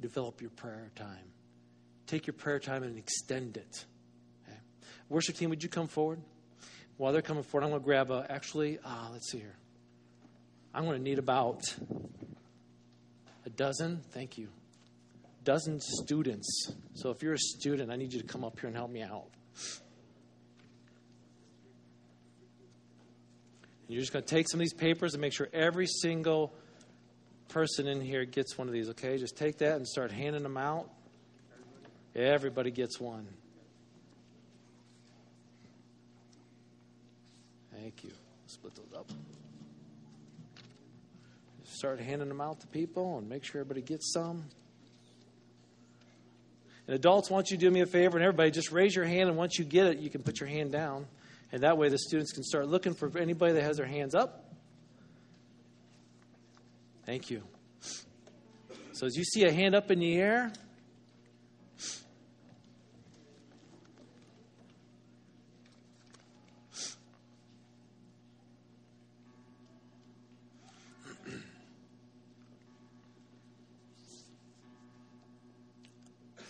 develop 0.00 0.42
your 0.42 0.50
prayer 0.50 0.90
time. 0.94 1.32
Take 2.06 2.26
your 2.26 2.34
prayer 2.34 2.58
time 2.58 2.82
and 2.82 2.98
extend 2.98 3.56
it. 3.56 3.84
Okay? 4.46 4.58
Worship 5.08 5.36
team, 5.36 5.48
would 5.50 5.62
you 5.62 5.68
come 5.70 5.88
forward? 5.88 6.20
While 6.98 7.12
they're 7.12 7.22
coming 7.22 7.44
forward, 7.44 7.64
I'm 7.64 7.70
going 7.70 7.80
to 7.80 7.84
grab 7.84 8.10
a, 8.10 8.26
actually, 8.28 8.78
uh, 8.84 9.08
let's 9.12 9.30
see 9.30 9.38
here. 9.38 9.56
I'm 10.74 10.84
going 10.84 10.98
to 10.98 11.02
need 11.02 11.18
about 11.18 11.62
a 13.46 13.50
dozen, 13.50 14.02
thank 14.12 14.36
you, 14.36 14.48
dozen 15.44 15.80
students. 15.80 16.72
So 16.94 17.10
if 17.10 17.22
you're 17.22 17.34
a 17.34 17.38
student, 17.38 17.90
I 17.90 17.96
need 17.96 18.12
you 18.12 18.20
to 18.20 18.26
come 18.26 18.44
up 18.44 18.60
here 18.60 18.68
and 18.68 18.76
help 18.76 18.90
me 18.90 19.02
out. 19.02 19.28
You're 23.88 24.00
just 24.00 24.12
going 24.12 24.24
to 24.24 24.28
take 24.28 24.48
some 24.50 24.60
of 24.60 24.64
these 24.64 24.74
papers 24.74 25.14
and 25.14 25.20
make 25.22 25.32
sure 25.32 25.48
every 25.52 25.86
single 25.86 26.52
person 27.48 27.88
in 27.88 28.02
here 28.02 28.26
gets 28.26 28.58
one 28.58 28.68
of 28.68 28.74
these, 28.74 28.90
okay? 28.90 29.16
Just 29.16 29.36
take 29.36 29.58
that 29.58 29.76
and 29.76 29.88
start 29.88 30.12
handing 30.12 30.42
them 30.42 30.58
out. 30.58 30.90
Everybody 32.14 32.70
gets 32.70 33.00
one. 33.00 33.26
Thank 37.72 38.04
you. 38.04 38.10
Split 38.46 38.74
those 38.74 38.92
up. 38.94 39.10
Start 41.64 42.00
handing 42.00 42.28
them 42.28 42.40
out 42.40 42.60
to 42.60 42.66
people 42.66 43.18
and 43.18 43.28
make 43.28 43.44
sure 43.44 43.60
everybody 43.60 43.82
gets 43.82 44.12
some. 44.12 44.44
And 46.86 46.94
adults, 46.94 47.30
want 47.30 47.50
you 47.50 47.56
do 47.56 47.70
me 47.70 47.80
a 47.80 47.86
favor, 47.86 48.16
and 48.16 48.24
everybody, 48.24 48.50
just 48.50 48.72
raise 48.72 48.96
your 48.96 49.04
hand, 49.04 49.28
and 49.28 49.38
once 49.38 49.58
you 49.58 49.64
get 49.64 49.86
it, 49.86 49.98
you 49.98 50.10
can 50.10 50.22
put 50.22 50.40
your 50.40 50.48
hand 50.48 50.72
down. 50.72 51.06
And 51.50 51.62
that 51.62 51.78
way 51.78 51.88
the 51.88 51.98
students 51.98 52.32
can 52.32 52.42
start 52.42 52.68
looking 52.68 52.94
for 52.94 53.16
anybody 53.18 53.54
that 53.54 53.62
has 53.62 53.78
their 53.78 53.86
hands 53.86 54.14
up. 54.14 54.44
Thank 57.06 57.30
you. 57.30 57.42
So 58.92 59.06
as 59.06 59.16
you 59.16 59.24
see 59.24 59.44
a 59.44 59.52
hand 59.52 59.74
up 59.74 59.90
in 59.90 60.00
the 60.00 60.16
air, 60.16 60.52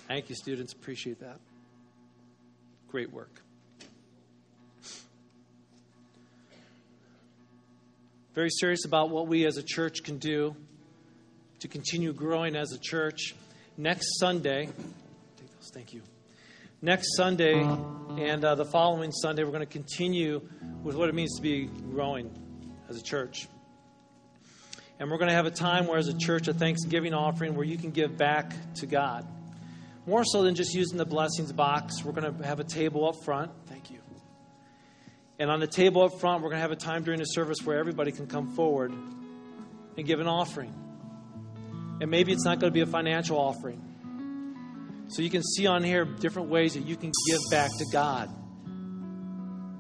Thank 0.09 0.31
you, 0.31 0.35
students. 0.35 0.73
Appreciate 0.73 1.21
that. 1.21 1.39
Great 2.89 3.13
work. 3.13 3.43
Very 8.39 8.51
serious 8.51 8.85
about 8.85 9.11
what 9.11 9.27
we 9.27 9.45
as 9.47 9.57
a 9.57 9.65
church 9.65 10.05
can 10.05 10.17
do 10.19 10.55
to 11.59 11.67
continue 11.67 12.13
growing 12.13 12.55
as 12.55 12.71
a 12.71 12.79
church. 12.79 13.35
Next 13.77 14.17
Sunday, 14.21 14.69
thank 15.75 15.93
you. 15.93 16.03
Next 16.81 17.17
Sunday 17.17 17.55
and 17.55 18.45
uh, 18.45 18.55
the 18.55 18.65
following 18.65 19.11
Sunday, 19.11 19.43
we're 19.43 19.51
going 19.51 19.67
to 19.67 19.67
continue 19.67 20.41
with 20.85 20.95
what 20.95 21.09
it 21.09 21.17
means 21.17 21.35
to 21.35 21.43
be 21.43 21.65
growing 21.91 22.31
as 22.89 22.97
a 22.97 23.03
church. 23.03 23.49
And 25.01 25.11
we're 25.11 25.19
going 25.19 25.31
to 25.31 25.35
have 25.35 25.47
a 25.47 25.51
time 25.51 25.89
where, 25.89 25.99
as 25.99 26.07
a 26.07 26.17
church, 26.17 26.47
a 26.47 26.55
Thanksgiving 26.55 27.15
offering 27.15 27.57
where 27.57 27.67
you 27.67 27.77
can 27.77 27.91
give 27.91 28.17
back 28.17 28.53
to 28.77 28.87
God. 28.87 29.27
More 30.07 30.23
so 30.25 30.45
than 30.45 30.55
just 30.55 30.75
using 30.75 30.97
the 30.97 31.05
blessings 31.05 31.51
box, 31.51 32.05
we're 32.05 32.13
going 32.13 32.39
to 32.39 32.47
have 32.47 32.61
a 32.61 32.65
table 32.65 33.09
up 33.09 33.17
front. 33.25 33.51
Thank 33.67 33.91
you. 33.91 33.99
And 35.39 35.51
on 35.51 35.61
the 35.61 35.69
table 35.69 36.03
up 36.03 36.19
front, 36.21 36.43
we're 36.43 36.51
going 36.51 36.59
to 36.59 36.63
have 36.63 36.73
a 36.73 36.77
time 36.77 37.05
during 37.05 37.21
the 37.21 37.27
service 37.27 37.59
where 37.63 37.79
everybody 37.79 38.11
can 38.11 38.27
come 38.27 38.55
forward 38.57 38.91
and 38.91 40.07
give 40.07 40.19
an 40.19 40.27
offering. 40.27 40.75
And 42.01 42.11
maybe 42.11 42.33
it's 42.33 42.45
not 42.45 42.59
going 42.59 42.73
to 42.73 42.75
be 42.75 42.81
a 42.81 42.87
financial 42.87 43.39
offering. 43.39 43.85
So 45.09 45.23
you 45.23 45.31
can 45.31 45.43
see 45.43 45.67
on 45.67 45.85
here 45.85 46.05
different 46.05 46.49
ways 46.49 46.75
that 46.75 46.85
you 46.85 46.97
can 46.97 47.13
give 47.29 47.41
back 47.51 47.71
to 47.79 47.87
God. 47.93 48.29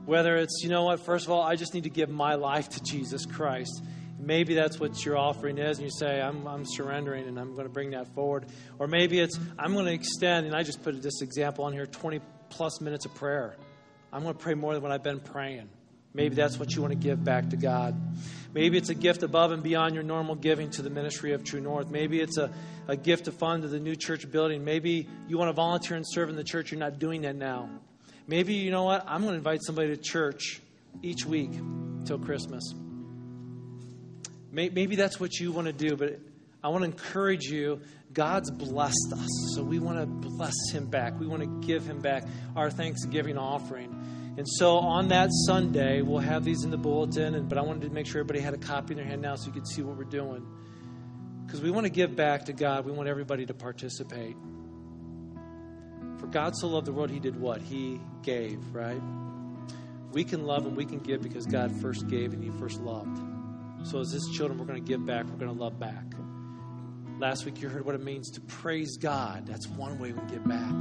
Whether 0.07 0.37
it's, 0.37 0.61
you 0.63 0.71
know 0.71 0.85
what, 0.85 1.05
first 1.05 1.27
of 1.27 1.33
all, 1.33 1.43
I 1.43 1.57
just 1.57 1.75
need 1.75 1.85
to 1.85 1.91
give 1.91 2.09
my 2.09 2.37
life 2.37 2.69
to 2.71 2.83
Jesus 2.83 3.27
Christ. 3.27 3.83
Maybe 4.19 4.55
that's 4.55 4.81
what 4.81 5.05
your 5.05 5.19
offering 5.19 5.59
is, 5.59 5.79
and 5.79 5.85
you 5.85 5.91
say, 5.91 6.21
I'm, 6.21 6.47
I'm 6.47 6.65
surrendering 6.67 7.29
and 7.29 7.39
I'm 7.39 7.53
going 7.53 7.67
to 7.67 7.73
bring 7.73 7.91
that 7.91 8.13
forward. 8.15 8.47
Or 8.79 8.87
maybe 8.87 9.21
it's, 9.21 9.39
I'm 9.59 9.75
going 9.75 9.87
to 9.87 9.93
extend, 9.93 10.47
and 10.47 10.57
I 10.57 10.63
just 10.63 10.83
put 10.83 11.01
this 11.03 11.21
example 11.21 11.65
on 11.67 11.73
here 11.73 11.87
20 11.87 12.21
plus 12.49 12.81
minutes 12.81 13.05
of 13.05 13.15
prayer. 13.15 13.57
I'm 14.13 14.23
going 14.23 14.35
to 14.35 14.41
pray 14.41 14.55
more 14.55 14.75
than 14.75 14.83
what 14.83 14.93
I've 14.93 15.03
been 15.03 15.21
praying. 15.21 15.69
Maybe 16.15 16.35
that's 16.35 16.59
what 16.59 16.75
you 16.75 16.83
want 16.83 16.93
to 16.93 16.99
give 16.99 17.23
back 17.23 17.51
to 17.51 17.57
God. 17.57 17.95
Maybe 18.55 18.79
it's 18.79 18.89
a 18.89 18.95
gift 18.95 19.23
above 19.23 19.53
and 19.53 19.63
beyond 19.63 19.95
your 19.95 20.03
normal 20.03 20.35
giving 20.35 20.71
to 20.71 20.83
the 20.83 20.91
ministry 20.91 21.33
of 21.33 21.45
True 21.45 21.61
North. 21.61 21.91
Maybe 21.91 22.21
it's 22.21 22.39
a, 22.39 22.51
a 22.89 22.97
gift 22.97 23.27
to 23.27 23.33
fund 23.33 23.63
to 23.63 23.69
the 23.69 23.79
new 23.79 23.95
church 23.95 24.31
building. 24.31 24.65
Maybe 24.65 25.07
you 25.29 25.37
want 25.37 25.51
to 25.51 25.53
volunteer 25.53 25.97
and 25.97 26.07
serve 26.09 26.31
in 26.31 26.37
the 26.37 26.45
church. 26.45 26.73
You're 26.73 26.81
not 26.81 26.99
doing 26.99 27.23
that 27.23 27.37
now. 27.37 27.69
Maybe, 28.27 28.55
you 28.55 28.71
know 28.71 28.85
what? 28.85 29.05
I'm 29.07 29.21
going 29.21 29.33
to 29.33 29.39
invite 29.39 29.63
somebody 29.63 29.89
to 29.89 29.97
church 29.97 30.61
each 31.03 31.25
week 31.25 31.51
till 32.05 32.19
Christmas. 32.19 32.75
Maybe 34.51 34.97
that's 34.97 35.21
what 35.21 35.39
you 35.39 35.53
want 35.53 35.67
to 35.67 35.73
do, 35.73 35.95
but 35.95 36.19
I 36.65 36.69
want 36.69 36.83
to 36.83 36.91
encourage 36.91 37.45
you. 37.45 37.81
God's 38.13 38.51
blessed 38.51 39.13
us, 39.13 39.55
so 39.55 39.63
we 39.63 39.79
want 39.79 39.99
to 40.01 40.07
bless 40.07 40.55
Him 40.73 40.87
back. 40.87 41.19
We 41.19 41.27
want 41.27 41.43
to 41.43 41.67
give 41.67 41.85
Him 41.85 42.01
back 42.01 42.25
our 42.57 42.71
Thanksgiving 42.71 43.37
offering. 43.37 44.35
And 44.39 44.47
so 44.49 44.79
on 44.79 45.09
that 45.09 45.31
Sunday, 45.47 46.01
we'll 46.01 46.21
have 46.21 46.45
these 46.45 46.65
in 46.65 46.71
the 46.71 46.79
bulletin, 46.79 47.35
and, 47.35 47.49
but 47.49 47.59
I 47.59 47.63
wanted 47.63 47.83
to 47.83 47.91
make 47.91 48.07
sure 48.07 48.21
everybody 48.21 48.41
had 48.41 48.55
a 48.55 48.59
copy 48.59 48.93
in 48.93 48.99
their 48.99 49.07
hand 49.07 49.21
now 49.21 49.35
so 49.35 49.47
you 49.47 49.53
could 49.53 49.67
see 49.67 49.83
what 49.83 49.97
we're 49.97 50.05
doing. 50.05 50.47
Because 51.45 51.61
we 51.61 51.71
want 51.71 51.87
to 51.87 51.91
give 51.91 52.15
back 52.15 52.45
to 52.47 52.53
God, 52.53 52.85
we 52.85 52.93
want 52.93 53.09
everybody 53.09 53.47
to 53.47 53.55
participate. 53.55 54.37
For 56.19 56.27
God 56.27 56.55
so 56.57 56.69
loved 56.69 56.87
the 56.87 56.93
world, 56.93 57.11
He 57.11 57.21
did 57.21 57.39
what? 57.39 57.61
He 57.63 58.01
gave, 58.23 58.59
right? 58.75 59.01
We 60.13 60.25
can 60.25 60.45
love 60.45 60.67
and 60.67 60.77
we 60.77 60.85
can 60.85 60.99
give 60.99 61.21
because 61.21 61.47
God 61.47 61.73
first 61.81 62.07
gave 62.09 62.33
and 62.33 62.43
He 62.43 62.51
first 62.59 62.81
loved. 62.81 63.19
So, 63.85 64.01
as 64.01 64.13
His 64.13 64.29
children, 64.35 64.59
we're 64.59 64.67
going 64.67 64.83
to 64.83 64.89
give 64.89 65.05
back, 65.05 65.27
we're 65.27 65.39
going 65.39 65.55
to 65.55 65.63
love 65.63 65.79
back. 65.79 66.05
Last 67.19 67.45
week, 67.45 67.61
you 67.61 67.69
heard 67.69 67.85
what 67.85 67.97
it 67.97 68.03
means 68.03 68.31
to 68.33 68.41
praise 68.41 68.97
God. 68.97 69.45
That's 69.47 69.67
one 69.67 69.99
way 69.99 70.13
we 70.13 70.21
get 70.31 70.47
back. 70.47 70.73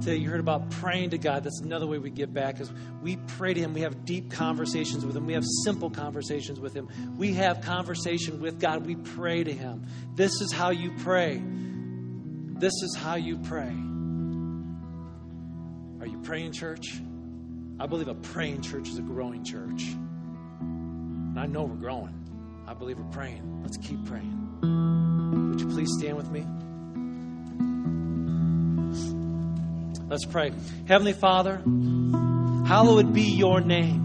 Today, 0.00 0.16
you 0.16 0.30
heard 0.30 0.38
about 0.38 0.70
praying 0.70 1.10
to 1.10 1.18
God. 1.18 1.42
That's 1.42 1.60
another 1.60 1.88
way 1.88 1.98
we 1.98 2.10
give 2.10 2.32
back. 2.32 2.60
Is 2.60 2.72
we 3.02 3.16
pray 3.16 3.52
to 3.52 3.60
Him. 3.60 3.74
We 3.74 3.80
have 3.80 4.04
deep 4.04 4.30
conversations 4.30 5.04
with 5.04 5.16
Him. 5.16 5.26
We 5.26 5.32
have 5.32 5.44
simple 5.64 5.90
conversations 5.90 6.60
with 6.60 6.72
Him. 6.72 6.88
We 7.16 7.34
have 7.34 7.62
conversation 7.62 8.40
with 8.40 8.60
God. 8.60 8.86
We 8.86 8.94
pray 8.94 9.42
to 9.42 9.52
Him. 9.52 9.84
This 10.14 10.40
is 10.40 10.52
how 10.52 10.70
you 10.70 10.92
pray. 10.98 11.42
This 11.44 12.72
is 12.72 12.96
how 12.96 13.16
you 13.16 13.38
pray. 13.38 13.74
Are 16.00 16.06
you 16.06 16.20
praying, 16.22 16.52
church? 16.52 16.94
I 17.80 17.86
believe 17.86 18.06
a 18.06 18.14
praying 18.14 18.62
church 18.62 18.88
is 18.88 18.98
a 18.98 19.02
growing 19.02 19.42
church. 19.44 19.82
And 20.60 21.40
I 21.40 21.46
know 21.46 21.64
we're 21.64 21.74
growing. 21.74 22.14
I 22.68 22.74
believe 22.74 23.00
we're 23.00 23.10
praying. 23.10 23.62
Let's 23.62 23.78
keep 23.78 24.04
praying. 24.04 24.41
Would 24.62 25.60
you 25.60 25.68
please 25.68 25.90
stand 25.98 26.16
with 26.16 26.30
me? 26.30 26.46
Let's 30.08 30.24
pray. 30.26 30.52
Heavenly 30.86 31.14
Father, 31.14 31.62
hallowed 32.66 33.12
be 33.12 33.22
your 33.22 33.60
name. 33.60 34.02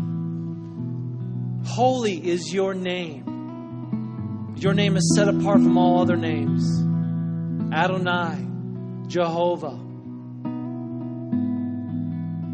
Holy 1.66 2.16
is 2.16 2.54
your 2.54 2.74
name. 2.74 4.56
Your 4.58 4.74
name 4.74 4.98
is 4.98 5.14
set 5.16 5.28
apart 5.28 5.62
from 5.62 5.78
all 5.78 6.02
other 6.02 6.18
names. 6.18 6.64
Adonai, 7.74 8.48
Jehovah. 9.08 9.78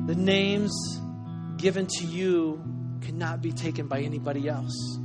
The 0.08 0.16
names 0.16 0.74
given 1.58 1.88
to 1.88 2.06
you 2.06 2.62
cannot 3.02 3.42
be 3.42 3.52
taken 3.52 3.88
by 3.88 4.02
anybody 4.02 4.50
else. 4.50 4.98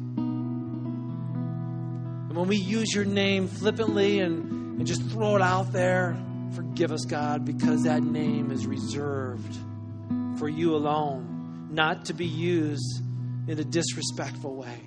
When 2.39 2.47
we 2.47 2.57
use 2.57 2.95
your 2.95 3.05
name 3.05 3.49
flippantly 3.49 4.21
and, 4.21 4.79
and 4.79 4.87
just 4.87 5.03
throw 5.11 5.35
it 5.35 5.43
out 5.43 5.73
there, 5.73 6.17
forgive 6.55 6.93
us, 6.93 7.05
God, 7.05 7.45
because 7.45 7.83
that 7.83 8.01
name 8.01 8.53
is 8.53 8.65
reserved 8.65 9.57
for 10.39 10.49
you 10.49 10.77
alone, 10.77 11.67
not 11.73 12.05
to 12.05 12.15
be 12.15 12.27
used 12.27 13.03
in 13.49 13.59
a 13.59 13.65
disrespectful 13.65 14.55
way. 14.55 14.81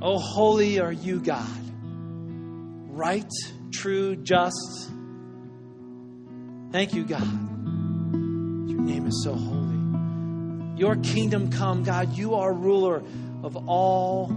Oh, 0.00 0.20
holy 0.20 0.78
are 0.78 0.92
you, 0.92 1.18
God. 1.18 1.50
Right, 2.92 3.32
true, 3.72 4.14
just. 4.14 4.88
Thank 6.70 6.94
you, 6.94 7.06
God. 7.06 7.22
Your 8.70 8.80
name 8.80 9.08
is 9.08 9.24
so 9.24 9.34
holy. 9.34 10.78
Your 10.78 10.94
kingdom 10.94 11.50
come, 11.50 11.82
God. 11.82 12.16
You 12.16 12.36
are 12.36 12.52
ruler 12.52 13.02
of 13.42 13.68
all 13.68 14.28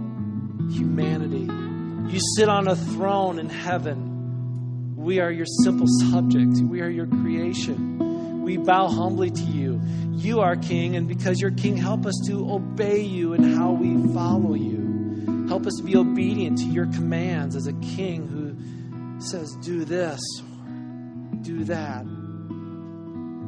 humanity. 0.72 1.67
You 2.08 2.20
sit 2.36 2.48
on 2.48 2.68
a 2.68 2.74
throne 2.74 3.38
in 3.38 3.50
heaven. 3.50 4.96
We 4.96 5.20
are 5.20 5.30
your 5.30 5.44
simple 5.62 5.86
subjects. 5.86 6.60
We 6.62 6.80
are 6.80 6.88
your 6.88 7.06
creation. 7.06 8.42
We 8.42 8.56
bow 8.56 8.88
humbly 8.88 9.30
to 9.30 9.42
you. 9.42 9.78
You 10.12 10.40
are 10.40 10.56
king, 10.56 10.96
and 10.96 11.06
because 11.06 11.38
you're 11.38 11.50
king, 11.50 11.76
help 11.76 12.06
us 12.06 12.14
to 12.26 12.50
obey 12.50 13.02
you 13.02 13.34
and 13.34 13.54
how 13.54 13.72
we 13.72 13.94
follow 14.14 14.54
you. 14.54 15.46
Help 15.48 15.66
us 15.66 15.74
to 15.76 15.82
be 15.82 15.96
obedient 15.96 16.58
to 16.58 16.64
your 16.64 16.86
commands 16.86 17.54
as 17.54 17.66
a 17.66 17.74
king 17.74 18.26
who 18.26 19.20
says, 19.20 19.54
do 19.62 19.84
this 19.84 20.20
or 20.40 21.36
do 21.42 21.64
that. 21.64 22.06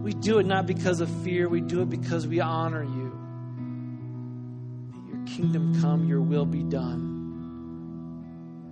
We 0.02 0.12
do 0.12 0.38
it 0.38 0.46
not 0.46 0.66
because 0.66 1.00
of 1.00 1.08
fear, 1.22 1.48
we 1.48 1.62
do 1.62 1.80
it 1.80 1.88
because 1.88 2.26
we 2.26 2.40
honor 2.40 2.84
you. 2.84 3.18
May 4.92 5.12
your 5.12 5.26
kingdom 5.26 5.80
come, 5.80 6.06
your 6.06 6.20
will 6.20 6.46
be 6.46 6.62
done. 6.62 7.09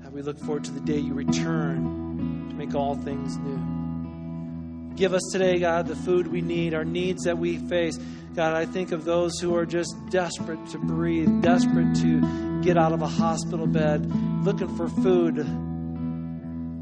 And 0.08 0.14
we 0.14 0.22
look 0.22 0.38
forward 0.38 0.64
to 0.64 0.70
the 0.70 0.80
day 0.80 0.96
you 0.96 1.12
return 1.12 2.48
to 2.48 2.54
make 2.54 2.74
all 2.74 2.94
things 2.94 3.36
new. 3.36 4.96
Give 4.96 5.12
us 5.12 5.20
today, 5.32 5.58
God, 5.58 5.86
the 5.86 5.96
food 5.96 6.28
we 6.28 6.40
need, 6.40 6.72
our 6.72 6.82
needs 6.82 7.24
that 7.24 7.36
we 7.36 7.58
face. 7.58 7.98
God, 8.34 8.54
I 8.54 8.64
think 8.64 8.92
of 8.92 9.04
those 9.04 9.38
who 9.38 9.54
are 9.54 9.66
just 9.66 9.94
desperate 10.08 10.66
to 10.70 10.78
breathe, 10.78 11.42
desperate 11.42 11.94
to 11.96 12.62
get 12.62 12.78
out 12.78 12.92
of 12.92 13.02
a 13.02 13.06
hospital 13.06 13.66
bed, 13.66 14.10
looking 14.46 14.74
for 14.78 14.88
food, 14.88 15.46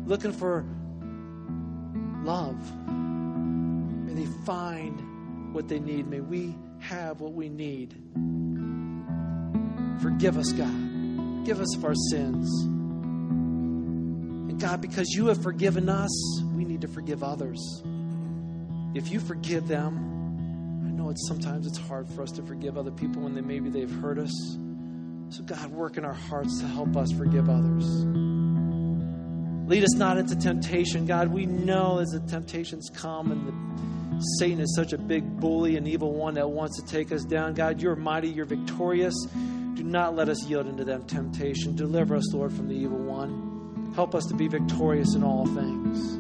looking 0.07 0.31
for 0.31 0.65
love 2.23 2.57
May 2.87 4.15
they 4.15 4.31
find 4.45 5.53
what 5.53 5.67
they 5.67 5.81
need. 5.81 6.07
May 6.07 6.21
we 6.21 6.55
have 6.79 7.21
what 7.21 7.33
we 7.33 7.49
need. 7.49 7.93
Forgive 10.01 10.39
us, 10.39 10.53
God. 10.53 10.71
Forgive 11.41 11.61
us 11.61 11.75
of 11.75 11.85
our 11.85 11.95
sins. 12.13 12.76
God, 14.59 14.81
because 14.81 15.11
you 15.11 15.27
have 15.27 15.43
forgiven 15.43 15.89
us, 15.89 16.43
we 16.55 16.65
need 16.65 16.81
to 16.81 16.89
forgive 16.89 17.23
others. 17.23 17.83
If 18.95 19.11
you 19.13 19.21
forgive 19.21 19.69
them, 19.69 20.85
I 20.87 20.91
know 20.91 21.11
it's 21.11 21.29
sometimes 21.29 21.67
it's 21.67 21.79
hard 21.79 22.09
for 22.09 22.23
us 22.23 22.31
to 22.33 22.43
forgive 22.43 22.79
other 22.79 22.91
people 22.91 23.23
when 23.23 23.35
they 23.35 23.43
maybe 23.43 23.69
they've 23.69 23.91
hurt 23.91 24.19
us. 24.19 24.33
So 25.29 25.43
God, 25.45 25.71
work 25.73 25.99
in 25.99 26.05
our 26.05 26.15
hearts 26.15 26.61
to 26.61 26.67
help 26.67 26.97
us 26.97 27.13
forgive 27.13 27.51
others. 27.51 27.85
Lead 29.67 29.83
us 29.83 29.95
not 29.95 30.17
into 30.17 30.37
temptation, 30.37 31.07
God. 31.07 31.29
We 31.29 31.45
know 31.45 31.99
as 31.99 32.09
the 32.11 32.21
temptations 32.21 32.89
come 32.95 33.33
and 33.33 33.49
the 33.49 34.23
Satan 34.39 34.61
is 34.61 34.75
such 34.75 34.93
a 34.93 34.99
big 34.99 35.41
bully 35.41 35.77
and 35.77 35.87
evil 35.87 36.15
one 36.15 36.35
that 36.35 36.49
wants 36.49 36.81
to 36.81 36.87
take 36.87 37.13
us 37.13 37.25
down. 37.25 37.53
God, 37.53 37.83
you're 37.83 37.97
mighty, 37.97 38.29
you're 38.29 38.47
victorious. 38.47 39.15
Do 39.75 39.83
not 39.83 40.17
let 40.17 40.31
us 40.31 40.47
yield 40.47 40.67
into 40.69 40.85
that 40.85 41.09
temptation. 41.09 41.77
Deliver 41.77 42.17
us, 42.17 42.33
Lord, 42.33 42.53
from 42.53 42.69
the 42.69 42.75
evil 42.75 42.99
one. 42.99 43.46
Help 43.97 44.15
us 44.15 44.27
to 44.27 44.35
be 44.35 44.47
victorious 44.47 45.15
in 45.15 45.25
all 45.25 45.47
things. 45.47 46.19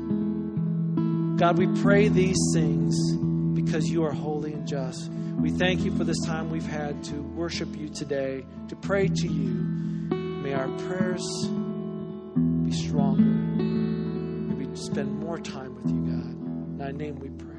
God, 1.39 1.59
we 1.59 1.67
pray 1.83 2.09
these 2.09 2.39
things 2.55 2.97
because 3.53 3.91
you 3.91 4.03
are 4.03 4.13
holy 4.13 4.55
and 4.55 4.67
just. 4.67 5.11
We 5.11 5.51
thank 5.51 5.83
you 5.83 5.95
for 5.95 6.03
this 6.03 6.19
time 6.25 6.49
we've 6.49 6.67
had 6.67 7.05
to 7.05 7.17
worship 7.17 7.77
you 7.77 7.91
today, 7.91 8.47
to 8.69 8.77
pray 8.77 9.09
to 9.09 9.29
you. 9.29 9.51
May 10.43 10.55
our 10.55 10.69
prayers 10.89 11.23
be 12.65 12.73
stronger. 12.73 13.23
May 13.23 14.65
we 14.65 14.75
spend 14.75 15.21
more 15.21 15.39
time 15.39 15.75
with 15.75 15.85
you, 15.85 16.01
God. 16.01 16.33
In 16.33 16.79
thy 16.79 16.93
name 16.93 17.17
we 17.17 17.29
pray. 17.29 17.56